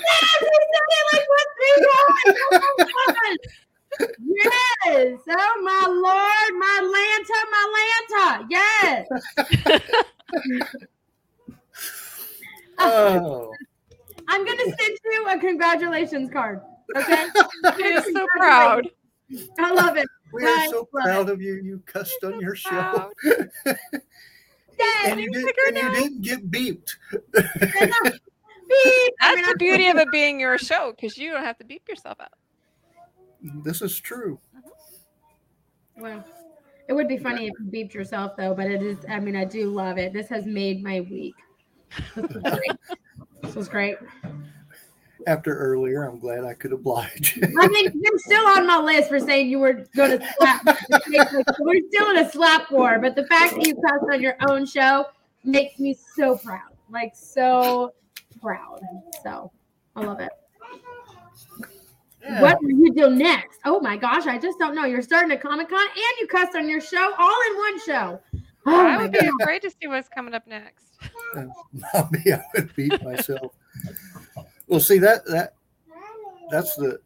Yes, 0.02 0.38
he 0.40 0.46
said 0.46 0.88
it 0.88 1.04
like 1.12 1.26
what 1.28 1.46
three 1.56 1.78
times. 1.86 2.36
Oh 2.62 2.74
my 2.78 3.36
Yes. 4.20 5.18
Oh 5.28 5.54
my 5.62 5.84
lord, 5.88 6.52
my 6.58 6.76
Lanta, 6.94 7.40
my 7.50 7.64
Lanta. 7.76 8.46
Yes. 8.50 9.06
oh, 12.78 13.52
I'm 14.28 14.44
gonna 14.44 14.64
send 14.78 14.98
you 15.04 15.26
a 15.28 15.38
congratulations 15.38 16.30
card. 16.30 16.60
Okay. 16.96 17.26
He 17.76 17.82
is 17.84 18.04
so 18.12 18.26
proud. 18.36 18.88
I 19.58 19.72
love 19.72 19.96
it. 19.96 20.08
we 20.32 20.44
are 20.44 20.66
so 20.68 20.84
proud 20.84 21.28
of 21.28 21.40
you. 21.40 21.54
You 21.54 21.82
cussed 21.86 22.24
on 22.24 22.40
your 22.40 22.54
show. 22.54 23.10
Yes. 24.80 25.08
And 25.10 25.20
you, 25.20 25.30
did, 25.30 25.54
and 25.68 25.76
you 25.76 25.90
didn't 25.90 26.22
get 26.22 26.50
beeped. 26.50 26.96
Beep. 28.70 29.14
I 29.20 29.34
That's 29.34 29.36
mean, 29.36 29.46
the 29.46 29.56
beauty 29.58 29.88
of 29.88 29.96
it 29.96 30.10
being 30.10 30.38
your 30.40 30.56
show 30.56 30.92
because 30.96 31.18
you 31.18 31.32
don't 31.32 31.44
have 31.44 31.58
to 31.58 31.64
beep 31.64 31.88
yourself 31.88 32.18
out. 32.20 32.32
This 33.64 33.82
is 33.82 33.98
true. 34.00 34.38
Mm-hmm. 34.56 36.02
Well, 36.02 36.24
it 36.88 36.92
would 36.92 37.08
be 37.08 37.18
funny 37.18 37.48
if 37.48 37.52
you 37.60 37.66
beeped 37.66 37.94
yourself 37.94 38.36
though, 38.36 38.54
but 38.54 38.70
it 38.70 38.80
is. 38.82 38.98
I 39.08 39.18
mean, 39.20 39.36
I 39.36 39.44
do 39.44 39.70
love 39.70 39.98
it. 39.98 40.12
This 40.12 40.28
has 40.28 40.46
made 40.46 40.82
my 40.82 41.00
week. 41.00 41.34
This 42.14 42.32
was 42.32 42.42
great. 42.42 42.98
This 43.42 43.54
was 43.56 43.68
great. 43.68 43.96
After 45.26 45.56
earlier, 45.56 46.04
I'm 46.04 46.18
glad 46.18 46.44
I 46.44 46.54
could 46.54 46.72
oblige. 46.72 47.38
I 47.60 47.68
mean, 47.68 47.92
you're 47.94 48.18
still 48.18 48.46
on 48.46 48.66
my 48.66 48.78
list 48.78 49.08
for 49.08 49.20
saying 49.20 49.48
you 49.48 49.58
were 49.58 49.86
going 49.96 50.18
to 50.18 50.34
slap. 50.38 50.64
we're 51.60 51.80
still 51.88 52.10
in 52.10 52.18
a 52.18 52.30
slap 52.30 52.70
war, 52.70 52.98
but 52.98 53.14
the 53.14 53.26
fact 53.26 53.54
that 53.54 53.66
you 53.66 53.74
cussed 53.74 54.04
on 54.12 54.22
your 54.22 54.36
own 54.48 54.66
show 54.66 55.06
makes 55.44 55.78
me 55.78 55.96
so 56.16 56.36
proud. 56.36 56.72
Like 56.90 57.12
so 57.14 57.94
proud. 58.40 58.80
So 59.22 59.50
I 59.96 60.00
love 60.00 60.20
it. 60.20 60.30
What 62.38 62.62
will 62.62 62.70
you 62.70 62.92
do 62.92 63.10
next? 63.10 63.60
Oh 63.64 63.80
my 63.80 63.96
gosh, 63.96 64.26
I 64.26 64.38
just 64.38 64.58
don't 64.58 64.74
know. 64.74 64.84
You're 64.84 65.02
starting 65.02 65.32
a 65.32 65.36
Comic 65.36 65.70
Con 65.70 65.80
and 65.80 66.20
you 66.20 66.26
cussed 66.26 66.54
on 66.54 66.68
your 66.68 66.80
show 66.80 67.12
all 67.18 67.38
in 67.50 67.56
one 67.56 67.80
show. 67.80 68.20
Oh 68.66 68.80
I 68.80 68.96
my 68.96 69.02
would 69.02 69.12
be 69.12 69.18
God. 69.18 69.30
afraid 69.40 69.62
to 69.62 69.70
see 69.70 69.86
what's 69.86 70.08
coming 70.08 70.34
up 70.34 70.46
next. 70.46 70.84
Mommy, 71.34 72.32
I 72.32 72.42
would 72.54 72.74
beat 72.76 73.02
myself. 73.02 73.54
Well, 74.70 74.80
see 74.80 74.98
that 74.98 75.24
that 75.26 75.54
that's 76.50 76.74
the 76.76 77.00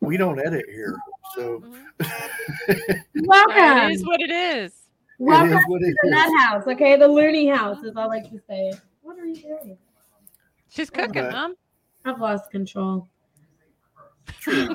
we 0.00 0.16
don't 0.16 0.38
edit 0.38 0.66
here, 0.68 0.96
so 1.34 1.60
Mhm. 1.60 3.02
Welcome. 3.26 3.90
It 3.90 3.92
is 3.92 4.04
what 4.06 4.20
it 4.20 4.30
is. 4.30 4.72
Welcome 5.18 5.52
it 5.52 5.56
is 5.56 5.64
what 5.68 5.82
it 5.82 5.86
to 5.86 5.96
the 6.02 6.08
is. 6.08 6.12
nut 6.14 6.40
house. 6.42 6.66
Okay, 6.66 6.96
the 6.96 7.08
loony 7.08 7.46
house, 7.46 7.78
as 7.84 7.96
I 7.96 8.04
like 8.04 8.28
to 8.30 8.38
say. 8.48 8.72
What 9.02 9.18
are 9.18 9.24
you 9.26 9.36
doing? 9.36 9.78
She's 10.68 10.90
cooking, 10.90 11.22
Okay. 11.22 11.30
Mom. 11.30 11.54
I've 12.04 12.20
lost 12.20 12.50
control. 12.50 13.08
True. 14.40 14.74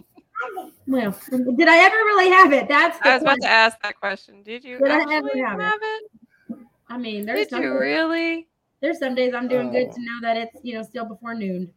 Well, 0.88 1.16
did 1.30 1.68
I 1.68 1.78
ever 1.86 1.96
really 1.96 2.30
have 2.30 2.52
it? 2.52 2.68
That's 2.68 2.98
the 3.00 3.10
I 3.10 3.14
was 3.14 3.22
about 3.22 3.38
to 3.42 3.48
ask 3.48 3.80
that 3.84 4.00
question. 4.00 4.42
Did 4.42 4.64
you 4.64 4.80
Did 4.80 4.90
I 4.90 5.02
ever 5.02 5.28
actually 5.28 5.42
have 5.42 5.60
have, 5.62 5.80
it? 5.82 6.04
it? 6.50 6.58
I 6.90 6.98
mean, 6.98 7.26
there's 7.26 7.42
Did 7.42 7.50
some, 7.52 7.62
you 7.64 7.78
really? 7.78 8.48
there's 8.82 8.98
some 9.00 9.14
days 9.14 9.34
I'm 9.36 9.48
doing 9.48 9.72
good 9.72 9.90
Oh. 9.90 9.94
to 9.94 10.00
know 10.02 10.20
that 10.24 10.38
it's 10.38 10.58
you 10.64 10.74
know 10.74 10.82
still 10.82 11.06
before 11.06 11.36
noon. 11.36 11.72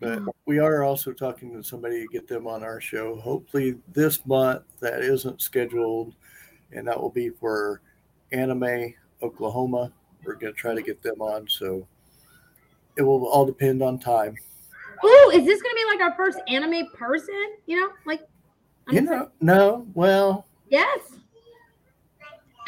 But 0.00 0.22
we 0.46 0.58
are 0.58 0.84
also 0.84 1.12
talking 1.12 1.52
to 1.54 1.62
somebody 1.62 2.00
to 2.00 2.12
get 2.12 2.28
them 2.28 2.46
on 2.46 2.62
our 2.62 2.80
show. 2.80 3.16
Hopefully 3.16 3.76
this 3.92 4.24
month 4.26 4.62
that 4.80 5.00
isn't 5.00 5.42
scheduled, 5.42 6.14
and 6.70 6.86
that 6.86 7.00
will 7.00 7.10
be 7.10 7.30
for 7.30 7.80
Anime 8.30 8.94
Oklahoma. 9.22 9.92
We're 10.24 10.34
gonna 10.34 10.52
try 10.52 10.74
to 10.74 10.82
get 10.82 11.02
them 11.02 11.20
on, 11.20 11.48
so 11.48 11.86
it 12.96 13.02
will 13.02 13.26
all 13.26 13.44
depend 13.44 13.82
on 13.82 13.98
time. 13.98 14.36
Oh, 15.02 15.32
is 15.34 15.44
this 15.44 15.60
gonna 15.60 15.74
be 15.74 15.84
like 15.86 16.00
our 16.00 16.14
first 16.16 16.38
anime 16.46 16.86
person? 16.94 17.56
You 17.66 17.80
know, 17.80 17.88
like 18.06 18.20
I'm 18.86 18.94
You 18.94 19.00
know, 19.02 19.30
no, 19.40 19.86
well, 19.94 20.46
yes. 20.68 21.00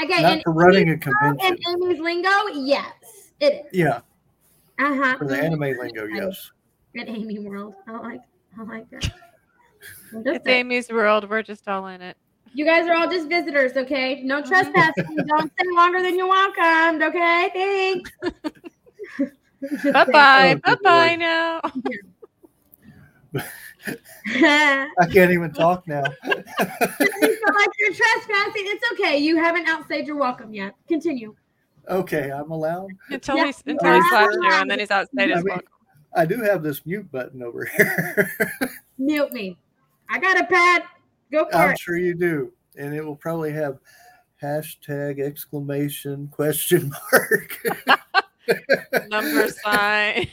Okay, 0.03 0.23
not 0.23 0.33
and, 0.33 0.43
for 0.43 0.53
running 0.53 0.89
a 0.89 0.93
and 0.93 1.03
convention. 1.03 1.59
Amy's 1.69 2.01
lingo, 2.01 2.47
yes, 2.55 2.93
it 3.39 3.67
is. 3.67 3.73
Yeah, 3.73 4.01
Uh 4.81 4.97
huh. 4.97 5.19
for 5.19 5.27
the 5.27 5.41
anime 5.41 5.61
lingo, 5.61 6.07
yes. 6.07 6.51
At 6.99 7.09
Amy 7.09 7.39
World, 7.41 7.75
I 7.89 7.93
like, 7.99 8.21
I 8.59 8.63
like 8.63 8.89
that. 8.91 9.11
It's 10.15 10.47
a- 10.47 10.51
Amy's 10.51 10.89
world. 10.91 11.29
We're 11.29 11.43
just 11.43 11.69
all 11.69 11.87
in 11.89 12.01
it. 12.01 12.17
You 12.55 12.65
guys 12.65 12.87
are 12.89 12.95
all 12.95 13.07
just 13.11 13.29
visitors, 13.29 13.73
okay? 13.77 14.23
No 14.23 14.41
trespassing. 14.47 15.17
Don't 15.27 15.53
stay 15.53 15.67
longer 15.75 16.01
than 16.01 16.17
you're 16.17 16.29
welcomed, 16.29 17.03
okay? 17.03 17.51
Thanks. 17.53 18.11
Bye 19.93 20.05
bye. 20.05 20.61
Oh, 20.65 20.77
Bye 20.77 20.77
bye 20.83 21.17
now. 21.17 21.61
I 23.87 25.07
can't 25.13 25.33
even 25.33 25.53
talk 25.53 25.87
now. 25.87 26.05
you 26.25 26.33
feel 26.33 26.43
like 27.55 27.69
you're 27.79 27.93
trespassing. 27.93 28.63
It's 28.67 28.85
okay. 28.93 29.19
You 29.19 29.37
haven't 29.37 29.69
outstayed 29.69 30.07
your 30.07 30.17
welcome 30.17 30.55
yet. 30.55 30.75
Continue. 30.89 31.35
okay, 31.89 32.31
I'm 32.31 32.51
allowed. 32.51 32.89
Until 33.11 33.37
Yeah. 33.37 33.47
he's 33.47 33.63
until 33.67 33.95
he 33.95 34.09
slaps 34.09 34.35
you, 34.41 34.51
and 34.53 34.71
then 34.71 34.79
he's 34.79 34.91
outside 34.91 35.31
I 35.31 35.35
his 35.35 35.45
mean- 35.45 35.53
welcome. 35.53 35.69
I 36.15 36.27
do 36.27 36.41
have 36.43 36.63
this 36.63 36.87
mute 36.87 37.11
button 37.11 37.43
over 37.43 37.65
here. 37.65 38.31
Mute 38.99 39.33
me. 39.33 39.57
I 40.09 40.19
got 40.19 40.41
a 40.41 40.45
pad. 40.45 40.85
Go 41.33 41.47
for 41.51 41.57
I'm 41.57 41.71
it. 41.73 41.79
sure 41.79 41.97
you 41.97 42.15
do. 42.15 42.53
And 42.77 42.95
it 42.95 43.05
will 43.05 43.17
probably 43.17 43.53
have 43.53 43.79
hashtag 44.43 45.21
exclamation 45.21 46.29
question 46.29 46.93
mark. 47.13 47.59
Number 49.09 49.49
sign. 49.49 50.29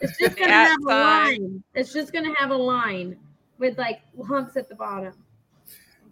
It's 0.00 0.18
just 0.18 0.36
gonna 0.36 0.52
at 0.52 0.68
have 0.68 0.78
a 0.80 0.90
sign. 0.90 1.42
line. 1.42 1.64
It's 1.74 1.92
just 1.92 2.12
gonna 2.12 2.34
have 2.38 2.50
a 2.50 2.56
line 2.56 3.16
with 3.58 3.78
like 3.78 4.00
humps 4.26 4.56
at 4.56 4.68
the 4.68 4.74
bottom. 4.74 5.12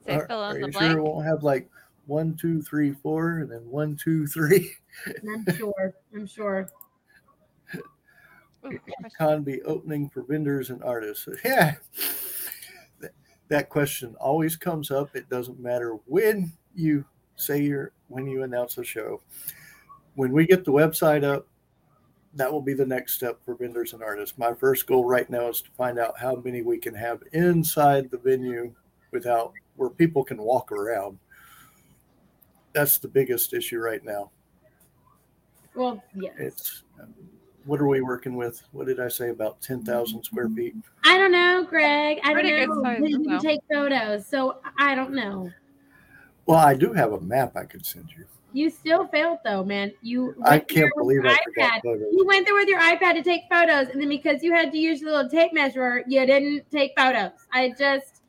Say 0.06 0.14
Are, 0.14 0.26
fill 0.26 0.38
are 0.38 0.56
in 0.56 0.66
you 0.66 0.72
the 0.72 0.78
sure 0.78 0.98
it 0.98 1.02
won't 1.02 1.26
have 1.26 1.42
like 1.42 1.68
one, 2.06 2.36
two, 2.36 2.62
three, 2.62 2.92
four, 2.92 3.38
and 3.38 3.50
then 3.50 3.68
one, 3.68 3.96
two, 3.96 4.26
three? 4.26 4.72
I'm 5.06 5.44
sure. 5.56 5.94
I'm 6.14 6.26
sure. 6.26 6.68
Question. 8.68 9.10
Conby 9.16 9.62
opening 9.62 10.08
for 10.08 10.22
vendors 10.22 10.70
and 10.70 10.82
artists. 10.82 11.28
Yeah. 11.44 11.74
That- 13.00 13.12
That 13.48 13.68
question 13.70 14.14
always 14.20 14.56
comes 14.56 14.90
up. 14.90 15.14
It 15.16 15.28
doesn't 15.28 15.58
matter 15.60 15.96
when 16.06 16.52
you 16.74 17.04
say 17.36 17.62
you're 17.62 17.92
when 18.08 18.26
you 18.26 18.42
announce 18.42 18.78
a 18.78 18.84
show. 18.84 19.20
When 20.14 20.32
we 20.32 20.46
get 20.46 20.64
the 20.64 20.72
website 20.72 21.24
up, 21.24 21.46
that 22.34 22.52
will 22.52 22.60
be 22.62 22.74
the 22.74 22.84
next 22.86 23.14
step 23.14 23.38
for 23.44 23.54
vendors 23.54 23.92
and 23.94 24.02
artists. 24.02 24.36
My 24.38 24.52
first 24.54 24.86
goal 24.86 25.04
right 25.04 25.28
now 25.30 25.48
is 25.48 25.62
to 25.62 25.70
find 25.72 25.98
out 25.98 26.18
how 26.18 26.36
many 26.36 26.62
we 26.62 26.78
can 26.78 26.94
have 26.94 27.22
inside 27.32 28.10
the 28.10 28.18
venue 28.18 28.72
without 29.12 29.52
where 29.76 29.90
people 29.90 30.24
can 30.24 30.38
walk 30.38 30.72
around. 30.72 31.18
That's 32.74 32.98
the 32.98 33.08
biggest 33.08 33.54
issue 33.54 33.78
right 33.78 34.04
now. 34.04 34.30
Well, 35.74 36.02
yes. 36.14 36.34
It's 36.38 36.82
um, 37.00 37.14
what 37.68 37.80
are 37.82 37.86
we 37.86 38.00
working 38.00 38.34
with? 38.34 38.62
What 38.72 38.86
did 38.86 38.98
I 38.98 39.08
say 39.08 39.28
about 39.28 39.60
10,000 39.60 40.22
square 40.22 40.48
feet? 40.48 40.74
I 41.04 41.18
don't 41.18 41.32
know, 41.32 41.66
Greg. 41.68 42.18
I 42.24 42.32
Pretty 42.32 42.48
don't 42.48 42.60
good 42.60 42.68
know. 42.76 42.82
size, 42.82 43.00
You 43.10 43.18
though. 43.18 43.24
can 43.28 43.40
take 43.40 43.60
photos, 43.70 44.26
so 44.26 44.60
I 44.78 44.94
don't 44.94 45.12
know. 45.12 45.50
Well, 46.46 46.56
I 46.58 46.72
do 46.74 46.94
have 46.94 47.12
a 47.12 47.20
map 47.20 47.56
I 47.58 47.64
could 47.66 47.84
send 47.84 48.08
you. 48.16 48.24
You 48.54 48.70
still 48.70 49.06
failed 49.08 49.40
though, 49.44 49.62
man. 49.62 49.92
You 50.00 50.34
I 50.46 50.58
can't 50.58 50.90
believe 50.96 51.22
your 51.22 51.28
I 51.28 51.36
forgot 51.44 51.72
iPad. 51.74 51.82
photos. 51.82 52.06
You 52.10 52.24
went 52.26 52.46
there 52.46 52.54
with 52.54 52.68
your 52.68 52.80
iPad 52.80 53.12
to 53.16 53.22
take 53.22 53.42
photos, 53.50 53.88
and 53.90 54.00
then 54.00 54.08
because 54.08 54.42
you 54.42 54.54
had 54.54 54.72
to 54.72 54.78
use 54.78 55.00
the 55.00 55.06
little 55.10 55.28
tape 55.28 55.52
measure, 55.52 56.02
you 56.08 56.24
didn't 56.24 56.70
take 56.70 56.92
photos. 56.96 57.32
I 57.52 57.74
just 57.78 58.22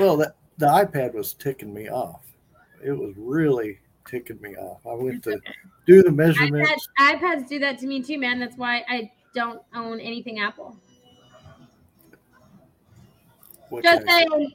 Well, 0.00 0.16
the, 0.16 0.34
the 0.56 0.66
iPad 0.66 1.14
was 1.14 1.32
ticking 1.32 1.72
me 1.72 1.88
off. 1.88 2.26
It 2.84 2.90
was 2.90 3.14
really 3.16 3.78
ticking 4.08 4.40
me 4.40 4.56
off. 4.56 4.80
I 4.86 4.94
went 4.94 5.22
to 5.24 5.40
do 5.86 6.02
the 6.02 6.10
iPad, 6.10 6.16
measurements. 6.16 6.88
iPads 6.98 7.48
do 7.48 7.58
that 7.60 7.78
to 7.78 7.86
me 7.86 8.02
too, 8.02 8.18
man. 8.18 8.38
That's 8.40 8.56
why 8.56 8.84
I 8.88 9.10
don't 9.34 9.62
own 9.74 10.00
anything 10.00 10.40
Apple. 10.40 10.76
What 13.68 13.84
Just 13.84 14.00
can 14.06 14.08
I 14.08 14.22
say? 14.22 14.28
saying, 14.28 14.52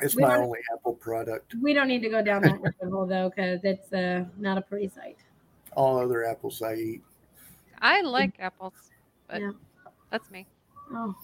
It's 0.00 0.14
we 0.16 0.22
my 0.22 0.34
don't- 0.34 0.44
only 0.44 0.60
Apple 0.72 0.94
product. 0.94 1.54
we 1.60 1.72
don't 1.72 1.88
need 1.88 2.02
to 2.02 2.08
go 2.08 2.22
down 2.22 2.42
that 2.42 2.60
rabbit 2.60 2.74
hole 2.90 3.06
though, 3.06 3.30
because 3.30 3.60
it's 3.64 3.92
uh, 3.92 4.24
not 4.38 4.58
a 4.58 4.62
pretty 4.62 4.88
sight. 4.88 5.18
All 5.76 5.98
other 5.98 6.24
apples 6.24 6.62
I 6.62 6.74
eat. 6.74 7.02
I 7.82 8.00
like 8.02 8.34
apples, 8.38 8.90
but 9.28 9.40
Yeah. 9.40 9.50
that's 10.10 10.30
me. 10.30 10.46
Oh, 10.92 11.14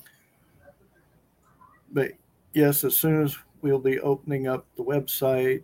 But 1.92 2.12
yes, 2.52 2.82
as 2.84 2.96
soon 2.96 3.22
as 3.22 3.36
we'll 3.62 3.78
be 3.78 4.00
opening 4.00 4.46
up 4.48 4.66
the 4.76 4.82
website, 4.84 5.62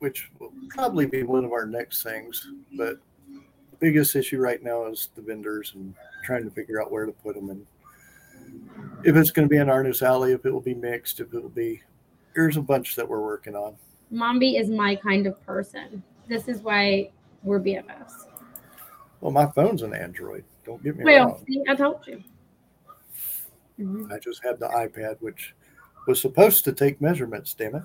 which 0.00 0.30
will 0.38 0.52
probably 0.68 1.06
be 1.06 1.22
one 1.22 1.44
of 1.44 1.52
our 1.52 1.66
next 1.66 2.02
things. 2.02 2.48
But 2.76 2.98
the 3.30 3.76
biggest 3.78 4.16
issue 4.16 4.38
right 4.40 4.62
now 4.62 4.86
is 4.86 5.10
the 5.14 5.22
vendors 5.22 5.72
and 5.74 5.94
trying 6.24 6.44
to 6.44 6.50
figure 6.50 6.82
out 6.82 6.90
where 6.90 7.06
to 7.06 7.12
put 7.12 7.34
them. 7.36 7.50
And 7.50 7.66
if 9.04 9.14
it's 9.16 9.30
going 9.30 9.46
to 9.48 9.50
be 9.52 9.58
an 9.58 9.70
artist 9.70 10.02
alley, 10.02 10.32
if 10.32 10.44
it 10.44 10.50
will 10.52 10.60
be 10.60 10.74
mixed, 10.74 11.20
if 11.20 11.32
it 11.32 11.40
will 11.42 11.48
be, 11.50 11.82
there's 12.34 12.56
a 12.56 12.62
bunch 12.62 12.96
that 12.96 13.08
we're 13.08 13.22
working 13.22 13.54
on. 13.54 13.76
Mombi 14.12 14.58
is 14.60 14.68
my 14.70 14.96
kind 14.96 15.26
of 15.26 15.40
person. 15.46 16.02
This 16.28 16.48
is 16.48 16.60
why 16.62 17.10
we're 17.42 17.60
BFFs. 17.60 18.26
Well, 19.20 19.32
my 19.32 19.46
phone's 19.46 19.82
an 19.82 19.94
Android. 19.94 20.44
Don't 20.64 20.82
get 20.82 20.96
me 20.96 21.04
Well, 21.04 21.26
wrong. 21.28 21.44
see, 21.46 21.62
I 21.68 21.74
told 21.74 22.06
you. 22.06 22.22
Mhm. 23.78 24.10
I 24.12 24.18
just 24.18 24.42
had 24.44 24.58
the 24.58 24.68
iPad, 24.68 25.16
which 25.20 25.54
was 26.06 26.20
supposed 26.20 26.64
to 26.64 26.72
take 26.72 27.00
measurements, 27.00 27.54
damn 27.54 27.76
it. 27.76 27.82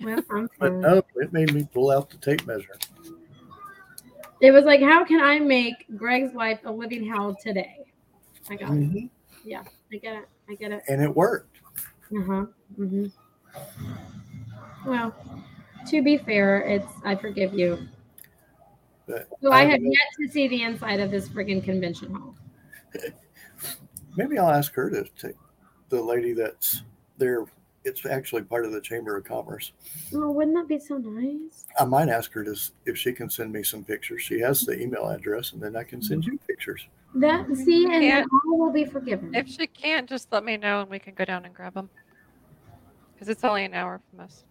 Well, 0.00 0.22
I'm 0.30 0.48
But 0.58 0.72
no, 0.74 1.02
it 1.16 1.32
made 1.32 1.52
me 1.52 1.68
pull 1.72 1.90
out 1.90 2.10
the 2.10 2.18
tape 2.18 2.46
measure. 2.46 2.78
It 4.40 4.50
was 4.50 4.64
like, 4.64 4.80
how 4.80 5.04
can 5.04 5.20
I 5.20 5.38
make 5.38 5.86
Greg's 5.96 6.34
life 6.34 6.60
a 6.64 6.70
living 6.70 7.06
hell 7.06 7.34
today? 7.34 7.78
I 8.50 8.56
got 8.56 8.70
it. 8.70 8.92
Mhm. 8.92 9.10
I 9.92 9.96
get 9.96 10.16
it. 10.16 10.28
I 10.48 10.54
get 10.54 10.72
it. 10.72 10.82
And 10.88 11.02
it 11.02 11.14
worked. 11.14 11.56
Uh 12.16 12.22
huh. 12.22 12.46
hmm 12.76 13.06
Well, 14.84 15.14
to 15.88 16.02
be 16.02 16.18
fair, 16.18 16.60
it's 16.60 16.92
I 17.04 17.14
forgive 17.14 17.54
you. 17.54 17.88
But 19.06 19.28
So 19.40 19.52
I 19.52 19.60
I 19.60 19.64
have 19.64 19.82
yet 19.82 20.08
to 20.20 20.28
see 20.28 20.48
the 20.48 20.62
inside 20.62 21.00
of 21.00 21.10
this 21.10 21.28
friggin' 21.28 21.62
convention 21.64 22.12
hall. 22.14 22.34
Maybe 24.16 24.38
I'll 24.38 24.50
ask 24.50 24.74
her 24.74 24.90
to 24.90 25.04
take 25.18 25.36
the 25.88 26.00
lady 26.02 26.32
that's 26.32 26.82
there. 27.18 27.44
It's 27.86 28.04
actually 28.04 28.42
part 28.42 28.64
of 28.64 28.72
the 28.72 28.80
Chamber 28.80 29.16
of 29.16 29.24
Commerce. 29.24 29.70
Oh, 30.12 30.32
wouldn't 30.32 30.56
that 30.56 30.66
be 30.66 30.78
so 30.80 30.98
nice? 30.98 31.66
I 31.78 31.84
might 31.84 32.08
ask 32.08 32.32
her 32.32 32.42
to 32.42 32.56
if 32.84 32.98
she 32.98 33.12
can 33.12 33.30
send 33.30 33.52
me 33.52 33.62
some 33.62 33.84
pictures. 33.84 34.22
She 34.22 34.40
has 34.40 34.62
the 34.62 34.78
email 34.80 35.08
address, 35.08 35.52
and 35.52 35.62
then 35.62 35.76
I 35.76 35.84
can 35.84 36.02
send 36.02 36.26
you 36.26 36.36
pictures. 36.48 36.84
That 37.14 37.46
see, 37.56 37.84
and 37.84 37.92
then 37.92 38.02
Yeah. 38.02 38.24
all 38.44 38.58
will 38.58 38.72
be 38.72 38.84
forgiven. 38.84 39.32
If 39.32 39.46
she 39.46 39.68
can't, 39.68 40.08
just 40.08 40.32
let 40.32 40.44
me 40.44 40.56
know 40.56 40.80
and 40.80 40.90
we 40.90 40.98
can 40.98 41.14
go 41.14 41.24
down 41.24 41.44
and 41.44 41.54
grab 41.54 41.74
them. 41.74 41.88
Because 43.14 43.28
it's 43.28 43.44
only 43.44 43.64
an 43.64 43.72
hour 43.72 44.00
from 44.10 44.20
us. 44.20 44.44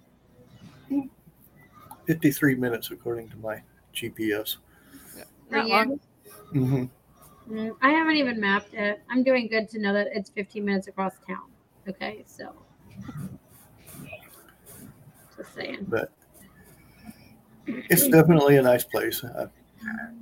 Fifty-three 2.06 2.56
minutes 2.56 2.90
according 2.92 3.28
to 3.30 3.38
my 3.38 3.62
GPS. 3.94 4.58
For 5.50 5.58
Not 5.58 5.68
you? 5.68 5.74
long. 5.74 6.00
hmm 6.52 6.86
Mm, 7.50 7.76
I 7.82 7.92
haven't 7.92 8.16
even 8.16 8.40
mapped 8.40 8.74
it. 8.74 9.02
I'm 9.10 9.22
doing 9.24 9.48
good 9.48 9.70
to 9.70 9.80
know 9.80 9.94
that 9.94 10.08
it's 10.12 10.32
15 10.32 10.66
minutes 10.66 10.88
across 10.88 11.14
town. 11.28 11.44
Okay, 11.88 12.24
so 12.26 12.56
just 15.38 15.54
saying. 15.54 15.86
But 15.88 16.12
it's 17.68 18.08
definitely 18.08 18.58
a 18.58 18.62
nice 18.62 18.84
place. 18.84 19.24
Uh, 19.24 19.48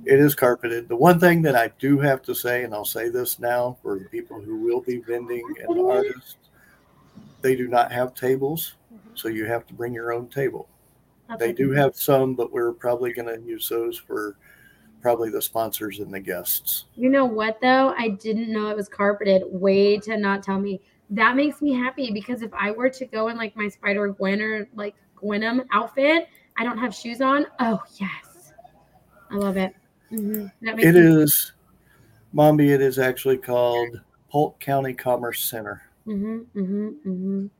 it 0.04 0.20
is 0.20 0.34
carpeted. 0.34 0.88
The 0.88 0.96
one 0.96 1.18
thing 1.18 1.42
that 1.42 1.56
I 1.56 1.68
do 1.78 1.98
have 1.98 2.22
to 2.22 2.34
say, 2.34 2.64
and 2.64 2.74
I'll 2.74 2.84
say 2.84 3.08
this 3.08 3.38
now 3.38 3.76
for 3.82 3.98
the 3.98 4.04
people 4.06 4.40
who 4.40 4.56
will 4.58 4.80
be 4.80 4.98
vending 4.98 5.42
and 5.66 5.90
artists, 5.90 6.36
they 7.40 7.56
do 7.56 7.68
not 7.68 7.92
have 7.92 8.14
tables, 8.14 8.74
so 9.14 9.28
you 9.28 9.44
have 9.46 9.66
to 9.66 9.74
bring 9.74 9.94
your 9.94 10.12
own 10.12 10.28
table. 10.28 10.68
They 11.38 11.52
do 11.52 11.70
have 11.72 11.96
some, 11.96 12.34
but 12.34 12.52
we're 12.52 12.72
probably 12.72 13.12
going 13.12 13.28
to 13.28 13.46
use 13.46 13.68
those 13.68 13.98
for 13.98 14.36
probably 15.00 15.30
the 15.30 15.42
sponsors 15.42 16.00
and 16.00 16.12
the 16.12 16.20
guests. 16.20 16.84
You 16.96 17.10
know 17.10 17.24
what 17.24 17.60
though? 17.60 17.94
I 17.96 18.08
didn't 18.08 18.50
know 18.52 18.68
it 18.68 18.76
was 18.76 18.88
carpeted. 18.88 19.42
Way 19.46 19.98
to 19.98 20.16
not 20.16 20.42
tell 20.42 20.58
me. 20.58 20.80
That 21.10 21.36
makes 21.36 21.60
me 21.60 21.72
happy 21.74 22.10
because 22.12 22.42
if 22.42 22.52
I 22.54 22.70
were 22.70 22.90
to 22.90 23.06
go 23.06 23.28
in 23.28 23.36
like 23.36 23.54
my 23.56 23.68
Spider 23.68 24.08
Gwen 24.08 24.40
or 24.40 24.68
like 24.74 24.94
Gwenom 25.20 25.66
outfit, 25.72 26.28
I 26.56 26.64
don't 26.64 26.78
have 26.78 26.94
shoes 26.94 27.20
on. 27.20 27.46
Oh 27.60 27.82
yes, 27.96 28.52
I 29.30 29.36
love 29.36 29.56
it. 29.56 29.74
hmm 30.08 30.46
That 30.62 30.76
makes 30.76 30.88
It 30.88 30.96
is, 30.96 31.52
Mombi, 32.34 32.70
it 32.70 32.80
is 32.80 32.98
actually 32.98 33.38
called 33.38 34.00
Polk 34.30 34.58
County 34.60 34.94
Commerce 34.94 35.44
Center. 35.44 35.82
Mhm, 36.06 36.46
mhm, 36.54 36.94
mhm. 37.06 37.50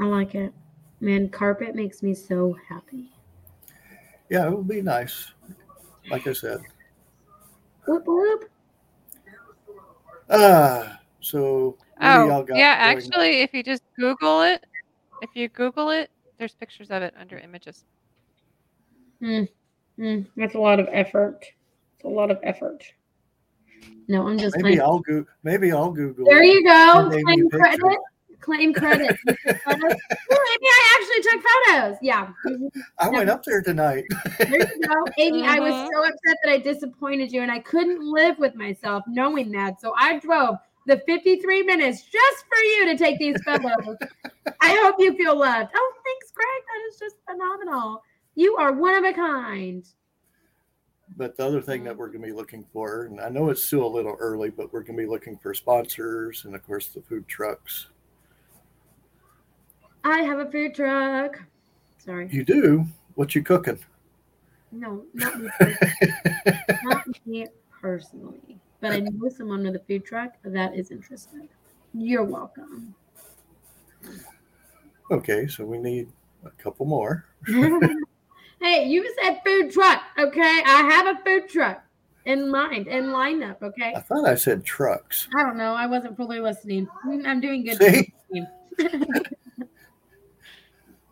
I 0.00 0.04
like 0.06 0.34
it. 0.34 0.52
Man, 1.00 1.28
carpet 1.28 1.74
makes 1.74 2.02
me 2.02 2.14
so 2.14 2.56
happy. 2.68 3.10
Yeah, 4.30 4.46
it 4.46 4.56
would 4.56 4.68
be 4.68 4.82
nice. 4.82 5.32
Like 6.10 6.26
I 6.26 6.32
said. 6.32 6.60
Whoop 7.86 8.04
whoop. 8.06 8.50
Ah, 10.30 11.00
so 11.24 11.76
what 11.96 12.00
do 12.00 12.06
y'all 12.06 12.40
Oh, 12.40 12.42
got 12.42 12.56
yeah. 12.56 12.76
going 12.76 12.96
on? 12.96 13.02
Actually, 13.04 13.40
if 13.40 13.54
you 13.54 13.62
just 13.62 13.82
Google 13.98 14.42
it, 14.42 14.64
if 15.22 15.30
you 15.34 15.48
Google 15.48 15.90
it, 15.90 16.10
there's 16.38 16.54
pictures 16.54 16.90
of 16.90 17.02
it 17.02 17.14
under 17.18 17.38
images. 17.38 17.84
Mm, 19.22 19.48
that's 20.36 20.54
a 20.54 20.58
lot 20.58 20.80
of 20.80 20.88
effort. 20.92 21.46
It's 21.96 22.04
a 22.04 22.08
lot 22.08 22.30
of 22.30 22.38
effort. 22.42 22.84
No, 24.06 24.28
I'm 24.28 24.38
just 24.38 24.54
maybe 24.56 24.76
playing. 24.76 24.80
I'll 24.82 24.98
go. 24.98 25.24
Maybe 25.44 25.72
I'll 25.72 25.90
Google. 25.90 26.26
There 26.26 26.42
you 26.42 26.62
go. 26.62 27.08
Claim 27.10 27.48
credit. 27.48 27.98
Claim 28.40 28.74
credit. 28.74 29.18
You 29.24 29.34
took? 29.46 29.56
Ooh, 29.66 29.76
Amy, 29.76 30.66
I 30.66 30.98
actually 31.00 31.22
took 31.22 31.42
photos. 31.42 31.96
Yeah. 32.02 32.28
I 32.98 33.08
went 33.08 33.30
up 33.30 33.44
there 33.44 33.62
tonight. 33.62 34.04
There 34.38 34.58
you 34.58 34.86
go. 34.86 35.08
Amy, 35.18 35.46
I 35.46 35.58
was 35.60 35.74
Mhm. 35.74 35.88
so 35.90 36.02
upset 36.04 36.36
that 36.42 36.50
I 36.52 36.58
disappointed 36.58 37.32
you 37.32 37.40
and 37.40 37.50
I 37.50 37.60
couldn't 37.60 38.00
live 38.02 38.38
with 38.38 38.54
myself 38.54 39.04
knowing 39.06 39.50
that. 39.52 39.80
So 39.80 39.94
I 39.96 40.18
drove 40.18 40.56
the 40.86 41.02
53 41.06 41.62
minutes 41.62 42.02
just 42.02 42.44
for 42.48 42.58
you 42.58 42.86
to 42.86 42.96
take 42.96 43.18
these 43.18 43.40
photos. 43.42 43.96
I 44.60 44.80
hope 44.82 44.96
you 44.98 45.16
feel 45.16 45.38
loved. 45.38 45.70
Oh, 45.74 45.92
thanks, 46.04 46.32
Greg. 46.32 46.62
That 46.66 46.88
is 46.92 46.98
just 46.98 47.16
phenomenal. 47.28 48.02
You 48.34 48.56
are 48.56 48.72
one 48.72 48.94
of 48.94 49.04
a 49.04 49.12
kind. 49.12 49.86
But 51.16 51.36
the 51.36 51.46
other 51.46 51.60
thing 51.60 51.84
that 51.84 51.96
we're 51.96 52.08
going 52.08 52.22
to 52.22 52.26
be 52.26 52.32
looking 52.32 52.64
for, 52.72 53.04
and 53.04 53.20
I 53.20 53.28
know 53.28 53.50
it's 53.50 53.62
still 53.62 53.86
a 53.86 53.88
little 53.88 54.16
early, 54.18 54.50
but 54.50 54.72
we're 54.72 54.80
going 54.80 54.96
to 54.96 55.02
be 55.02 55.08
looking 55.08 55.36
for 55.36 55.54
sponsors 55.54 56.44
and, 56.44 56.54
of 56.54 56.66
course, 56.66 56.88
the 56.88 57.02
food 57.02 57.28
trucks. 57.28 57.86
I 60.02 60.22
have 60.22 60.38
a 60.38 60.50
food 60.50 60.74
truck. 60.74 61.40
Sorry. 61.98 62.28
You 62.30 62.44
do? 62.44 62.86
What 63.14 63.34
you 63.34 63.42
cooking? 63.42 63.78
No, 64.72 65.04
not 65.14 65.40
me, 65.40 65.50
not 66.82 67.06
me 67.26 67.46
personally. 67.80 68.58
But 68.84 68.92
I 68.92 69.00
know 69.00 69.30
someone 69.30 69.64
with 69.64 69.76
a 69.76 69.78
food 69.78 70.04
truck 70.04 70.34
that 70.44 70.76
is 70.76 70.90
interested. 70.90 71.48
You're 71.94 72.22
welcome. 72.22 72.94
Okay, 75.10 75.46
so 75.46 75.64
we 75.64 75.78
need 75.78 76.08
a 76.44 76.50
couple 76.50 76.84
more. 76.84 77.24
hey, 78.60 78.86
you 78.86 79.10
said 79.22 79.40
food 79.42 79.70
truck, 79.70 80.02
okay? 80.18 80.60
I 80.66 80.82
have 80.90 81.16
a 81.16 81.24
food 81.24 81.48
truck 81.48 81.82
in 82.26 82.50
mind, 82.50 82.86
in 82.86 83.04
lineup, 83.04 83.62
okay? 83.62 83.94
I 83.96 84.00
thought 84.00 84.28
I 84.28 84.34
said 84.34 84.66
trucks. 84.66 85.28
I 85.34 85.44
don't 85.44 85.56
know. 85.56 85.72
I 85.72 85.86
wasn't 85.86 86.18
fully 86.18 86.40
listening. 86.40 86.86
Mm, 87.06 87.26
I'm 87.26 87.40
doing 87.40 87.64
good. 87.64 87.78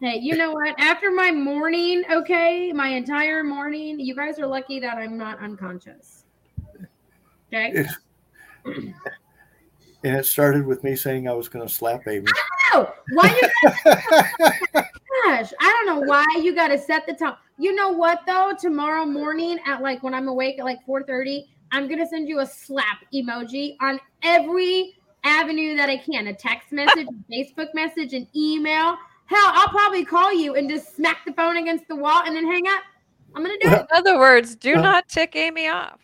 Hey, 0.02 0.18
you 0.18 0.36
know 0.36 0.50
what? 0.50 0.74
After 0.80 1.12
my 1.12 1.30
morning, 1.30 2.02
okay, 2.10 2.72
my 2.72 2.88
entire 2.88 3.44
morning, 3.44 4.00
you 4.00 4.16
guys 4.16 4.40
are 4.40 4.48
lucky 4.48 4.80
that 4.80 4.98
I'm 4.98 5.16
not 5.16 5.38
unconscious. 5.38 6.21
Okay? 7.52 7.86
And 10.04 10.16
it 10.16 10.26
started 10.26 10.66
with 10.66 10.82
me 10.82 10.96
saying 10.96 11.28
I 11.28 11.32
was 11.32 11.48
going 11.48 11.66
to 11.66 11.72
slap 11.72 12.08
Amy. 12.08 12.26
No, 12.74 12.92
why 13.12 13.40
you 13.40 13.92
gosh, 15.26 15.52
I 15.60 15.84
don't 15.84 15.86
know 15.86 16.06
why 16.06 16.24
you 16.42 16.54
got 16.54 16.68
to 16.68 16.78
set 16.78 17.06
the 17.06 17.14
tone. 17.14 17.36
You 17.58 17.74
know 17.74 17.90
what 17.90 18.20
though? 18.26 18.52
Tomorrow 18.58 19.04
morning 19.06 19.58
at 19.66 19.80
like 19.80 20.02
when 20.02 20.14
I'm 20.14 20.26
awake 20.26 20.58
at 20.58 20.64
like 20.64 20.84
4:30, 20.86 21.44
I'm 21.70 21.88
gonna 21.88 22.06
send 22.06 22.28
you 22.28 22.40
a 22.40 22.46
slap 22.46 23.04
emoji 23.14 23.76
on 23.80 24.00
every 24.22 24.94
avenue 25.22 25.76
that 25.76 25.88
I 25.88 25.98
can. 25.98 26.26
A 26.26 26.34
text 26.34 26.72
message, 26.72 27.06
a 27.06 27.32
Facebook 27.32 27.72
message, 27.74 28.12
an 28.14 28.26
email. 28.34 28.96
Hell, 29.26 29.52
I'll 29.54 29.68
probably 29.68 30.04
call 30.04 30.32
you 30.32 30.56
and 30.56 30.68
just 30.68 30.96
smack 30.96 31.18
the 31.24 31.32
phone 31.32 31.58
against 31.58 31.86
the 31.86 31.96
wall 31.96 32.22
and 32.26 32.34
then 32.34 32.44
hang 32.44 32.66
up. 32.66 32.82
I'm 33.34 33.42
gonna 33.42 33.54
do 33.60 33.70
it. 33.70 33.80
In 33.80 33.86
other 33.92 34.18
words, 34.18 34.56
do 34.56 34.76
Uh, 34.76 34.80
not 34.80 35.08
tick 35.08 35.36
Amy 35.36 35.68
off. 35.68 36.00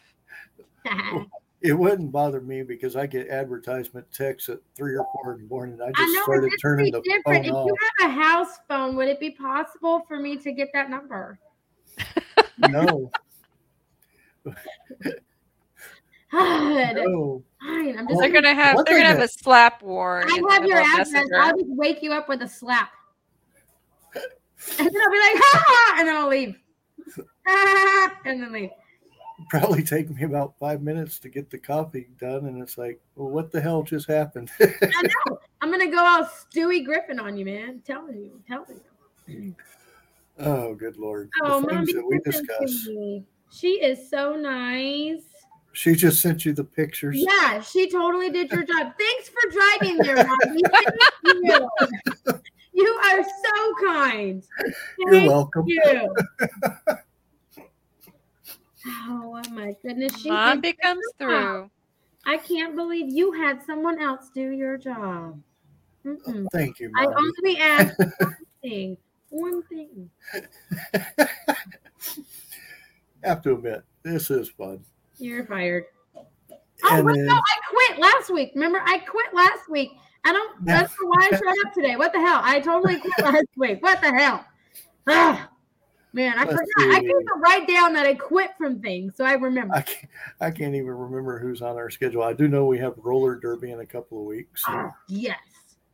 It. 0.90 1.26
It 1.60 1.72
wouldn't 1.72 2.12
bother 2.12 2.40
me 2.40 2.62
because 2.62 2.94
I 2.94 3.06
get 3.08 3.30
advertisement 3.30 4.06
texts 4.12 4.48
at 4.48 4.60
three 4.76 4.94
or 4.96 5.04
four 5.12 5.34
in 5.34 5.40
the 5.40 5.48
morning. 5.48 5.80
I 5.82 5.86
I 5.86 5.90
just 5.92 6.14
know 6.14 6.22
started 6.22 6.52
it's 6.52 6.62
turning 6.62 6.92
the 6.92 7.00
different. 7.00 7.24
phone 7.24 7.44
If 7.46 7.52
off. 7.52 7.66
you 7.66 7.76
have 7.98 8.10
a 8.10 8.14
house 8.14 8.58
phone, 8.68 8.94
would 8.94 9.08
it 9.08 9.18
be 9.18 9.30
possible 9.32 10.04
for 10.06 10.20
me 10.20 10.36
to 10.36 10.52
get 10.52 10.68
that 10.72 10.88
number? 10.88 11.36
No, 12.58 13.10
no. 16.32 17.42
Fine. 17.60 17.98
I'm 17.98 18.06
just 18.06 18.08
Well, 18.08 18.18
They're 18.20 18.30
gonna 18.30 18.54
have 18.54 18.76
they're 18.76 18.94
gonna 18.94 18.98
thing 18.98 19.04
have 19.06 19.18
a 19.20 19.26
slap 19.28 19.82
war. 19.82 20.22
I 20.28 20.40
have 20.50 20.64
your 20.64 20.78
address. 20.78 21.10
Messenger. 21.10 21.40
I'll 21.40 21.56
just 21.56 21.70
wake 21.70 22.02
you 22.02 22.12
up 22.12 22.28
with 22.28 22.42
a 22.42 22.48
slap. 22.48 22.90
And 24.14 24.24
then 24.78 25.02
I'll 25.02 25.10
be 25.10 25.18
like, 25.18 25.36
ha 25.36 25.64
ha, 25.66 25.96
and 25.98 26.08
then 26.08 26.16
I'll 26.16 26.28
leave. 26.28 26.56
Ah, 27.48 28.12
and 28.26 28.42
then 28.42 28.52
leave. 28.52 28.70
Probably 29.50 29.82
take 29.82 30.10
me 30.10 30.24
about 30.24 30.54
five 30.58 30.82
minutes 30.82 31.18
to 31.20 31.28
get 31.28 31.50
the 31.50 31.58
coffee 31.58 32.08
done, 32.18 32.46
and 32.46 32.60
it's 32.60 32.76
like, 32.76 33.00
well, 33.14 33.30
what 33.30 33.52
the 33.52 33.60
hell 33.60 33.82
just 33.82 34.08
happened? 34.08 34.50
I 34.60 34.66
know. 35.28 35.38
I'm 35.60 35.70
gonna 35.70 35.90
go 35.90 36.04
all 36.04 36.24
Stewie 36.24 36.84
Griffin 36.84 37.20
on 37.20 37.36
you, 37.36 37.44
man. 37.44 37.68
I'm 37.68 37.80
telling 37.80 38.16
you, 38.16 38.32
I'm 38.34 38.42
telling 38.46 38.80
you. 39.28 39.54
oh, 40.40 40.74
good 40.74 40.96
lord! 40.96 41.30
Oh, 41.42 41.60
the 41.60 41.68
things 41.68 41.92
that 41.92 42.06
we 42.06 42.18
discuss. 42.20 42.88
She 43.50 43.80
is 43.82 44.10
so 44.10 44.34
nice. 44.34 45.22
She 45.72 45.94
just 45.94 46.20
sent 46.20 46.44
you 46.44 46.52
the 46.52 46.64
pictures. 46.64 47.16
Yeah, 47.16 47.60
she 47.60 47.88
totally 47.88 48.30
did 48.30 48.50
your 48.50 48.64
job. 48.64 48.92
Thanks 48.98 49.28
for 49.28 49.50
driving 49.50 49.98
there. 49.98 50.28
You. 51.24 51.68
You 52.72 52.86
are 52.86 53.24
so 53.24 53.74
kind. 53.86 54.42
You're 54.98 55.26
welcome. 55.26 55.64
you. 55.66 56.14
Oh 58.86 59.42
my 59.50 59.74
goodness. 59.82 60.16
She 60.20 60.30
Mom 60.30 60.60
did 60.60 60.76
becomes 60.76 61.04
through. 61.18 61.70
I 62.26 62.36
can't 62.36 62.76
believe 62.76 63.12
you 63.12 63.32
had 63.32 63.64
someone 63.64 64.00
else 64.00 64.30
do 64.34 64.50
your 64.50 64.76
job. 64.76 65.40
Mm-mm. 66.04 66.46
Thank 66.52 66.78
you, 66.80 66.92
I 66.96 67.06
only 67.06 67.58
asked 67.58 67.98
one 68.18 68.36
thing. 68.62 68.96
One 69.30 69.62
thing. 69.64 70.10
have 73.24 73.42
to 73.42 73.54
admit, 73.54 73.82
this 74.02 74.30
is 74.30 74.48
fun. 74.50 74.84
You're 75.18 75.44
fired. 75.44 75.84
Oh, 76.84 77.02
wait, 77.02 77.16
then- 77.16 77.26
no, 77.26 77.34
I 77.34 77.58
quit 77.68 77.98
last 77.98 78.30
week. 78.32 78.52
Remember, 78.54 78.80
I 78.84 78.98
quit 78.98 79.34
last 79.34 79.68
week. 79.68 79.90
I 80.24 80.32
don't, 80.32 80.64
that's 80.64 80.94
why 81.02 81.30
I 81.32 81.36
showed 81.36 81.66
up 81.66 81.74
today. 81.74 81.96
What 81.96 82.12
the 82.12 82.20
hell? 82.20 82.40
I 82.42 82.60
totally 82.60 82.98
quit 83.00 83.12
last 83.20 83.46
week. 83.56 83.82
What 83.82 84.00
the 84.00 84.12
hell? 84.14 84.44
Ah, 85.08 85.48
man, 86.12 86.38
I 86.38 86.44
Let's 86.44 86.52
forgot. 86.52 86.66
I 86.78 87.00
see. 87.00 87.06
need 87.06 87.12
to 87.12 87.34
write 87.38 87.68
down 87.68 87.92
that 87.94 88.06
I 88.06 88.14
quit 88.14 88.50
from 88.56 88.80
things 88.80 89.14
so 89.16 89.24
I 89.24 89.32
remember. 89.32 89.76
I 89.76 89.82
can't, 89.82 90.10
I 90.40 90.50
can't 90.50 90.74
even 90.74 90.88
remember 90.88 91.38
who's 91.38 91.62
on 91.62 91.76
our 91.76 91.90
schedule. 91.90 92.22
I 92.22 92.32
do 92.32 92.48
know 92.48 92.66
we 92.66 92.78
have 92.78 92.94
roller 92.96 93.36
derby 93.36 93.72
in 93.72 93.80
a 93.80 93.86
couple 93.86 94.18
of 94.20 94.24
weeks. 94.24 94.64
Oh, 94.68 94.90
yes. 95.08 95.36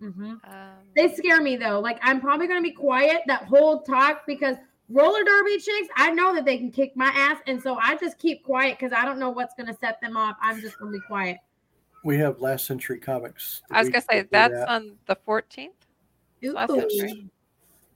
hmm 0.01 0.35
Um, 0.45 0.75
They 0.97 1.09
scare 1.15 1.41
me 1.41 1.57
though. 1.57 1.81
Like 1.81 1.99
I'm 2.03 2.21
probably 2.21 2.47
gonna 2.47 2.63
be 2.63 2.73
quiet 2.73 3.23
that 3.27 3.45
whole 3.45 3.83
talk 3.83 4.23
because 4.27 4.57
roller 4.89 5.25
derby 5.25 5.59
chicks, 5.59 5.89
I 5.97 6.11
know 6.13 6.35
that 6.35 6.45
they 6.45 6.59
can 6.59 6.71
kick 6.71 6.93
my 6.97 7.09
ass, 7.15 7.39
and 7.47 7.63
so 7.63 7.77
I 7.77 7.97
just 7.97 8.19
keep 8.19 8.45
quiet 8.45 8.79
because 8.79 8.93
I 8.93 9.05
don't 9.05 9.19
know 9.19 9.31
what's 9.31 9.55
gonna 9.55 9.77
set 9.81 10.01
them 10.01 10.17
off. 10.17 10.37
I'm 10.41 10.61
just 10.61 10.79
gonna 10.79 10.93
be 10.93 11.01
quiet. 11.01 11.39
We 12.05 12.19
have 12.19 12.41
Last 12.41 12.67
Century 12.67 12.99
Comics. 12.99 13.63
I 13.71 13.81
was 13.81 13.89
gonna 13.89 14.05
say 14.11 14.29
that's 14.31 14.53
that. 14.53 14.69
on 14.69 14.97
the 15.07 15.17
14th. 15.27 15.71
Last 16.43 16.71
century. 16.71 17.31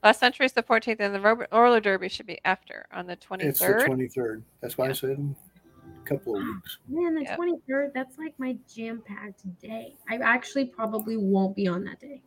Last 0.03 0.21
century 0.21 0.47
is 0.47 0.53
the 0.53 0.63
14th, 0.63 1.01
and 1.01 1.15
the 1.15 1.21
ro- 1.21 1.47
roller 1.51 1.81
derby 1.81 2.09
should 2.09 2.27
be 2.27 2.39
after 2.45 2.87
on 2.93 3.07
the 3.07 3.17
23rd. 3.17 3.43
It's 3.45 3.59
the 3.59 3.75
23rd. 3.89 4.43
That's 4.61 4.79
why 4.79 4.89
I 4.89 4.93
said 4.93 5.19
a 5.19 6.09
couple 6.09 6.37
of 6.37 6.43
weeks. 6.43 6.79
Man, 6.89 7.15
the 7.15 7.23
Yep. 7.23 7.39
23rd, 7.39 7.93
that's 7.95 8.17
like 8.17 8.35
my 8.39 8.57
jam 8.73 9.03
packed 9.05 9.43
day. 9.61 9.97
I 10.09 10.17
actually 10.19 10.67
probably 10.67 11.17
won't 11.17 11.57
be 11.57 11.67
on 11.67 11.83
that 11.85 11.99
day. 11.99 12.23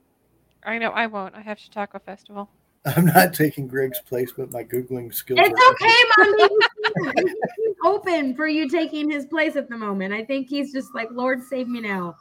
I 0.64 0.78
know 0.78 0.90
I 0.90 1.08
won't. 1.08 1.34
I 1.34 1.42
have 1.42 1.58
Chautauqua 1.58 2.02
Festival. 2.02 2.50
I'm 2.86 3.06
not 3.06 3.34
taking 3.34 3.68
Greg's 3.68 4.02
place, 4.02 4.34
but 4.36 4.52
my 4.52 4.64
Googling 4.64 5.14
skills 5.14 5.40
It's 5.42 5.50
are 5.50 5.72
okay, 5.72 6.04
mommy. 6.18 7.24
He's 7.58 7.76
open 7.86 8.36
for 8.36 8.48
you 8.48 8.68
taking 8.68 9.10
his 9.10 9.26
place 9.26 9.56
at 9.56 9.70
the 9.70 9.78
moment. 9.78 10.14
I 10.14 10.26
think 10.26 10.48
he's 10.50 10.74
just 10.74 10.94
like, 10.94 11.10
Lord, 11.12 11.42
save 11.44 11.68
me 11.68 11.80
now. 11.80 12.16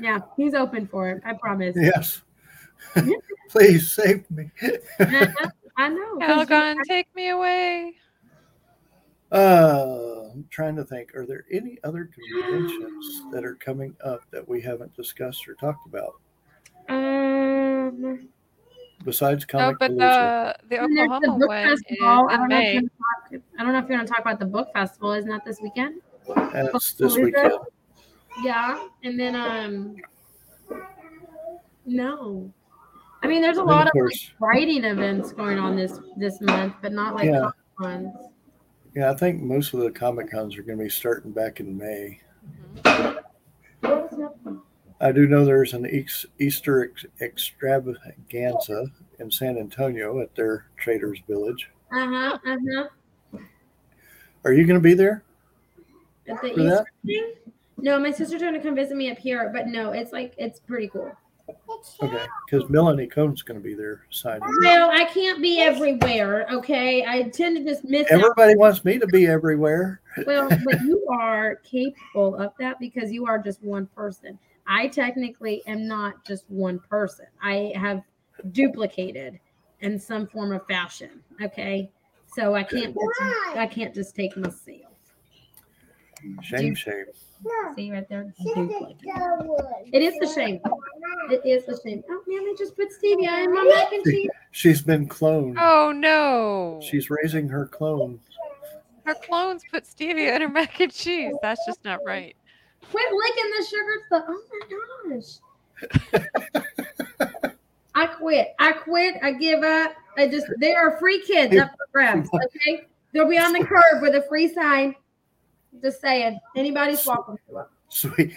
Yeah, 0.00 0.20
he's 0.36 0.54
open 0.54 0.86
for 0.88 1.10
it. 1.10 1.22
I 1.24 1.34
promise. 1.34 1.76
Yes. 1.78 2.22
Please 3.56 3.90
save 3.92 4.30
me. 4.30 4.50
I 5.78 5.88
know. 5.88 6.18
'cause 6.18 6.20
you- 6.20 6.46
Calgon, 6.46 6.76
take 6.86 7.06
me 7.14 7.30
away. 7.30 7.94
Uh, 9.32 10.28
I'm 10.32 10.46
trying 10.50 10.76
to 10.76 10.84
think. 10.84 11.14
Are 11.14 11.24
there 11.26 11.44
any 11.50 11.78
other 11.82 12.04
conventions 12.12 13.22
that 13.32 13.44
are 13.46 13.54
coming 13.54 13.96
up 14.04 14.20
that 14.30 14.46
we 14.46 14.60
haven't 14.60 14.94
discussed 14.94 15.48
or 15.48 15.54
talked 15.54 15.86
about 15.86 16.20
Um, 16.90 18.28
besides 19.04 19.46
No, 19.52 19.58
Comic 19.58 19.78
but 19.80 19.90
the 19.92 20.54
the 20.68 20.80
and 20.82 20.96
there's 20.96 21.10
Oklahoma 21.10 21.38
book 21.38 21.48
one 21.48 21.58
is 21.68 21.82
festival. 21.88 22.08
I 22.28 22.34
in 22.34 22.40
don't, 22.40 22.48
know 22.50 22.56
if 22.56 22.62
May. 22.62 22.72
you're 22.74 22.80
gonna 22.82 22.90
talk, 22.90 23.42
I 23.58 23.62
don't 23.64 23.72
know 23.72 23.78
if 23.78 23.88
you're 23.88 23.96
going 23.98 24.06
to 24.06 24.12
talk 24.12 24.20
about 24.20 24.38
the 24.38 24.46
book 24.46 24.68
festival. 24.74 25.12
Isn't 25.12 25.30
that 25.30 25.44
this 25.46 25.60
weekend? 25.62 26.02
That's 26.52 26.92
this 26.92 27.16
weekend. 27.16 27.54
Yeah, 28.44 28.86
and 29.02 29.18
then 29.18 29.34
um, 29.34 29.96
no, 31.86 32.52
I 33.26 33.28
mean 33.28 33.42
there's 33.42 33.58
a 33.58 33.64
lot 33.64 33.88
of 33.88 33.92
of 34.00 34.04
like, 34.04 34.34
writing 34.38 34.84
events 34.84 35.32
going 35.32 35.58
on 35.58 35.74
this 35.74 35.98
this 36.16 36.40
month, 36.40 36.74
but 36.80 36.92
not 36.92 37.16
like 37.16 37.24
Yeah. 37.24 37.50
comic 37.80 38.04
ones. 38.04 38.14
yeah, 38.94 39.10
I 39.10 39.16
think 39.16 39.42
most 39.42 39.74
of 39.74 39.80
the 39.80 39.90
Comic 39.90 40.30
Cons 40.30 40.56
are 40.56 40.62
going 40.62 40.78
to 40.78 40.84
be 40.84 40.88
starting 40.90 41.32
back 41.32 41.58
in 41.58 41.76
May. 41.76 42.20
Mhm. 42.84 44.60
I 45.00 45.10
do 45.12 45.26
know 45.26 45.44
there's 45.44 45.74
an 45.74 45.86
Easter 46.38 46.84
ex- 46.84 47.04
extravaganza 47.20 48.86
in 49.18 49.30
San 49.32 49.58
Antonio 49.58 50.20
at 50.20 50.32
their 50.36 50.66
Traders 50.76 51.18
Village. 51.28 51.68
Uh 51.92 52.06
huh. 52.06 52.38
Uh 52.46 52.56
huh. 52.72 53.38
Are 54.44 54.52
you 54.52 54.64
going 54.68 54.78
to 54.78 54.80
be 54.80 54.94
there? 54.94 55.24
At 56.28 56.40
the 56.42 56.50
For 56.50 56.62
that? 56.62 56.84
Easter 57.04 57.24
thing? 57.42 57.52
No, 57.78 57.98
my 57.98 58.12
sister's 58.12 58.40
going 58.40 58.54
to 58.54 58.60
come 58.60 58.76
visit 58.76 58.96
me 58.96 59.10
up 59.10 59.18
here, 59.18 59.50
but 59.52 59.66
no, 59.66 59.90
it's 59.90 60.12
like 60.12 60.32
it's 60.38 60.60
pretty 60.60 60.86
cool. 60.88 61.10
Okay, 62.02 62.26
because 62.44 62.68
Melanie 62.68 63.06
Cohn's 63.06 63.42
going 63.42 63.60
to 63.60 63.64
be 63.64 63.74
there 63.74 64.02
signing. 64.10 64.42
Well, 64.62 64.90
I 64.90 65.04
can't 65.04 65.40
be 65.40 65.60
everywhere. 65.60 66.46
Okay, 66.50 67.04
I 67.04 67.22
tend 67.30 67.56
to 67.56 67.64
just 67.64 67.84
miss 67.84 68.10
out. 68.10 68.18
Everybody 68.18 68.56
wants 68.56 68.84
me 68.84 68.98
to 68.98 69.06
be 69.06 69.26
everywhere. 69.26 70.00
Well, 70.26 70.48
but 70.48 70.80
you 70.82 71.06
are 71.10 71.56
capable 71.56 72.36
of 72.36 72.52
that 72.58 72.78
because 72.80 73.12
you 73.12 73.26
are 73.26 73.38
just 73.38 73.62
one 73.62 73.86
person. 73.86 74.38
I 74.66 74.88
technically 74.88 75.64
am 75.66 75.86
not 75.86 76.24
just 76.24 76.44
one 76.48 76.80
person. 76.90 77.26
I 77.40 77.72
have 77.76 78.02
duplicated 78.50 79.38
in 79.80 79.98
some 79.98 80.26
form 80.26 80.52
of 80.52 80.66
fashion. 80.66 81.22
Okay, 81.40 81.90
so 82.26 82.54
I 82.54 82.64
can't 82.64 82.94
just, 82.94 83.56
I 83.56 83.66
can't 83.66 83.94
just 83.94 84.16
take 84.16 84.36
myself. 84.36 84.95
Shame, 86.42 86.74
shame. 86.74 87.06
See 87.76 87.92
right 87.92 88.08
there. 88.08 88.32
It 88.38 90.02
is 90.02 90.16
a 90.22 90.34
shame. 90.34 90.60
It 91.30 91.44
is 91.44 91.68
a 91.68 91.80
shame. 91.82 92.02
Oh 92.08 92.22
man, 92.26 92.44
they 92.44 92.54
just 92.54 92.76
put 92.76 92.88
stevia 92.90 93.44
in 93.44 93.52
my 93.52 93.62
mac 93.64 93.92
and 93.92 94.04
cheese. 94.04 94.30
She's 94.52 94.80
been 94.82 95.08
cloned. 95.08 95.56
Oh 95.58 95.92
no. 95.92 96.80
She's 96.82 97.10
raising 97.10 97.48
her 97.48 97.66
clone. 97.66 98.20
Her 99.04 99.14
clones 99.14 99.62
put 99.70 99.84
stevia 99.84 100.34
in 100.34 100.42
her 100.42 100.48
mac 100.48 100.80
and 100.80 100.92
cheese. 100.92 101.34
That's 101.42 101.64
just 101.66 101.84
not 101.84 102.00
right. 102.04 102.34
Quit 102.90 103.12
licking 103.12 103.50
the 103.58 103.64
sugar 103.66 104.02
stuff. 104.06 104.24
Oh 104.28 104.42
my 104.50 104.66
gosh. 105.14 105.40
I 107.94 108.06
quit. 108.06 108.54
I 108.58 108.72
quit. 108.72 109.14
I 109.22 109.32
give 109.32 109.62
up. 109.62 109.94
I 110.16 110.26
just 110.28 110.46
they 110.58 110.74
are 110.74 110.98
free 110.98 111.22
kids 111.22 111.56
up 111.56 111.70
for 111.70 111.86
grabs. 111.92 112.28
Okay. 112.32 112.86
They'll 113.12 113.28
be 113.28 113.38
on 113.38 113.52
the 113.52 113.64
curb 113.64 114.02
with 114.02 114.14
a 114.14 114.22
free 114.28 114.48
sign. 114.52 114.94
Just 115.82 116.00
saying. 116.00 116.38
Anybody's 116.56 117.04
welcome 117.06 117.36
to 117.48 117.58
it. 117.58 117.66
Sweet, 117.88 118.34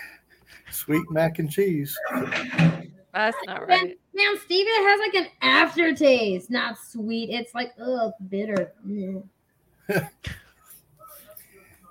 sweet 0.72 1.04
mac 1.12 1.40
and 1.40 1.50
cheese. 1.50 1.98
That's 3.14 3.36
not 3.48 3.68
Man, 3.68 3.86
right. 3.86 4.00
man, 4.14 4.36
stevia 4.38 4.66
has 4.88 5.00
like 5.00 5.16
an 5.16 5.28
aftertaste, 5.42 6.50
not 6.52 6.78
sweet. 6.78 7.30
It's 7.32 7.54
like, 7.56 7.72
oh, 7.80 8.14
bitter. 8.30 8.74
Mm. 8.88 9.24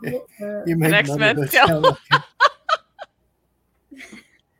Bitter. 0.00 0.62
You 0.66 0.76
make 0.76 0.92
none 0.92 0.94
of 0.94 1.20
X-Men 1.20 1.48
skill. 1.48 1.66
sound 1.66 1.82
like- 1.82 1.96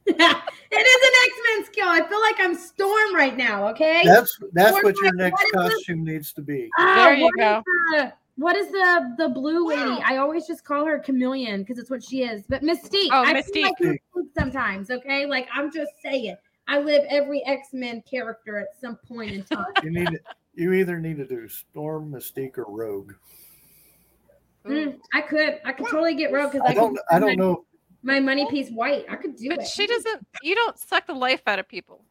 it 0.06 0.16
is 0.16 0.16
an 0.18 1.14
X-Men 1.24 1.64
skill. 1.66 1.86
I 1.88 2.00
feel 2.08 2.20
like 2.20 2.34
I'm 2.40 2.56
Storm 2.56 3.14
right 3.14 3.36
now, 3.36 3.68
okay? 3.68 4.02
That's 4.04 4.36
that's 4.52 4.76
Or 4.78 4.82
what 4.82 4.96
your 5.00 5.12
next 5.14 5.34
what 5.52 5.66
is 5.66 5.74
costume 5.74 6.02
needs 6.04 6.32
to 6.32 6.42
be. 6.42 6.68
Ah, 6.78 7.04
There 7.04 7.14
you 7.14 7.24
what 7.24 7.34
is 7.38 7.40
go. 7.40 7.62
the- 7.92 8.12
what 8.38 8.56
is 8.56 8.68
the 8.68 9.14
the 9.18 9.28
blue 9.28 9.66
lady? 9.68 10.00
I 10.06 10.16
always 10.18 10.46
just 10.46 10.64
call 10.64 10.84
her 10.86 10.98
Chameleon 10.98 11.62
because 11.62 11.78
it's 11.78 11.90
what 11.90 12.02
she 12.02 12.22
is. 12.22 12.44
But 12.48 12.62
Mystique. 12.62 13.08
Oh, 13.12 13.22
I 13.24 13.42
feel 13.42 13.64
like 13.64 13.74
Mystique. 13.80 13.98
Mystique 14.16 14.28
sometimes, 14.38 14.90
okay? 14.90 15.26
Like 15.26 15.48
I'm 15.54 15.72
just 15.72 15.90
saying. 16.02 16.36
I 16.70 16.80
live 16.80 17.02
every 17.08 17.42
X-Men 17.46 18.02
character 18.02 18.58
at 18.58 18.68
some 18.78 18.96
point 18.96 19.30
in 19.32 19.42
time. 19.42 19.64
You 19.82 19.90
need 19.90 20.20
you 20.54 20.72
either 20.74 20.98
need 21.00 21.16
to 21.16 21.26
do 21.26 21.48
Storm, 21.48 22.12
Mystique, 22.12 22.58
or 22.58 22.66
Rogue. 22.68 23.12
Mm, 24.66 24.98
I 25.14 25.20
could. 25.22 25.60
I 25.64 25.72
could 25.72 25.86
totally 25.86 26.14
get 26.14 26.30
Rogue 26.32 26.52
because 26.52 26.66
I 26.68 26.72
I, 26.72 26.74
don't 26.74 26.98
I 27.10 27.18
don't 27.18 27.36
know. 27.38 27.64
my 28.02 28.20
money 28.20 28.46
piece 28.50 28.70
white. 28.70 29.06
I 29.08 29.16
could 29.16 29.36
do 29.36 29.48
But 29.48 29.60
it. 29.60 29.66
she 29.66 29.86
doesn't. 29.86 30.26
You 30.42 30.54
don't 30.54 30.78
suck 30.78 31.06
the 31.06 31.14
life 31.14 31.42
out 31.46 31.58
of 31.58 31.66
people. 31.68 32.04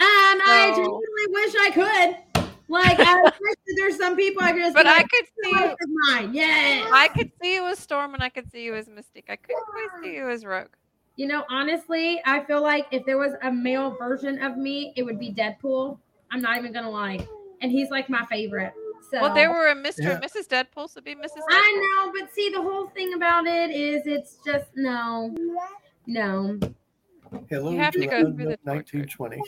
Um, 0.00 0.06
I 0.06 0.72
So- 0.74 0.82
genuinely 0.82 1.26
wish 1.30 1.54
I 1.58 1.70
could. 1.72 2.33
Like, 2.68 2.98
I 2.98 3.20
wish 3.22 3.32
that 3.40 3.74
there's 3.76 3.96
some 3.96 4.16
people 4.16 4.42
I 4.42 4.52
could 4.52 4.62
just. 4.62 4.74
But 4.74 4.84
be 4.84 4.88
I 4.90 5.02
could 5.02 5.26
see. 5.42 5.52
life 5.52 5.76
mine. 6.10 6.34
Yes. 6.34 6.88
I 6.92 7.08
could 7.08 7.30
see 7.42 7.54
you 7.54 7.66
as 7.66 7.78
Storm, 7.78 8.14
and 8.14 8.22
I 8.22 8.28
could 8.28 8.50
see 8.50 8.64
you 8.64 8.74
as 8.74 8.88
Mystique. 8.88 9.28
I 9.28 9.36
couldn't 9.36 9.64
quite 9.66 9.88
see 10.02 10.14
you 10.14 10.28
as 10.28 10.44
Rogue. 10.44 10.68
You 11.16 11.28
know, 11.28 11.44
honestly, 11.48 12.20
I 12.24 12.42
feel 12.44 12.62
like 12.62 12.86
if 12.90 13.04
there 13.06 13.18
was 13.18 13.32
a 13.42 13.52
male 13.52 13.96
version 13.96 14.42
of 14.42 14.56
me, 14.56 14.92
it 14.96 15.02
would 15.04 15.18
be 15.18 15.32
Deadpool. 15.32 15.98
I'm 16.32 16.40
not 16.40 16.58
even 16.58 16.72
gonna 16.72 16.90
lie, 16.90 17.24
and 17.60 17.70
he's 17.70 17.90
like 17.90 18.08
my 18.08 18.24
favorite. 18.26 18.72
So 19.12 19.20
Well, 19.20 19.34
there 19.34 19.50
were 19.50 19.68
a 19.68 19.74
Mr. 19.76 19.98
Yeah. 19.98 20.10
and 20.14 20.24
Mrs. 20.24 20.48
Deadpool, 20.48 20.88
so 20.90 21.00
be 21.00 21.14
Mrs. 21.14 21.36
Deadpool. 21.36 21.50
I 21.50 22.02
know, 22.06 22.12
but 22.18 22.32
see, 22.32 22.48
the 22.48 22.60
whole 22.62 22.88
thing 22.88 23.12
about 23.14 23.46
it 23.46 23.70
is, 23.70 24.02
it's 24.06 24.38
just 24.44 24.70
no, 24.74 25.32
no. 26.06 26.58
Hello 27.50 27.70
You 27.70 27.78
have 27.78 27.92
to 27.94 28.00
to 28.00 28.06
go 28.06 28.20
through 28.22 28.32
the 28.32 28.58
unknown 28.64 28.82
torture. 28.84 28.98
1920. 28.98 29.42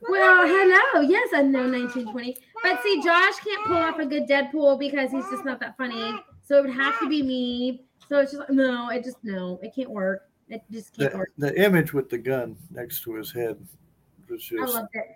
Well, 0.00 0.46
hello. 0.46 1.00
Yes, 1.02 1.30
I 1.34 1.42
know 1.42 1.68
1920. 1.70 2.36
But 2.62 2.82
see, 2.82 3.02
Josh 3.02 3.34
can't 3.40 3.66
pull 3.66 3.76
off 3.76 3.98
a 3.98 4.06
good 4.06 4.28
Deadpool 4.28 4.78
because 4.78 5.10
he's 5.10 5.24
just 5.30 5.44
not 5.44 5.58
that 5.60 5.76
funny. 5.76 6.14
So 6.44 6.58
it 6.58 6.66
would 6.66 6.74
have 6.74 6.98
to 7.00 7.08
be 7.08 7.22
me. 7.22 7.84
So 8.08 8.20
it's 8.20 8.32
just 8.32 8.48
no, 8.50 8.88
it 8.90 9.04
just 9.04 9.18
no, 9.22 9.58
it 9.62 9.74
can't 9.74 9.90
work. 9.90 10.30
It 10.48 10.62
just 10.70 10.96
can't 10.96 11.12
The, 11.12 11.18
work. 11.18 11.30
the 11.36 11.62
image 11.62 11.92
with 11.92 12.08
the 12.08 12.18
gun 12.18 12.56
next 12.70 13.02
to 13.02 13.14
his 13.14 13.30
head 13.32 13.58
was 14.30 14.48
I 14.52 14.56
just 14.56 14.74
loved 14.74 14.88
it. 14.94 15.06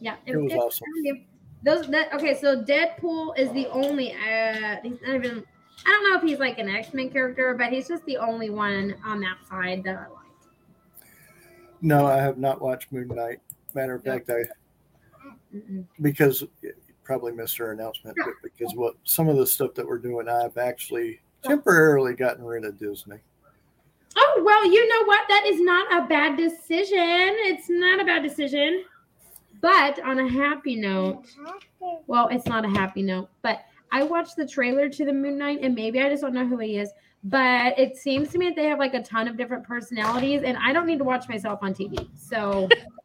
Yeah, 0.00 0.16
it 0.26 0.36
was 0.36 0.52
it's- 0.52 0.60
awesome. 0.60 1.26
Those 1.62 1.86
that 1.88 2.12
okay. 2.14 2.34
So 2.40 2.62
Deadpool 2.62 3.38
is 3.38 3.52
the 3.52 3.66
only. 3.68 4.12
Uh, 4.14 4.76
he's 4.82 4.98
not 5.02 5.14
even. 5.14 5.44
I 5.84 5.90
don't 5.90 6.10
know 6.10 6.16
if 6.16 6.22
he's 6.22 6.38
like 6.38 6.58
an 6.58 6.70
X 6.70 6.94
Men 6.94 7.10
character, 7.10 7.54
but 7.54 7.70
he's 7.70 7.86
just 7.86 8.04
the 8.06 8.16
only 8.16 8.48
one 8.48 8.94
on 9.04 9.20
that 9.20 9.36
side 9.48 9.84
that 9.84 9.96
I 9.96 10.08
like. 10.08 11.06
No, 11.82 12.06
I 12.06 12.16
have 12.16 12.38
not 12.38 12.62
watched 12.62 12.90
Moon 12.92 13.08
Knight. 13.08 13.40
Matter 13.74 13.94
of 13.94 14.04
fact, 14.04 14.30
I 14.30 14.44
Mm-mm. 15.54 15.84
because 16.00 16.42
you 16.62 16.72
probably 17.04 17.32
missed 17.32 17.60
our 17.60 17.72
announcement, 17.72 18.16
but 18.24 18.34
because 18.42 18.74
what 18.74 18.94
some 19.04 19.28
of 19.28 19.36
the 19.36 19.46
stuff 19.46 19.74
that 19.74 19.86
we're 19.86 19.98
doing, 19.98 20.28
I've 20.28 20.58
actually 20.58 21.20
temporarily 21.42 22.14
gotten 22.14 22.44
rid 22.44 22.64
of 22.64 22.78
Disney. 22.78 23.16
Oh 24.16 24.42
well, 24.44 24.64
you 24.64 24.88
know 24.88 25.06
what? 25.06 25.26
That 25.28 25.44
is 25.46 25.60
not 25.60 26.04
a 26.04 26.06
bad 26.06 26.36
decision. 26.36 26.98
It's 26.98 27.68
not 27.68 28.00
a 28.00 28.04
bad 28.04 28.22
decision. 28.22 28.84
But 29.60 30.02
on 30.04 30.20
a 30.20 30.28
happy 30.28 30.74
note, 30.74 31.26
well, 32.06 32.28
it's 32.28 32.46
not 32.46 32.64
a 32.64 32.68
happy 32.68 33.02
note, 33.02 33.28
but 33.42 33.60
I 33.92 34.02
watched 34.04 34.36
the 34.36 34.46
trailer 34.46 34.88
to 34.88 35.04
the 35.04 35.12
Moon 35.12 35.36
Knight, 35.36 35.58
and 35.62 35.74
maybe 35.74 36.00
I 36.00 36.08
just 36.08 36.22
don't 36.22 36.32
know 36.32 36.46
who 36.46 36.58
he 36.58 36.78
is. 36.78 36.90
But 37.24 37.78
it 37.78 37.96
seems 37.96 38.30
to 38.30 38.38
me 38.38 38.46
that 38.46 38.56
they 38.56 38.66
have 38.68 38.78
like 38.78 38.94
a 38.94 39.02
ton 39.02 39.28
of 39.28 39.36
different 39.36 39.64
personalities, 39.64 40.42
and 40.42 40.56
I 40.56 40.72
don't 40.72 40.86
need 40.86 40.98
to 40.98 41.04
watch 41.04 41.28
myself 41.28 41.58
on 41.62 41.74
TV. 41.74 42.08
So 42.16 42.68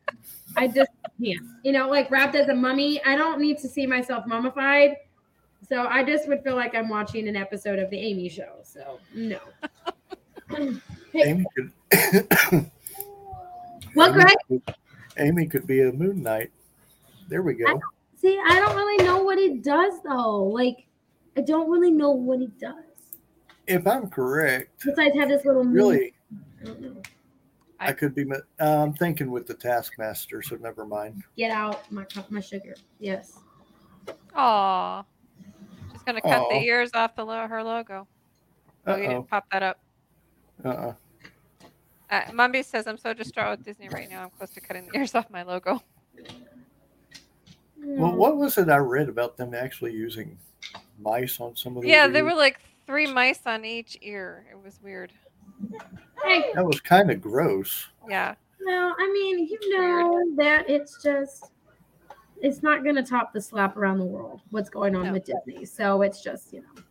I 0.58 0.68
just 0.68 0.92
can't. 1.24 1.42
You 1.64 1.72
know, 1.72 1.90
like 1.90 2.10
wrapped 2.12 2.36
as 2.36 2.48
a 2.50 2.56
mummy, 2.56 3.04
I 3.04 3.16
don't 3.16 3.40
need 3.40 3.58
to 3.60 3.68
see 3.68 3.86
myself 3.86 4.26
mummified. 4.26 4.98
So 5.68 5.88
I 5.88 6.04
just 6.04 6.28
would 6.28 6.44
feel 6.44 6.56
like 6.56 6.76
I'm 6.76 6.90
watching 6.90 7.28
an 7.28 7.36
episode 7.36 7.80
of 7.80 7.90
the 7.90 7.98
Amy 7.98 8.30
show. 8.30 8.58
So 8.64 9.00
no. 9.14 9.40
Amy 11.14 11.46
could 11.56 11.72
Well, 13.96 14.10
Amy 14.10 14.14
Greg, 14.14 14.36
could- 14.48 14.76
Amy 15.18 15.46
could 15.48 15.66
be 15.66 15.82
a 15.82 15.92
Moon 15.92 16.22
Knight. 16.22 16.52
There 17.30 17.42
we 17.42 17.54
go. 17.56 17.80
See, 18.18 18.40
I 18.48 18.56
don't 18.60 18.76
really 18.76 19.04
know 19.04 19.24
what 19.24 19.38
he 19.40 19.56
does 19.56 19.94
though. 20.04 20.44
Like, 20.44 20.86
I 21.38 21.42
don't 21.42 21.70
really 21.70 21.92
know 21.92 22.12
what 22.12 22.40
he 22.40 22.48
does. 22.60 22.76
If 23.68 23.88
I'm 23.88 24.10
correct, 24.10 24.70
Besides, 24.86 25.16
have 25.18 25.30
this 25.30 25.44
little 25.46 25.64
moon- 25.64 25.74
really, 25.74 26.14
I. 27.80 27.88
I 27.90 27.92
could 27.92 28.16
be. 28.16 28.26
Uh, 28.32 28.38
I'm 28.60 28.94
thinking 28.94 29.32
with 29.32 29.48
the 29.48 29.54
Taskmaster, 29.54 30.42
so 30.42 30.56
never 30.58 30.86
mind. 30.86 31.24
Get 31.38 31.52
out 31.52 31.92
my 31.92 32.06
my 32.30 32.40
sugar. 32.40 32.76
Yes. 33.00 33.40
Aw. 34.36 35.04
She's 35.92 36.02
gonna 36.04 36.22
cut 36.22 36.48
the 36.50 36.58
ears 36.58 36.92
off 36.94 37.16
the 37.16 37.26
lo- 37.26 37.48
her 37.48 37.64
logo. 37.64 38.08
Oh, 38.88 38.96
you 38.96 39.06
Uh 39.06 39.10
didn't 39.10 39.30
pop 39.30 39.46
that 39.52 39.64
up. 39.64 39.80
oh. 40.64 40.70
Uh 40.70 40.94
Uh, 42.12 42.22
Mumby 42.32 42.64
says 42.64 42.86
I'm 42.88 42.98
so 42.98 43.14
distraught 43.14 43.58
with 43.58 43.66
Disney 43.66 43.90
right 43.90 44.10
now. 44.10 44.24
I'm 44.24 44.30
close 44.30 44.52
to 44.52 44.62
cutting 44.62 44.88
the 44.88 44.98
ears 44.98 45.16
off 45.16 45.30
my 45.30 45.44
logo. 45.44 45.82
Well, 47.78 48.16
what 48.16 48.38
was 48.38 48.58
it 48.58 48.70
I 48.70 48.78
read 48.78 49.10
about 49.10 49.38
them 49.38 49.54
actually 49.54 49.94
using 49.94 50.38
mice 51.00 51.40
on 51.40 51.56
some 51.56 51.78
of 51.78 51.84
the? 51.84 51.90
Yeah, 51.90 52.08
there 52.08 52.24
were 52.24 52.34
like 52.34 52.60
three 52.88 53.06
mice 53.12 53.42
on 53.46 53.66
each 53.66 53.98
ear. 54.02 54.46
It 54.52 54.64
was 54.64 54.80
weird. 54.82 55.12
Hey, 56.24 56.52
That 56.56 56.66
was 56.66 56.80
kind 56.82 57.12
of 57.12 57.22
gross. 57.22 57.88
Yeah. 58.08 58.36
No, 58.62 58.94
I 58.98 59.12
mean, 59.12 59.48
you 59.48 59.78
know 59.78 60.24
that 60.38 60.70
it's 60.70 61.02
just 61.04 61.52
it's 62.42 62.62
not 62.64 62.84
going 62.84 62.96
to 62.96 63.04
top 63.04 63.32
the 63.34 63.42
slap 63.42 63.78
around 63.78 64.00
the 64.00 64.06
world. 64.06 64.42
What's 64.50 64.70
going 64.70 64.96
on 64.96 65.06
No. 65.06 65.14
with 65.14 65.26
Disney? 65.26 65.66
So 65.66 66.02
it's 66.02 66.22
just 66.22 66.52
you 66.54 66.62
know. 66.62 66.84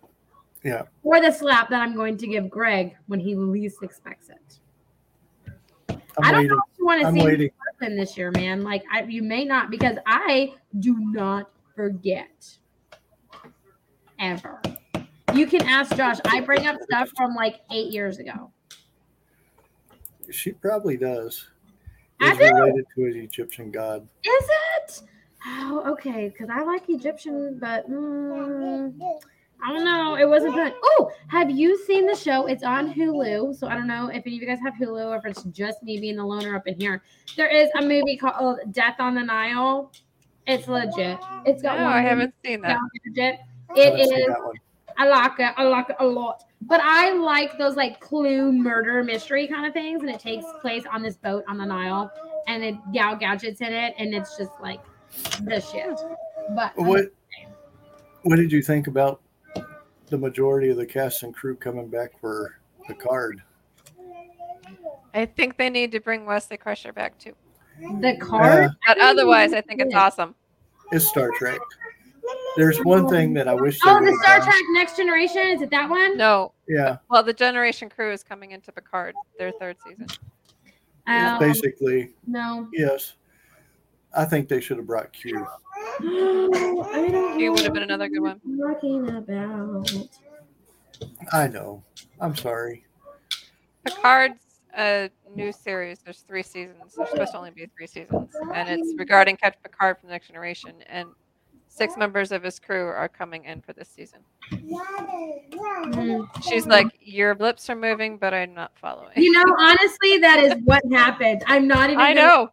Yeah. 0.63 0.83
Or 1.03 1.21
the 1.21 1.31
slap 1.33 1.69
that 1.71 1.83
I'm 1.83 1.95
going 1.95 2.17
to 2.19 2.27
give 2.27 2.49
Greg 2.49 2.97
when 3.07 3.21
he 3.21 3.35
least 3.35 3.83
expects 3.83 4.31
it. 4.31 4.59
I'm 5.89 6.01
I 6.25 6.31
don't 6.31 6.41
waiting. 6.43 6.49
know 6.57 6.63
if 6.73 6.79
you 6.79 6.87
want 6.87 7.01
to 7.03 7.07
I'm 7.09 7.15
see 7.15 7.25
waiting. 7.25 7.51
person 7.73 7.97
this 7.97 8.17
year, 8.17 8.31
man. 8.31 8.63
Like 8.63 8.85
I, 8.93 9.03
you 9.03 9.23
may 9.23 9.45
not 9.45 9.71
because 9.71 9.97
I 10.07 10.55
do 10.79 10.97
not 10.99 11.51
forget 11.75 12.57
ever. 14.19 14.63
You 15.35 15.47
can 15.47 15.62
ask 15.62 15.97
Josh. 15.97 16.18
I 16.26 16.41
bring 16.41 16.66
up 16.66 16.76
stuff 16.82 17.11
from 17.16 17.35
like 17.35 17.61
eight 17.70 17.93
years 17.93 18.18
ago. 18.18 18.53
She 20.30 20.53
probably 20.53 20.97
does. 20.97 21.49
I 22.20 22.32
Is 22.32 22.39
related 22.39 22.85
to 22.97 23.05
an 23.05 23.16
Egyptian 23.16 23.70
god. 23.70 24.07
Is 24.24 24.49
it? 24.76 25.03
Oh, 25.47 25.82
okay. 25.93 26.28
Because 26.28 26.49
I 26.51 26.62
like 26.62 26.89
Egyptian, 26.89 27.59
but 27.61 27.91
mm, 27.91 28.95
I 29.62 29.72
don't 29.72 29.85
know. 29.85 30.14
It 30.14 30.28
wasn't 30.28 30.55
fun. 30.55 30.72
Oh, 30.82 31.11
have 31.28 31.51
you 31.51 31.85
seen 31.85 32.07
the 32.07 32.14
show? 32.14 32.47
It's 32.47 32.62
on 32.62 32.93
Hulu. 32.95 33.57
So 33.57 33.66
I 33.66 33.74
don't 33.74 33.89
know 33.89 34.09
if 34.09 34.22
any 34.26 34.37
of 34.37 34.43
you 34.43 34.47
guys 34.47 34.61
have 34.64 34.74
Hulu 34.74 35.07
or 35.07 35.16
if 35.16 35.24
it's 35.26 35.43
just 35.45 35.82
me 35.82 35.99
being 36.01 36.16
the 36.16 36.24
loner 36.24 36.55
up 36.57 36.66
in 36.66 36.78
here. 36.78 37.03
There 37.37 37.49
is 37.49 37.68
a 37.78 37.82
movie 37.82 38.16
called 38.16 38.61
Death 38.70 38.97
on 39.01 39.14
the 39.14 39.22
Nile. 39.22 39.93
It's 40.47 40.68
legit. 40.68 41.18
It's 41.45 41.61
got 41.62 41.78
No, 41.78 41.85
one 41.87 41.93
I 41.95 42.03
haven't 42.03 42.35
seen 42.45 42.61
that. 42.62 42.78
legit. 43.07 43.41
I 43.70 43.72
It 43.80 43.85
haven't 43.85 44.09
seen 44.09 44.18
is. 44.30 44.37
That 44.97 45.09
one. 45.09 45.12
I 45.12 45.20
like 45.22 45.40
it. 45.40 45.55
I 45.57 45.64
like 45.64 45.90
it 45.90 45.97
a 45.99 46.07
lot. 46.07 46.45
But 46.62 46.80
I 46.82 47.12
like 47.12 47.59
those 47.59 47.76
like 47.76 48.01
clue 48.01 48.53
murder 48.53 49.03
mystery 49.05 49.47
kind 49.47 49.66
of 49.66 49.72
things, 49.72 50.01
and 50.01 50.11
it 50.11 50.20
takes 50.20 50.45
place 50.61 50.84
on 50.92 51.03
this 51.03 51.16
boat 51.16 51.45
on 51.49 51.59
the 51.59 51.66
Nile, 51.66 52.11
and 52.49 52.64
it 52.64 52.76
Gal 52.92 53.16
Gadget's 53.16 53.61
in 53.61 53.72
it, 53.72 53.95
and 53.99 54.14
it's 54.14 54.36
just 54.36 54.53
like 54.61 54.80
the 55.42 55.61
shit. 55.61 55.99
But 56.55 56.72
What 56.76 57.07
What 58.22 58.36
did 58.36 58.51
you 58.53 58.62
think 58.62 58.86
about 58.86 59.20
the 60.07 60.18
majority 60.18 60.70
of 60.70 60.76
the 60.76 60.86
cast 60.86 61.22
and 61.22 61.34
crew 61.34 61.57
coming 61.57 61.88
back 61.88 62.18
for 62.20 62.59
Picard? 62.86 63.42
I 65.12 65.26
think 65.26 65.57
they 65.57 65.70
need 65.70 65.92
to 65.92 66.01
bring 66.01 66.26
Wesley 66.26 66.57
Crusher 66.57 66.92
back 66.92 67.18
too. 67.18 67.34
the 68.01 68.16
card. 68.20 68.70
But 68.86 68.99
otherwise, 69.01 69.53
I 69.53 69.61
think 69.61 69.80
it's 69.80 69.95
awesome. 69.95 70.34
It's 70.92 71.07
Star 71.09 71.30
Trek. 71.38 71.59
There's 72.57 72.79
one 72.85 73.09
thing 73.09 73.35
that 73.35 73.49
I 73.49 73.55
wish. 73.55 73.79
they 73.81 73.91
Oh, 73.91 73.97
the 73.97 74.03
would've 74.05 74.18
Star. 74.20 74.41
Trek 74.41 74.55
Next 74.72 74.97
Generation. 74.97 75.43
Is 75.49 75.61
it 75.62 75.70
that 75.70 75.89
one? 75.91 76.16
No, 76.16 76.53
Yeah, 76.68 76.99
well, 77.11 77.22
the 77.22 77.33
Generation 77.33 77.89
Crew 77.89 78.12
is 78.12 78.22
coming 78.22 78.53
into 78.53 78.70
Picard, 78.72 79.14
their 79.39 79.53
third 79.53 79.77
season. 79.87 80.07
Um, 81.07 81.39
basically 81.39 82.14
no. 82.27 82.66
yes. 82.72 83.14
I 84.16 84.25
think 84.25 84.49
they 84.49 84.61
should 84.61 84.77
have 84.79 84.87
brought 84.87 85.12
Q. 85.12 85.45
I 86.01 87.09
don't 87.11 87.39
He 87.39 87.47
know 87.47 87.53
would 87.53 87.61
have 87.62 87.75
been 87.75 87.83
another 87.83 88.09
good 88.09 88.20
one. 88.20 88.41
I'm 88.45 88.59
talking 88.75 89.09
about. 89.11 89.91
I 91.33 91.49
know. 91.49 91.83
I'm 92.20 92.37
sorry. 92.37 92.87
Picard's 93.85 94.41
a 94.79 95.11
new 95.35 95.53
series. 95.53 95.99
There's 95.99 96.20
three 96.20 96.43
seasons. 96.45 96.95
There's 96.97 97.11
supposed 97.11 97.33
to 97.33 97.39
only 97.39 97.51
be 97.51 97.66
three 97.77 97.87
seasons, 97.89 98.31
and 98.55 98.68
it's 98.68 98.95
regarding 98.97 99.37
Captain 99.37 99.61
Picard 99.62 99.99
from 99.99 100.09
the 100.09 100.12
Next 100.14 100.29
Generation. 100.29 100.75
And 100.89 101.09
six 101.75 101.97
members 101.97 102.31
of 102.33 102.43
his 102.43 102.59
crew 102.59 102.87
are 102.87 103.09
coming 103.09 103.45
in 103.45 103.61
for 103.61 103.72
this 103.72 103.89
season. 103.89 104.20
Mm. 104.53 106.43
She's 106.43 106.66
like, 106.66 106.87
"Your 107.01 107.35
lips 107.35 107.68
are 107.68 107.77
moving, 107.77 108.16
but 108.16 108.33
I'm 108.33 108.55
not 108.55 108.72
following." 108.79 109.12
You 109.16 109.33
know, 109.33 109.45
honestly, 109.59 110.18
that 110.18 110.39
is 110.41 110.55
what 110.64 110.83
happened. 110.93 111.43
I'm 111.47 111.66
not 111.66 111.91
even. 111.91 112.01
I 112.01 112.12
know. 112.12 112.51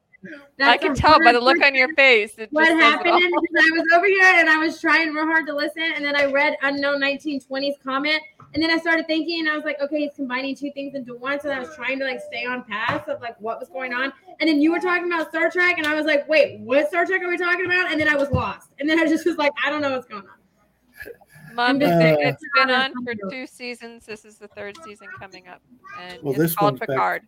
I 0.60 0.78
can 0.78 0.94
tell 0.94 1.18
by 1.24 1.32
the 1.32 1.40
look 1.40 1.62
on 1.64 1.74
your 1.74 1.94
face. 1.96 2.38
It 2.38 2.50
what 2.52 2.66
just 2.68 2.80
happened 2.80 3.12
all. 3.12 3.18
is 3.20 3.26
I 3.26 3.70
was 3.72 3.84
over 3.96 4.06
here 4.06 4.24
and 4.38 4.50
I 4.50 4.58
was 4.58 4.80
trying 4.80 5.14
real 5.14 5.26
hard 5.26 5.48
to 5.48 5.56
listen, 5.56 5.84
and 5.96 6.06
then 6.06 6.16
I 6.16 6.26
read 6.26 6.56
unknown 6.62 7.02
1920s 7.02 7.82
comment, 7.84 8.22
and 8.54 8.62
then 8.62 8.70
I 8.70 8.78
started 8.78 9.08
thinking, 9.08 9.40
and 9.40 9.50
I 9.50 9.56
was 9.56 9.66
like, 9.66 9.82
okay, 9.82 10.00
he's 10.02 10.14
combining 10.16 10.56
two 10.56 10.72
things 10.74 10.94
into 10.96 11.16
one. 11.16 11.40
So 11.40 11.50
I 11.50 11.60
was 11.60 11.76
trying 11.76 11.98
to 12.00 12.06
like 12.06 12.20
stay 12.22 12.46
on 12.46 12.64
path 12.64 13.08
of 13.08 13.20
like 13.22 13.40
what 13.42 13.60
was 13.60 13.70
going 13.70 13.94
on, 13.94 14.14
and 14.40 14.48
then 14.48 14.62
you 14.62 14.72
were 14.72 14.80
talking 14.80 15.12
about 15.12 15.30
Star 15.30 15.50
Trek, 15.50 15.78
and 15.78 15.88
I 15.88 15.96
was 15.96 16.06
like, 16.06 16.28
wait, 16.30 16.60
what 16.60 16.88
Star 16.90 17.06
Trek 17.06 17.22
are 17.24 17.30
we 17.30 17.38
talking 17.38 17.66
about? 17.66 17.92
And 17.92 18.00
then 18.00 18.08
I 18.08 18.16
was 18.16 18.30
lost, 18.30 18.70
and 18.80 18.88
then 18.90 19.00
I 19.00 19.08
just 19.08 19.26
was 19.26 19.38
like, 19.38 19.52
I 19.66 19.70
don't 19.70 19.82
know 19.82 19.92
what's 19.92 20.08
going 20.08 20.22
on. 20.24 21.56
Mom, 21.56 21.80
just 21.82 21.92
saying, 21.94 22.18
it's 22.22 22.44
been 22.56 22.70
uh, 22.70 22.90
on 22.96 23.04
for 23.04 23.14
two 23.30 23.46
seasons. 23.46 24.06
This 24.06 24.24
is 24.24 24.38
the 24.38 24.48
third 24.50 24.78
season 24.86 25.08
coming 25.20 25.48
up, 25.50 25.62
and 26.00 26.22
Well, 26.22 26.32
it's 26.34 26.40
this 26.42 26.56
called 26.56 26.74
one's 26.74 26.80
back- 26.82 26.90
Picard. 26.90 27.22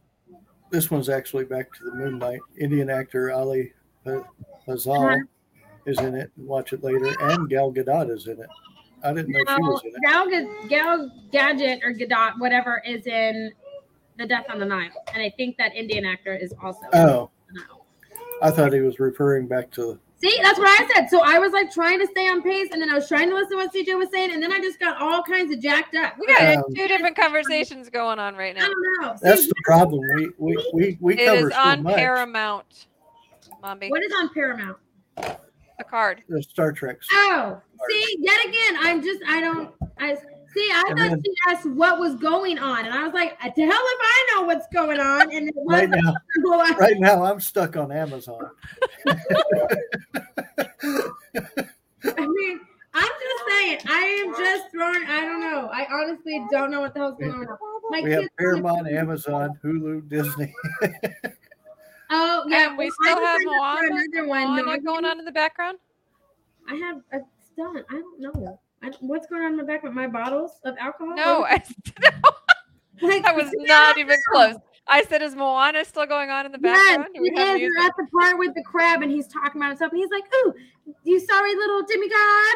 This 0.74 0.90
one's 0.90 1.08
actually 1.08 1.46
back 1.46 1.72
to 1.76 1.84
the 1.84 1.92
Moonlight. 1.94 2.40
Indian 2.60 2.90
actor 2.90 3.32
Ali 3.32 3.72
Uh-huh. 4.08 4.24
Is 5.86 6.00
in 6.00 6.16
it. 6.16 6.32
Watch 6.36 6.74
it 6.74 6.84
later, 6.84 7.14
and 7.20 7.48
Gal 7.48 7.72
Gadot 7.72 8.10
is 8.10 8.28
in 8.28 8.40
it. 8.40 8.48
I 9.04 9.14
didn't 9.14 9.34
know 9.34 9.40
she 9.40 9.46
Gal, 9.46 9.60
was 9.62 9.82
in 9.84 9.92
it. 9.94 10.02
Gal, 10.02 10.68
Gal 10.68 11.12
Gadget 11.32 11.82
or 11.84 11.94
Gadot, 11.94 12.40
whatever, 12.40 12.82
is 12.88 13.06
in 13.06 13.52
the 14.18 14.26
Death 14.26 14.46
on 14.50 14.58
the 14.60 14.66
Nile, 14.66 14.90
and 15.14 15.22
I 15.22 15.30
think 15.38 15.58
that 15.58 15.76
Indian 15.76 16.06
actor 16.06 16.34
is 16.36 16.54
also. 16.60 16.80
in 16.94 17.00
Oh, 17.02 17.30
the 17.54 17.60
Nile. 17.60 17.86
I 18.42 18.50
thought 18.50 18.74
he 18.74 18.80
was 18.80 19.00
referring 19.00 19.46
back 19.46 19.70
to. 19.74 20.00
See, 20.24 20.40
that's 20.42 20.58
what 20.58 20.70
I 20.70 20.88
said. 20.96 21.10
So 21.10 21.22
I 21.22 21.38
was 21.38 21.52
like 21.52 21.70
trying 21.72 22.00
to 22.00 22.08
stay 22.08 22.30
on 22.30 22.42
pace, 22.42 22.70
and 22.72 22.82
then 22.82 22.90
I 22.90 22.94
was 22.94 23.10
trying 23.10 23.30
to 23.30 23.36
listen 23.36 23.52
to 23.52 23.56
what 23.58 23.74
CJ 23.74 23.98
was 23.98 24.10
saying, 24.10 24.32
and 24.32 24.42
then 24.42 24.54
I 24.54 24.60
just 24.60 24.80
got 24.80 25.02
all 25.02 25.22
kinds 25.22 25.54
of 25.54 25.60
jacked 25.60 25.96
up. 25.96 26.14
We 26.18 26.28
got 26.28 26.58
Um, 26.60 26.64
two 26.74 26.88
different 26.88 27.18
conversations 27.18 27.90
going 27.90 28.20
on 28.20 28.36
right 28.36 28.56
now. 28.56 28.64
I 28.64 28.68
now. 28.68 28.74
don't 28.74 29.02
know. 29.02 29.18
That's 29.22 29.42
See, 29.42 29.48
the 29.50 29.56
problem. 29.66 30.02
We 30.16 30.32
we 30.38 30.70
we, 30.74 30.98
we 31.02 31.20
It 31.20 31.26
cover 31.26 31.50
is 31.50 31.54
so 31.54 31.60
on 31.60 31.84
much. 31.84 31.96
Paramount, 31.96 32.86
Mommy. 33.62 33.90
what 33.90 34.02
is 34.02 34.14
on 34.18 34.30
Paramount? 34.34 34.78
Picard. 35.78 36.24
The 36.30 36.42
Star 36.42 36.72
Trek. 36.72 37.00
Oh, 37.12 37.62
see, 37.90 38.16
yet 38.20 38.46
again, 38.46 38.78
I'm 38.80 39.04
just, 39.04 39.22
I 39.28 39.42
don't, 39.42 39.72
I 40.00 40.16
see. 40.54 40.70
I 40.72 40.84
And 40.90 41.00
thought 41.00 41.10
then- 41.10 41.24
she 41.26 41.34
asked 41.50 41.66
what 41.68 42.00
was 42.00 42.16
going 42.16 42.58
on, 42.60 42.86
and 42.86 42.94
I 42.94 43.04
was 43.04 43.14
like, 43.14 43.38
uh, 43.44 43.50
to 43.50 43.62
hell 43.62 43.72
if 43.72 44.00
I 44.02 44.28
know 44.34 44.42
what's 44.44 44.68
going 44.74 45.00
on. 45.00 45.32
And 45.34 45.50
it 45.50 45.56
Right 45.66 45.90
now, 45.90 46.14
well, 46.44 46.74
right 46.80 47.00
now, 47.00 47.24
I'm 47.24 47.40
stuck 47.40 47.76
on 47.78 47.92
Amazon. 47.92 48.50
I 52.06 52.26
mean, 52.28 52.60
I'm 52.94 53.12
just 53.22 53.44
saying, 53.50 53.80
I 53.88 54.24
am 54.26 54.36
just 54.38 54.72
throwing. 54.72 55.04
I 55.08 55.22
don't 55.22 55.40
know. 55.42 55.70
I 55.74 55.88
honestly 55.92 56.46
don't 56.52 56.70
know 56.72 56.82
what 56.82 56.94
the 56.94 57.00
hell's 57.00 57.18
going 57.18 57.32
on. 57.32 57.48
My 57.90 58.02
We 58.02 58.12
have 58.12 58.22
kids- 58.22 58.34
Paramount, 58.38 58.88
Amazon, 58.88 59.58
Hulu, 59.64 60.08
Disney. 60.10 60.54
Oh 62.16 62.44
yeah, 62.48 62.68
And 62.70 62.78
we 62.78 62.86
I 62.86 62.90
still 62.90 63.16
just 63.16 63.26
have 63.26 63.42
signed 63.42 63.48
up 63.48 63.78
for 63.80 63.90
Moana, 63.90 64.04
Another 64.14 64.28
one. 64.28 64.48
Moana 64.50 64.78
No, 64.78 64.78
going 64.92 65.06
on 65.06 65.20
in 65.20 65.26
the 65.26 65.32
background. 65.32 65.78
I 66.70 66.76
have 66.76 66.98
a 67.12 67.18
done. 67.58 67.84
I 67.90 67.94
don't 67.94 68.20
know. 68.20 68.60
I, 68.84 68.92
what's 69.00 69.28
going 69.28 69.44
on 69.44 69.52
in 69.52 69.58
my 69.58 69.64
back 69.64 69.82
with 69.82 69.94
my 69.94 70.08
bottles 70.08 70.60
of 70.66 70.76
alcohol? 70.78 71.16
No, 71.16 71.46
I, 71.46 71.64
no, 72.02 72.10
like, 73.08 73.26
I 73.26 73.32
was 73.32 73.50
not 73.54 73.98
even 73.98 74.18
close. 74.30 74.56
I 74.88 75.04
said, 75.04 75.22
"Is 75.22 75.36
Moana 75.36 75.86
still 75.86 76.06
going 76.06 76.30
on 76.30 76.46
in 76.46 76.52
the 76.52 76.60
Yes, 76.62 76.98
background?" 76.98 77.16
We 77.18 77.30
it 77.30 77.40
is. 77.40 77.60
music? 77.60 77.70
We're 77.78 77.86
at 77.86 77.94
the 77.98 78.08
part 78.12 78.38
with 78.38 78.54
the 78.54 78.64
crab, 78.64 79.02
and 79.02 79.10
he's 79.10 79.28
talking 79.28 79.62
about 79.62 79.70
himself, 79.70 79.94
and 79.94 80.02
he's 80.02 80.12
like, 80.12 80.26
"Ooh, 80.36 80.54
you 81.04 81.20
sorry 81.22 81.56
little 81.56 81.84
demigod." 81.84 82.56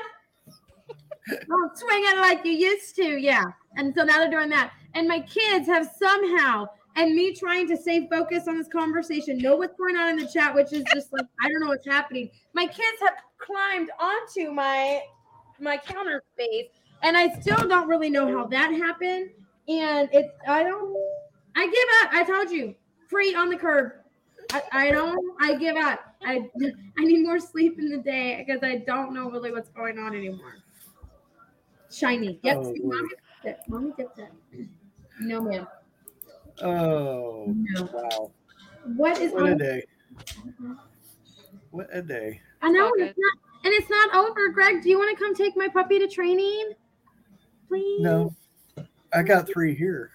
Don't 1.48 1.78
swing 1.78 2.04
it 2.06 2.18
like 2.18 2.46
you 2.46 2.52
used 2.52 2.96
to, 2.98 3.04
yeah. 3.04 3.44
And 3.78 3.94
so 3.96 4.04
now 4.04 4.18
they're 4.18 4.30
doing 4.30 4.50
that, 4.50 4.74
and 4.96 5.08
my 5.08 5.22
kids 5.22 5.66
have 5.68 5.90
somehow, 5.98 6.68
and 6.98 7.16
me 7.16 7.34
trying 7.34 7.70
to 7.70 7.78
stay 7.78 8.08
focused 8.10 8.50
on 8.50 8.58
this 8.58 8.68
conversation, 8.68 9.38
know 9.38 9.56
what's 9.56 9.78
going 9.78 9.96
on 9.96 10.10
in 10.10 10.18
the 10.18 10.28
chat, 10.28 10.54
which 10.54 10.74
is 10.74 10.84
just 10.94 11.14
like 11.14 11.26
I 11.42 11.48
don't 11.48 11.62
know 11.62 11.68
what's 11.68 11.88
happening. 11.88 12.30
My 12.54 12.66
kids 12.66 13.00
have 13.00 13.16
climbed 13.38 13.92
onto 13.98 14.52
my 14.52 15.02
my 15.60 15.78
counter 15.78 16.24
space, 16.34 16.70
and 17.04 17.16
I 17.18 17.40
still 17.40 17.68
don't 17.68 17.88
really 17.88 18.10
know 18.10 18.28
how 18.28 18.48
that 18.48 18.72
happened. 18.72 19.32
And 19.68 20.10
it's 20.12 20.30
I 20.48 20.64
don't 20.64 20.96
I 21.56 21.66
give 21.66 21.90
up. 22.04 22.14
I 22.14 22.24
told 22.24 22.52
you, 22.52 22.76
free 23.10 23.34
on 23.36 23.50
the 23.50 23.58
curb. 23.58 23.94
I, 24.52 24.64
I 24.72 24.92
don't. 24.92 25.20
I 25.42 25.56
give 25.56 25.76
up. 25.76 26.16
I 26.24 26.50
I 26.98 27.04
need 27.04 27.24
more 27.24 27.40
sleep 27.40 27.80
in 27.80 27.90
the 27.90 27.98
day 27.98 28.44
because 28.46 28.64
I 28.64 28.78
don't 28.78 29.14
know 29.14 29.30
really 29.30 29.52
what's 29.52 29.70
going 29.70 30.00
on 30.00 30.16
anymore. 30.16 30.56
Shiny. 31.92 32.40
Yep. 32.44 32.58
Oh, 32.58 32.74
see, 32.74 32.82
mommy 32.84 33.10
gets 33.10 33.46
it. 33.46 33.60
Mommy 33.70 33.92
gets 33.98 34.20
it. 34.20 34.32
No, 35.20 35.42
ma'am. 35.42 35.68
Oh, 36.62 37.46
No. 37.48 37.90
wow. 37.94 38.32
What 38.96 39.20
is 39.20 39.32
What 39.34 39.46
a 39.46 39.52
on? 39.52 39.58
day. 39.58 39.84
What 41.72 41.88
a 41.92 42.02
day. 42.02 42.42
I 42.62 42.70
know 42.72 42.92
it's 42.98 43.18
not, 43.18 43.38
and 43.64 43.74
it's 43.74 43.90
not 43.90 44.16
over. 44.16 44.50
Greg, 44.50 44.82
do 44.82 44.90
you 44.90 44.98
want 44.98 45.16
to 45.18 45.24
come 45.24 45.36
take 45.36 45.56
my 45.56 45.68
puppy 45.68 46.00
to 46.00 46.08
training? 46.08 46.74
Please. 47.68 48.02
No, 48.02 48.34
I 49.14 49.24
got 49.24 49.48
three 49.48 49.76
here. 49.76 50.12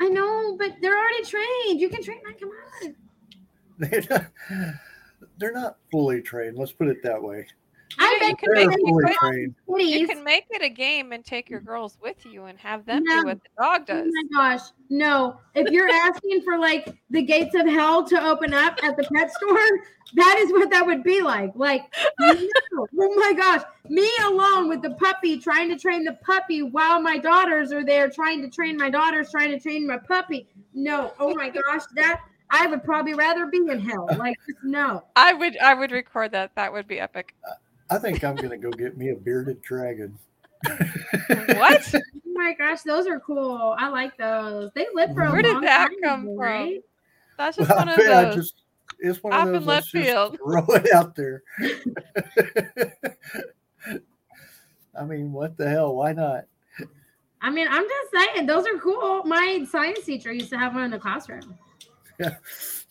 I 0.00 0.08
know, 0.08 0.56
but 0.58 0.72
they're 0.82 0.98
already 0.98 1.24
trained. 1.24 1.80
You 1.80 1.88
can 1.88 2.02
train. 2.02 2.20
Come 2.38 2.50
on. 2.50 2.94
They're 3.78 4.04
not, 4.08 4.26
they're 5.36 5.52
not 5.52 5.78
fully 5.90 6.22
trained. 6.22 6.56
Let's 6.56 6.70
put 6.70 6.86
it 6.86 7.02
that 7.02 7.20
way. 7.20 7.44
I 7.98 8.18
Yeah, 8.20 8.28
you 8.28 8.36
can 8.36 8.52
make 8.52 8.68
it 8.70 9.54
fully 9.66 9.84
You 9.92 10.08
can 10.08 10.24
make 10.24 10.46
it 10.50 10.62
a 10.62 10.68
game 10.68 11.12
and 11.12 11.24
take 11.24 11.50
your 11.50 11.60
girls 11.60 11.98
with 12.00 12.24
you 12.24 12.44
and 12.44 12.58
have 12.58 12.84
them 12.86 13.02
No. 13.04 13.20
do 13.20 13.26
what 13.26 13.40
the 13.42 13.62
dog 13.62 13.86
does. 13.86 14.06
Oh 14.06 14.10
my 14.10 14.56
gosh, 14.56 14.68
no. 14.90 15.38
If 15.54 15.70
you're 15.70 15.88
asking 15.88 16.42
for 16.42 16.58
like 16.58 16.94
the 17.10 17.22
gates 17.22 17.54
of 17.54 17.66
hell 17.66 18.04
to 18.04 18.22
open 18.26 18.54
up 18.54 18.78
at 18.82 18.96
the 18.96 19.04
pet 19.14 19.32
store, 19.32 19.66
that 20.14 20.36
is 20.38 20.52
what 20.52 20.70
that 20.70 20.84
would 20.86 21.02
be 21.02 21.22
like. 21.22 21.52
Like, 21.54 21.92
no. 22.20 22.48
oh 23.00 23.14
my 23.16 23.32
gosh, 23.36 23.62
me 23.88 24.08
alone 24.24 24.68
with 24.68 24.82
the 24.82 24.90
puppy 24.90 25.38
trying 25.38 25.68
to 25.70 25.76
train 25.78 26.04
the 26.04 26.18
puppy 26.24 26.62
while 26.62 27.00
my 27.00 27.18
daughters 27.18 27.72
are 27.72 27.84
there 27.84 28.08
trying 28.08 28.42
to 28.42 28.48
train 28.48 28.76
my 28.76 28.90
daughters, 28.90 29.30
trying 29.30 29.50
to 29.50 29.60
train 29.60 29.86
my 29.86 29.98
puppy. 29.98 30.46
No, 30.72 31.12
oh 31.18 31.34
my 31.34 31.50
gosh, 31.50 31.82
that 31.94 32.20
I 32.50 32.66
would 32.66 32.84
probably 32.84 33.14
rather 33.14 33.46
be 33.46 33.58
in 33.58 33.80
hell. 33.80 34.08
Like, 34.16 34.36
no. 34.62 35.02
I 35.16 35.32
would 35.32 35.56
I 35.58 35.74
would 35.74 35.90
record 35.90 36.32
that. 36.32 36.54
That 36.54 36.72
would 36.72 36.86
be 36.86 37.00
epic. 37.00 37.34
Uh, 37.46 37.54
I 37.90 37.98
think 37.98 38.24
I'm 38.24 38.34
going 38.36 38.50
to 38.50 38.56
go 38.56 38.70
get 38.70 38.96
me 38.96 39.10
a 39.10 39.14
bearded 39.16 39.60
dragon. 39.62 40.18
What? 41.28 41.94
Oh 42.26 42.40
my 42.46 42.52
gosh, 42.54 42.82
those 42.82 43.06
are 43.06 43.20
cool. 43.20 43.76
I 43.78 43.88
like 43.88 44.16
those. 44.18 44.70
They 44.74 44.86
live 44.92 45.14
for 45.14 45.22
a 45.22 45.30
Where 45.30 45.40
did 45.40 45.52
long 45.52 45.62
that 45.62 45.86
time, 45.88 45.96
come 46.02 46.24
from? 46.24 46.36
right? 46.36 46.82
That's 47.38 47.56
just 47.56 47.70
Well, 47.70 47.78
one 47.78 47.88
of 47.88 47.98
I 48.00 48.02
those. 48.24 48.34
just, 48.34 48.54
it's 48.98 49.22
one 49.22 49.32
Up 49.32 49.42
of 49.42 49.46
in 49.48 49.52
those. 49.54 49.66
let's 49.66 49.94
left 49.94 50.04
just 50.04 50.04
field. 50.04 50.36
Throw 50.38 50.64
it 50.74 50.92
out 50.92 51.14
there. 51.14 51.44
I 54.98 55.04
mean, 55.04 55.32
what 55.32 55.56
the 55.56 55.70
hell? 55.70 55.94
Why 55.94 56.12
not? 56.12 56.44
I 57.40 57.50
mean, 57.50 57.68
I'm 57.70 57.84
just 57.88 58.10
saying, 58.34 58.46
those 58.46 58.66
are 58.66 58.78
cool. 58.78 59.22
My 59.24 59.64
science 59.70 60.04
teacher 60.04 60.32
used 60.32 60.50
to 60.50 60.58
have 60.58 60.74
one 60.74 60.84
in 60.84 60.90
the 60.90 60.98
classroom. 60.98 61.56
Yeah. 62.18 62.34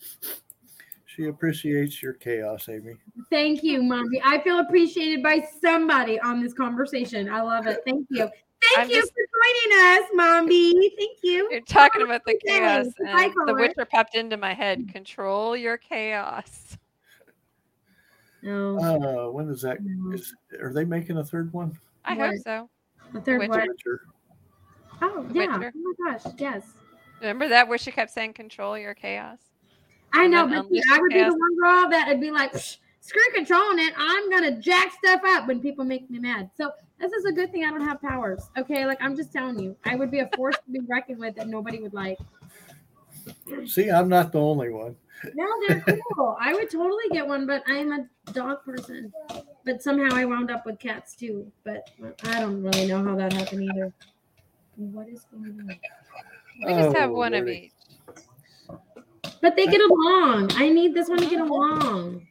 She 1.14 1.26
appreciates 1.26 2.02
your 2.02 2.14
chaos, 2.14 2.68
Amy. 2.68 2.96
Thank 3.30 3.62
you, 3.62 3.82
Mommy. 3.82 4.20
I 4.24 4.40
feel 4.42 4.58
appreciated 4.58 5.22
by 5.22 5.46
somebody 5.60 6.18
on 6.20 6.42
this 6.42 6.52
conversation. 6.52 7.28
I 7.30 7.40
love 7.40 7.66
it. 7.68 7.78
Thank 7.86 8.06
you. 8.10 8.28
Thank 8.62 8.78
I'm 8.78 8.88
you 8.90 8.96
just- 8.96 9.12
for 9.12 9.68
joining 9.70 10.02
us, 10.02 10.10
Mommy. 10.14 10.72
Thank 10.98 11.18
you. 11.22 11.48
You're 11.52 11.60
talking 11.60 12.02
about 12.02 12.22
the 12.24 12.32
Okay, 12.34 12.58
chaos, 12.58 12.86
bye, 13.00 13.30
and 13.36 13.48
the. 13.48 13.54
Witcher 13.54 13.84
popped 13.84 14.16
into 14.16 14.36
my 14.36 14.54
head. 14.54 14.88
Control 14.88 15.56
your 15.56 15.76
chaos. 15.76 16.76
No, 18.42 18.78
Uh, 18.78 19.30
when 19.30 19.48
is 19.50 19.62
that? 19.62 19.78
no. 19.82 20.12
Is, 20.12 20.34
are 20.60 20.72
they 20.72 20.84
making 20.84 21.16
a 21.18 21.24
third 21.24 21.52
one? 21.52 21.78
I 22.04 22.14
hope 22.14 22.34
so. 22.44 22.68
the 23.12 23.20
third 23.20 23.38
Witcher. 23.38 23.50
one. 23.50 23.68
Witcher. 23.68 24.00
Oh, 25.00 25.26
yeah. 25.32 25.58
Witcher. 25.58 25.72
Oh 25.76 25.94
my 25.98 26.12
gosh. 26.12 26.34
Yes. 26.38 26.66
Remember 27.20 27.46
that 27.48 27.68
where 27.68 27.78
she 27.78 27.90
kept 27.92 28.10
saying 28.10 28.32
control 28.32 28.76
your 28.76 28.94
chaos? 28.94 29.38
I 30.14 30.26
know, 30.26 30.46
but 30.46 30.68
see, 30.68 30.80
I 30.92 30.98
would 31.00 31.12
be 31.12 31.22
the 31.22 31.30
one 31.30 31.56
girl 31.58 31.90
that 31.90 32.08
would 32.08 32.20
be 32.20 32.30
like, 32.30 32.54
screw 33.00 33.22
controlling 33.34 33.80
it. 33.80 33.92
I'm 33.96 34.30
gonna 34.30 34.58
jack 34.60 34.92
stuff 34.92 35.20
up 35.26 35.46
when 35.46 35.60
people 35.60 35.84
make 35.84 36.08
me 36.08 36.18
mad. 36.18 36.50
So 36.56 36.70
this 36.98 37.12
is 37.12 37.24
a 37.24 37.32
good 37.32 37.52
thing 37.52 37.64
I 37.64 37.70
don't 37.70 37.84
have 37.84 38.00
powers. 38.00 38.48
Okay, 38.56 38.86
like 38.86 38.98
I'm 39.02 39.16
just 39.16 39.32
telling 39.32 39.58
you, 39.58 39.76
I 39.84 39.96
would 39.96 40.10
be 40.10 40.20
a 40.20 40.30
force 40.36 40.56
to 40.56 40.70
be 40.70 40.80
reckoned 40.80 41.18
with 41.18 41.34
that 41.36 41.48
nobody 41.48 41.80
would 41.80 41.94
like. 41.94 42.18
See, 43.66 43.90
I'm 43.90 44.08
not 44.08 44.32
the 44.32 44.40
only 44.40 44.70
one. 44.70 44.96
No, 45.34 45.46
they're 45.66 45.82
cool. 46.14 46.36
I 46.40 46.52
would 46.52 46.70
totally 46.70 47.08
get 47.12 47.26
one, 47.26 47.46
but 47.46 47.62
I'm 47.66 47.92
a 47.92 48.06
dog 48.32 48.64
person. 48.64 49.12
But 49.64 49.82
somehow 49.82 50.14
I 50.14 50.24
wound 50.26 50.50
up 50.50 50.66
with 50.66 50.78
cats 50.78 51.16
too. 51.16 51.50
But 51.64 51.88
I 52.24 52.40
don't 52.40 52.62
really 52.62 52.86
know 52.86 53.02
how 53.02 53.16
that 53.16 53.32
happened 53.32 53.62
either. 53.64 53.92
What 54.76 55.08
is 55.08 55.24
going 55.32 55.58
on? 55.60 55.78
We 56.66 56.74
just 56.74 56.96
have 56.96 57.10
Oh, 57.10 57.14
one 57.14 57.32
of 57.34 57.48
each. 57.48 57.72
But 59.44 59.56
they 59.56 59.66
get 59.66 59.82
along. 59.82 60.52
I 60.54 60.70
need 60.70 60.94
this 60.94 61.10
one 61.10 61.18
to 61.18 61.28
get 61.28 61.42
along. 61.42 62.26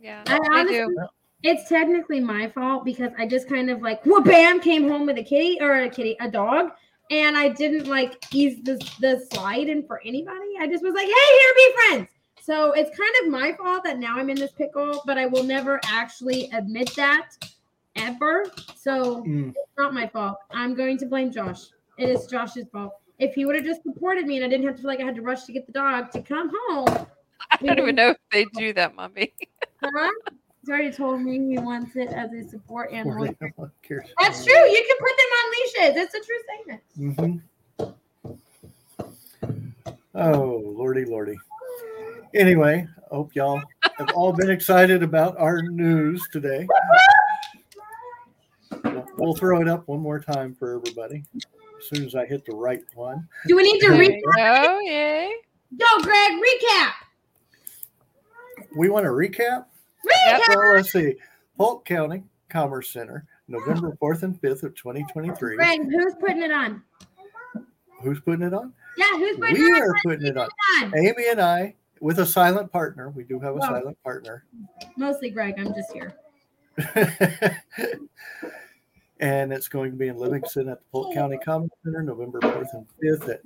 Yeah, 0.00 0.24
I 0.26 0.40
honestly, 0.50 0.78
do. 0.78 1.06
it's 1.44 1.68
technically 1.68 2.18
my 2.18 2.48
fault 2.48 2.84
because 2.84 3.12
I 3.16 3.24
just 3.24 3.48
kind 3.48 3.70
of 3.70 3.82
like 3.82 4.04
whoop 4.04 4.24
bam 4.24 4.58
came 4.58 4.88
home 4.88 5.06
with 5.06 5.16
a 5.18 5.22
kitty 5.22 5.58
or 5.60 5.82
a 5.82 5.88
kitty, 5.88 6.16
a 6.18 6.28
dog, 6.28 6.72
and 7.12 7.36
I 7.36 7.50
didn't 7.50 7.86
like 7.86 8.16
ease 8.34 8.60
the 8.64 8.74
the 8.98 9.24
slide 9.32 9.68
in 9.68 9.86
for 9.86 10.00
anybody. 10.04 10.54
I 10.58 10.66
just 10.66 10.82
was 10.82 10.92
like, 10.92 11.06
hey, 11.06 11.12
here 11.12 11.54
be 11.54 11.72
friends. 11.76 12.08
So 12.42 12.72
it's 12.72 12.90
kind 12.98 13.14
of 13.22 13.30
my 13.30 13.52
fault 13.52 13.84
that 13.84 14.00
now 14.00 14.16
I'm 14.16 14.28
in 14.28 14.38
this 14.38 14.50
pickle, 14.50 15.00
but 15.06 15.18
I 15.18 15.26
will 15.26 15.44
never 15.44 15.78
actually 15.84 16.50
admit 16.52 16.96
that 16.96 17.30
ever. 17.94 18.50
So 18.74 19.22
Mm, 19.22 19.50
it's 19.50 19.72
not 19.78 19.94
my 19.94 20.08
fault. 20.08 20.38
I'm 20.50 20.74
going 20.74 20.98
to 20.98 21.06
blame 21.06 21.30
Josh. 21.30 21.66
It 21.96 22.08
is 22.08 22.26
Josh's 22.26 22.66
fault. 22.72 22.94
If 23.18 23.34
he 23.34 23.44
would 23.44 23.56
have 23.56 23.64
just 23.64 23.82
supported 23.82 24.26
me 24.26 24.36
and 24.36 24.44
I 24.44 24.48
didn't 24.48 24.66
have 24.66 24.76
to 24.76 24.82
feel 24.82 24.90
like 24.90 25.00
I 25.00 25.04
had 25.04 25.16
to 25.16 25.22
rush 25.22 25.44
to 25.44 25.52
get 25.52 25.66
the 25.66 25.72
dog 25.72 26.12
to 26.12 26.22
come 26.22 26.50
home, 26.68 27.06
I 27.50 27.56
don't 27.64 27.78
even 27.78 27.94
know 27.96 28.10
if 28.10 28.16
they 28.30 28.44
do 28.56 28.72
that, 28.74 28.94
mommy. 28.94 29.32
huh? 29.82 30.10
He's 30.60 30.68
already 30.70 30.92
told 30.92 31.22
me 31.22 31.38
he 31.38 31.58
wants 31.58 31.96
it 31.96 32.08
as 32.10 32.32
a 32.32 32.48
support 32.48 32.92
animal. 32.92 33.14
poor 33.16 33.36
little 33.50 33.70
Kirsten. 33.86 34.12
That's 34.20 34.44
true. 34.44 34.54
You 34.54 34.84
can 34.86 34.96
put 35.00 35.16
them 35.16 35.30
on 35.38 35.50
leashes. 35.50 35.96
It's 36.02 36.14
a 36.14 36.20
true 36.20 36.40
statement. 36.46 36.82
Mm-hmm. 36.98 37.38
Oh, 40.14 40.62
lordy, 40.76 41.04
lordy. 41.04 41.36
Anyway, 42.34 42.86
I 43.10 43.14
hope 43.14 43.34
y'all 43.34 43.62
have 43.98 44.10
all 44.14 44.32
been 44.32 44.50
excited 44.50 45.02
about 45.02 45.36
our 45.38 45.62
news 45.62 46.22
today. 46.30 46.68
We'll- 48.84 49.06
We'll 49.16 49.34
throw 49.34 49.60
it 49.60 49.68
up 49.68 49.88
one 49.88 50.00
more 50.00 50.20
time 50.20 50.54
for 50.54 50.76
everybody 50.76 51.24
as 51.78 51.84
soon 51.86 52.04
as 52.04 52.14
I 52.14 52.26
hit 52.26 52.44
the 52.44 52.54
right 52.54 52.82
one. 52.94 53.28
Do 53.46 53.56
we 53.56 53.62
need 53.62 53.80
to 53.80 53.86
recap? 53.88 54.10
you 54.10 54.32
go, 54.36 54.78
yay. 54.80 55.32
Go, 55.78 56.02
Greg. 56.02 56.32
Recap. 56.32 56.92
We 58.76 58.88
want 58.88 59.04
to 59.04 59.10
recap? 59.10 59.66
Recap. 60.06 60.40
Well, 60.48 60.74
let's 60.74 60.92
see. 60.92 61.14
Polk 61.56 61.84
County 61.84 62.22
Commerce 62.48 62.90
Center, 62.92 63.26
November 63.48 63.96
4th 64.00 64.22
and 64.22 64.40
5th 64.40 64.62
of 64.62 64.74
2023. 64.74 65.56
Greg, 65.56 65.80
who's 65.90 66.14
putting 66.20 66.42
it 66.42 66.50
on? 66.52 66.82
Who's 68.02 68.20
putting 68.20 68.46
it 68.46 68.54
on? 68.54 68.72
Yeah, 68.96 69.06
who's 69.18 69.36
putting 69.36 69.54
We 69.54 69.66
it 69.66 69.80
are 69.82 69.94
putting 70.04 70.26
it 70.26 70.36
on. 70.36 70.48
on? 70.82 70.96
Amy 70.96 71.24
and 71.30 71.40
I, 71.40 71.74
with 72.00 72.18
a 72.20 72.26
silent 72.26 72.70
partner. 72.72 73.10
We 73.10 73.24
do 73.24 73.38
have 73.40 73.54
a 73.54 73.58
Wow. 73.58 73.68
silent 73.68 74.02
partner. 74.02 74.44
Mostly 74.96 75.30
Greg. 75.30 75.54
I'm 75.58 75.74
just 75.74 75.92
here. 75.92 76.14
and 79.20 79.52
it's 79.52 79.68
going 79.68 79.90
to 79.90 79.96
be 79.96 80.08
in 80.08 80.16
Livingston 80.16 80.68
at 80.68 80.78
the 80.78 80.84
Polk 80.92 81.08
oh. 81.10 81.14
County 81.14 81.38
Common 81.38 81.70
Center, 81.84 82.02
November 82.02 82.40
4th 82.40 82.72
and 82.74 82.86
5th 83.02 83.28
at 83.28 83.42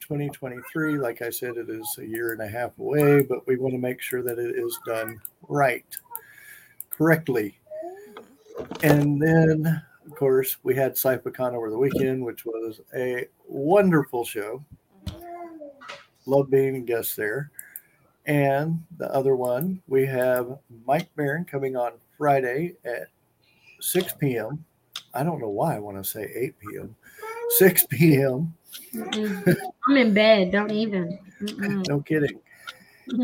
2023. 0.00 0.98
Like 0.98 1.22
I 1.22 1.30
said, 1.30 1.56
it 1.56 1.70
is 1.70 1.88
a 1.98 2.06
year 2.06 2.32
and 2.32 2.42
a 2.42 2.48
half 2.48 2.78
away, 2.78 3.22
but 3.22 3.46
we 3.46 3.56
want 3.56 3.74
to 3.74 3.78
make 3.78 4.00
sure 4.00 4.22
that 4.22 4.38
it 4.38 4.56
is 4.56 4.78
done 4.84 5.20
right, 5.48 5.86
correctly. 6.90 7.58
And 8.82 9.22
then, 9.22 9.82
of 10.04 10.16
course, 10.16 10.56
we 10.62 10.74
had 10.74 10.94
CyPhaCon 10.94 11.54
over 11.54 11.70
the 11.70 11.78
weekend, 11.78 12.24
which 12.24 12.44
was 12.44 12.80
a 12.94 13.26
wonderful 13.46 14.24
show. 14.24 14.64
Love 16.26 16.50
being 16.50 16.76
a 16.76 16.80
guest 16.80 17.16
there. 17.16 17.50
And 18.26 18.84
the 18.98 19.12
other 19.12 19.34
one, 19.34 19.82
we 19.88 20.06
have 20.06 20.58
Mike 20.86 21.08
Baron 21.16 21.44
coming 21.44 21.76
on 21.76 21.92
Friday 22.16 22.74
at 22.84 23.08
6 23.80 24.14
p.m. 24.14 24.64
I 25.14 25.22
don't 25.22 25.40
know 25.40 25.48
why 25.48 25.76
I 25.76 25.78
want 25.78 26.02
to 26.02 26.08
say 26.08 26.30
8 26.34 26.54
p.m. 26.58 26.96
6 27.58 27.86
p.m. 27.86 28.54
I'm 28.94 29.96
in 29.96 30.14
bed. 30.14 30.50
Don't 30.52 30.70
even. 30.70 31.18
Mm-mm. 31.42 31.86
No 31.88 32.00
kidding. 32.00 32.40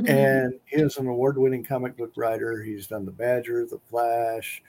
And 0.07 0.59
he 0.67 0.77
is 0.83 0.97
an 0.97 1.07
award 1.07 1.39
winning 1.39 1.65
comic 1.65 1.97
book 1.97 2.13
writer. 2.17 2.63
He's 2.63 2.87
done 2.87 3.05
The 3.05 3.13
Badger, 3.13 3.65
The 3.65 3.79
Flash. 3.89 4.63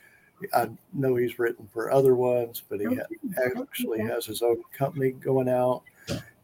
I 0.53 0.69
know 0.93 1.15
he's 1.15 1.39
written 1.39 1.67
for 1.73 1.91
other 1.91 2.15
ones, 2.15 2.63
but 2.69 2.79
he 2.79 2.85
ha- 2.85 3.61
actually 3.61 3.99
has 3.99 4.25
his 4.25 4.41
own 4.41 4.61
company 4.77 5.11
going 5.11 5.49
out 5.49 5.83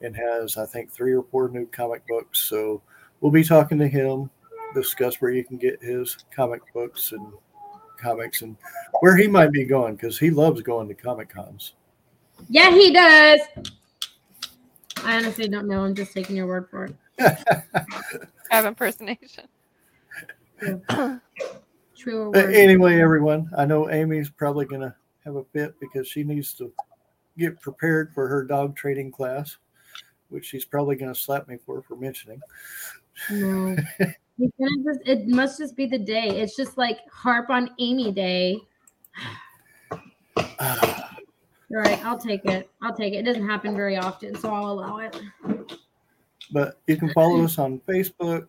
and 0.02 0.16
has, 0.16 0.58
I 0.58 0.66
think, 0.66 0.92
three 0.92 1.14
or 1.14 1.24
four 1.24 1.48
new 1.48 1.66
comic 1.68 2.06
books. 2.08 2.40
So 2.40 2.82
we'll 3.22 3.32
be 3.32 3.44
talking 3.44 3.78
to 3.80 3.88
him, 3.88 4.30
discuss 4.74 5.22
where 5.22 5.32
you 5.32 5.46
can 5.46 5.58
get 5.58 5.82
his 5.82 6.18
comic 6.36 6.62
books 6.74 7.14
and 7.14 7.32
comics 7.98 8.42
and 8.42 8.56
where 9.00 9.16
he 9.16 9.28
might 9.28 9.52
be 9.52 9.66
going 9.66 9.96
because 9.96 10.18
he 10.18 10.30
loves 10.30 10.62
going 10.62 10.88
to 10.88 10.94
comic 10.94 11.30
cons. 11.30 11.74
yeah, 12.50 12.72
he 12.72 12.92
does. 12.92 13.40
I 15.04 15.18
honestly 15.18 15.48
don't 15.48 15.68
know. 15.68 15.84
I'm 15.84 15.96
just 15.96 16.14
taking 16.14 16.36
your 16.36 16.48
word 16.48 16.70
for 16.70 16.86
it. 16.86 16.96
I 17.20 17.38
have 18.52 18.66
impersonation. 18.66 19.48
True 21.96 22.32
or 22.32 22.36
anyway, 22.36 23.02
everyone, 23.02 23.50
I 23.58 23.66
know 23.66 23.90
Amy's 23.90 24.30
probably 24.30 24.66
going 24.66 24.82
to 24.82 24.96
have 25.24 25.36
a 25.36 25.44
fit 25.46 25.80
because 25.80 26.08
she 26.08 26.24
needs 26.24 26.54
to 26.54 26.72
get 27.38 27.60
prepared 27.62 28.14
for 28.14 28.28
her 28.28 28.44
dog 28.44 28.76
training 28.76 29.12
class, 29.12 29.58
which 30.30 30.46
she's 30.46 30.66
probably 30.66 30.96
going 30.96 31.14
to 31.14 31.20
slap 31.20 31.48
me 31.48 31.58
for 31.66 31.82
for 31.82 31.96
mentioning. 31.96 32.42
No. 33.30 33.76
You 34.38 34.52
can't 34.60 34.84
just- 34.86 35.08
it 35.08 35.28
must 35.28 35.60
just 35.60 35.76
be 35.76 35.86
the 35.86 35.98
day. 36.00 36.42
It's 36.42 36.56
just 36.56 36.78
like 36.78 37.00
harp 37.10 37.50
on 37.50 37.70
Amy 37.80 38.12
Day. 38.12 38.60
All 40.38 41.82
right, 41.82 42.04
I'll 42.06 42.18
take 42.18 42.46
it. 42.46 42.70
I'll 42.82 42.96
take 42.96 43.14
it. 43.14 43.18
It 43.18 43.24
doesn't 43.24 43.48
happen 43.48 43.76
very 43.76 43.98
often, 43.98 44.36
so 44.36 44.54
I'll 44.54 44.72
allow 44.72 44.98
it. 44.98 45.20
but 46.52 46.80
you 46.88 46.96
can 46.98 47.12
follow 47.14 47.44
us 47.44 47.58
on 47.58 47.80
Facebook, 47.88 48.48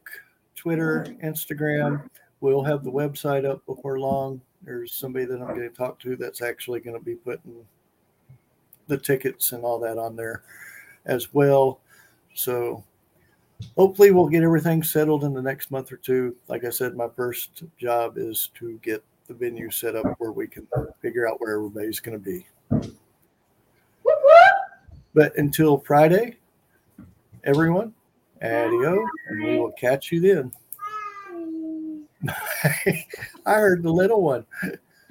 Twitter, 0.54 1.06
Instagram. 1.24 2.08
We'll 2.40 2.62
have 2.62 2.84
the 2.84 2.92
website 2.92 3.44
up 3.48 3.64
before 3.66 3.98
long. 3.98 4.40
There's 4.62 4.94
somebody 4.94 5.24
that 5.24 5.40
I'm 5.40 5.48
going 5.56 5.60
to 5.60 5.70
talk 5.70 5.98
to 6.00 6.16
that's 6.16 6.42
actually 6.42 6.80
going 6.80 6.98
to 6.98 7.02
be 7.04 7.14
putting 7.14 7.64
the 8.86 8.98
tickets 8.98 9.52
and 9.52 9.64
all 9.64 9.78
that 9.80 9.98
on 9.98 10.14
there 10.16 10.42
as 11.06 11.32
well. 11.32 11.80
So 12.34 12.84
hopefully 13.76 14.10
we'll 14.10 14.28
get 14.28 14.42
everything 14.42 14.82
settled 14.82 15.24
in 15.24 15.32
the 15.32 15.42
next 15.42 15.70
month 15.70 15.92
or 15.92 15.96
two. 15.96 16.36
Like 16.48 16.64
I 16.64 16.70
said, 16.70 16.96
my 16.96 17.08
first 17.14 17.64
job 17.78 18.14
is 18.16 18.50
to 18.58 18.78
get 18.82 19.02
the 19.26 19.34
venue 19.34 19.70
set 19.70 19.96
up 19.96 20.06
where 20.18 20.32
we 20.32 20.46
can 20.46 20.66
figure 21.00 21.28
out 21.28 21.40
where 21.40 21.56
everybody's 21.56 22.00
going 22.00 22.18
to 22.18 22.24
be. 22.24 22.46
But 25.14 25.36
until 25.36 25.78
Friday, 25.78 26.36
everyone, 27.44 27.94
adio, 28.42 29.04
and 29.28 29.42
we 29.42 29.56
will 29.58 29.72
catch 29.72 30.12
you 30.12 30.20
then. 30.20 30.52
I 33.46 33.54
heard 33.54 33.82
the 33.82 33.90
little 33.90 34.22
one. 34.22 34.44